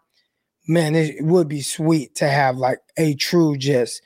Man, 0.67 0.95
it 0.95 1.23
would 1.23 1.49
be 1.49 1.61
sweet 1.61 2.15
to 2.17 2.29
have 2.29 2.57
like 2.57 2.79
a 2.97 3.15
true 3.15 3.57
just, 3.59 4.01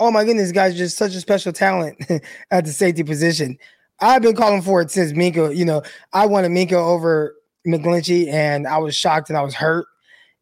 oh 0.00 0.10
my 0.10 0.24
goodness, 0.24 0.50
guy's 0.50 0.76
just 0.76 0.96
such 0.98 1.14
a 1.14 1.20
special 1.20 1.52
talent 1.52 2.04
at 2.50 2.64
the 2.64 2.72
safety 2.72 3.04
position. 3.04 3.58
I've 4.00 4.22
been 4.22 4.34
calling 4.34 4.62
for 4.62 4.80
it 4.80 4.90
since 4.90 5.12
Minkah. 5.12 5.54
You 5.56 5.64
know, 5.64 5.82
I 6.12 6.26
wanted 6.26 6.50
Minkah 6.50 6.72
over 6.72 7.36
McGlinchey, 7.66 8.26
and 8.32 8.66
I 8.66 8.78
was 8.78 8.96
shocked 8.96 9.28
and 9.28 9.38
I 9.38 9.42
was 9.42 9.54
hurt. 9.54 9.86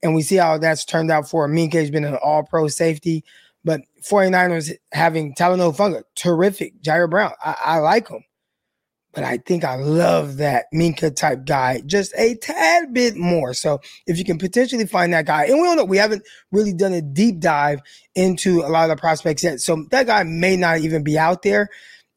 And 0.03 0.15
we 0.15 0.23
see 0.23 0.37
how 0.37 0.59
that's 0.59 0.85
turned 0.85 1.11
out 1.11 1.29
for 1.29 1.49
Minkah. 1.49 1.81
He's 1.81 1.91
been 1.91 2.05
an 2.05 2.17
all 2.17 2.43
pro 2.43 2.69
safety. 2.69 3.25
But 3.63 3.83
49ers 4.03 4.73
having 4.93 5.35
Talanoa 5.35 5.75
Hufanga, 5.75 6.03
terrific. 6.15 6.81
Ji'Ayir 6.83 7.11
Brown, 7.11 7.33
I, 7.45 7.57
I 7.63 7.79
like 7.79 8.09
him 8.09 8.25
but 9.13 9.25
I 9.25 9.39
think 9.39 9.65
I 9.65 9.77
love 9.77 10.37
that 10.37 10.67
Minkah 10.73 11.15
type 11.15 11.45
guy 11.45 11.83
just 11.85 12.13
a 12.17 12.37
tad 12.37 12.93
bit 12.95 13.17
more. 13.17 13.55
So 13.55 13.81
if 14.07 14.19
you 14.19 14.25
can 14.25 14.39
potentially 14.39 14.87
find 14.87 15.13
that 15.13 15.27
guy, 15.27 15.47
and 15.47 15.61
we 15.61 15.67
don't 15.67 15.77
know, 15.77 15.85
we 15.85 15.97
haven't 15.97 16.23
really 16.53 16.73
done 16.73 16.93
a 16.93 17.03
deep 17.03 17.41
dive 17.41 17.81
into 18.15 18.61
a 18.61 18.69
lot 18.69 18.89
of 18.89 18.97
the 18.97 19.01
prospects 19.01 19.43
yet. 19.43 19.61
So 19.61 19.87
that 19.91 20.07
guy 20.07 20.23
may 20.23 20.57
not 20.57 20.79
even 20.79 21.03
be 21.03 21.19
out 21.19 21.43
there. 21.43 21.69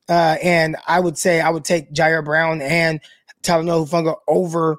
Uh, 0.08 0.38
and 0.44 0.76
I 0.88 1.00
would 1.00 1.18
say 1.18 1.42
I 1.42 1.50
would 1.50 1.66
take 1.66 1.94
Ji'Ayir 1.94 2.24
Brown 2.24 2.62
and 2.62 3.00
Talanoa 3.42 3.88
Hufanga 3.88 4.16
over 4.28 4.78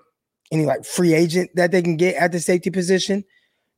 any 0.50 0.66
like 0.66 0.84
free 0.84 1.14
agent 1.14 1.50
that 1.54 1.72
they 1.72 1.82
can 1.82 1.96
get 1.96 2.14
at 2.16 2.32
the 2.32 2.40
safety 2.40 2.70
position. 2.70 3.24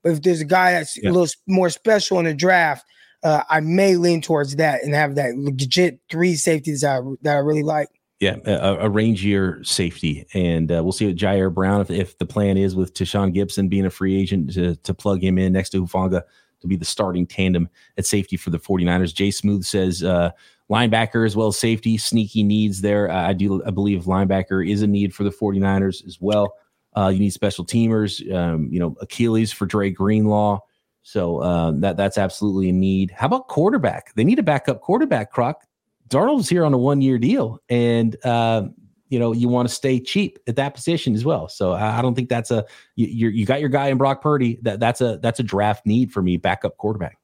But 0.03 0.13
if 0.13 0.23
there's 0.23 0.41
a 0.41 0.47
guy 0.47 0.73
that's 0.73 0.97
yeah. 0.97 1.11
a 1.11 1.13
little 1.13 1.29
more 1.47 1.71
special 1.71 2.19
in 2.19 2.27
the 2.27 2.35
draft, 2.35 2.85
uh, 3.23 3.43
I 3.49 3.61
may 3.61 3.97
lean 3.97 4.21
towards 4.21 4.57
that 4.57 4.83
and 4.83 4.95
have 4.95 5.17
that 5.17 5.37
legit 5.37 6.01
three 6.11 6.37
safeties 6.37 6.83
that 6.83 7.01
I, 7.01 7.15
that 7.23 7.37
I 7.37 7.41
really 7.41 7.63
like. 7.63 7.89
Yeah, 8.21 8.37
a, 8.47 8.87
a 8.87 8.91
rangier 8.91 9.67
safety, 9.67 10.27
and 10.33 10.73
uh, 10.73 10.81
we'll 10.83 10.93
see 10.93 11.07
what 11.07 11.17
Ji'Ayir 11.17 11.53
Brown 11.53 11.83
if, 11.83 11.91
if 11.91 12.17
the 12.17 12.25
plan 12.25 12.57
is 12.57 12.75
with 12.75 12.95
Tashaun 12.95 13.35
Gipson 13.37 13.69
being 13.69 13.85
a 13.85 13.91
free 13.91 14.19
agent 14.19 14.55
to, 14.55 14.75
to 14.75 14.95
plug 14.95 15.23
him 15.23 15.37
in 15.37 15.53
next 15.53 15.71
to 15.71 15.85
Hufanga 15.85 16.23
to 16.61 16.67
be 16.67 16.77
the 16.77 16.85
starting 16.87 17.27
tandem 17.27 17.69
at 17.99 18.07
safety 18.07 18.39
for 18.39 18.49
the 18.49 18.59
49ers. 18.59 19.15
Jay 19.15 19.31
Smooth 19.31 19.65
says 19.65 20.03
uh, 20.03 20.31
linebacker 20.71 21.25
as 21.25 21.37
well 21.37 21.49
as 21.49 21.59
safety, 21.59 21.97
sneaky 21.97 22.43
needs 22.43 22.81
there. 22.81 23.11
Uh, 23.11 23.29
I 23.29 23.33
do 23.33 23.63
I 23.65 23.71
believe 23.71 24.05
linebacker 24.05 24.69
is 24.69 24.83
a 24.83 24.87
need 24.87 25.15
for 25.15 25.25
the 25.25 25.31
49ers 25.31 26.07
as 26.07 26.19
well. 26.21 26.55
Uh, 26.97 27.09
you 27.09 27.19
need 27.19 27.33
special 27.33 27.65
teamers, 27.65 28.35
um, 28.35 28.69
you 28.71 28.81
know, 28.81 28.97
Achilles 29.01 29.53
for 29.53 29.67
Dre 29.67 29.91
Greenlaw. 29.91 30.59
So 31.03 31.43
um, 31.43 31.81
that 31.83 31.97
that's 31.97 32.19
absolutely 32.19 32.71
a 32.71 32.73
need. 32.73 33.13
How 33.13 33.27
about 33.27 33.47
quarterback? 33.49 34.13
They 34.15 34.25
need 34.25 34.39
a 34.41 34.43
backup 34.43 34.81
quarterback, 34.81 35.31
Croc. 35.31 35.63
Darnold's 36.09 36.49
here 36.49 36.65
on 36.65 36.75
a 36.75 36.79
one 36.79 37.01
year 37.01 37.19
deal, 37.19 37.61
and 37.69 38.17
uh, 38.25 38.65
you 39.09 39.19
know 39.19 39.33
you 39.33 39.49
want 39.49 39.69
to 39.69 39.75
stay 39.75 40.01
cheap 40.01 40.39
at 40.49 40.57
that 40.57 40.75
position 40.75 41.15
as 41.15 41.25
well. 41.25 41.49
So 41.49 41.73
I, 41.73 41.99
I 41.99 42.03
don't 42.03 42.15
think 42.17 42.29
that's 42.29 42.51
a 42.51 42.65
you 42.97 43.29
you 43.29 43.47
got 43.47 43.61
your 43.61 43.69
guy 43.69 43.87
in 43.87 43.99
Brock 43.99 44.21
Purdy. 44.21 44.59
That 44.63 44.81
that's 44.81 45.01
a 45.01 45.19
that's 45.19 45.39
a 45.39 45.45
draft 45.45 45.87
need 45.87 46.13
for 46.13 46.23
me, 46.23 46.39
backup 46.39 46.77
quarterback. 46.77 47.19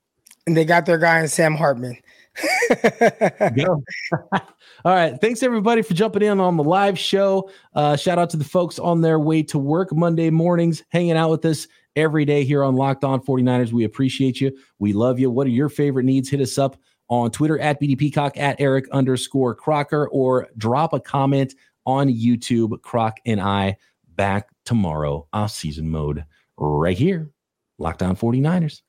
And 0.47 0.57
they 0.57 0.65
got 0.65 0.87
their 0.87 0.99
guy 0.99 1.21
in 1.21 1.27
Sam 1.27 1.57
Hartman. 1.57 1.97
All 4.85 4.95
right. 4.95 5.21
Thanks 5.21 5.43
everybody 5.43 5.83
for 5.83 5.95
jumping 5.95 6.23
in 6.23 6.41
on 6.41 6.57
the 6.57 6.65
live 6.65 6.99
show. 6.99 7.51
Uh, 7.75 7.97
shout 7.97 8.19
out 8.19 8.31
to 8.31 8.37
the 8.37 8.45
folks 8.45 8.79
on 8.79 9.01
their 9.01 9.19
way 9.19 9.43
to 9.45 9.59
work 9.59 9.93
Monday 9.93 10.31
mornings, 10.31 10.83
hanging 10.89 11.17
out 11.17 11.31
with 11.31 11.45
us 11.45 11.67
every 11.97 12.25
day 12.25 12.45
here 12.45 12.65
on 12.65 12.75
Locked 12.75 13.05
On 13.05 13.21
49ers. 13.21 13.73
We 13.73 13.85
appreciate 13.85 14.41
you. 14.41 14.57
We 14.79 14.93
love 14.93 15.19
you. 15.19 15.31
What 15.31 15.47
are 15.47 15.51
your 15.51 15.69
favorite 15.69 16.05
needs? 16.05 16.31
Hit 16.31 16.41
us 16.41 16.59
up 16.59 16.77
on 17.09 17.31
Twitter 17.31 17.59
at 17.59 17.81
BD 17.81 17.99
Peacock, 17.99 18.39
at 18.39 18.61
Eric 18.61 18.89
underscore 18.91 19.55
Crocker, 19.55 20.09
or 20.09 20.49
drop 20.57 20.95
a 20.95 21.01
comment 21.01 21.55
on 21.85 22.09
YouTube. 22.09 22.81
Croc 22.83 23.19
and 23.27 23.41
I 23.41 23.77
back 24.09 24.49
tomorrow, 24.65 25.27
off 25.33 25.51
season 25.51 25.91
mode, 25.91 26.25
right 26.57 26.97
here. 26.97 27.31
Locked 27.79 28.03
On 28.03 28.17
49ers. 28.17 28.81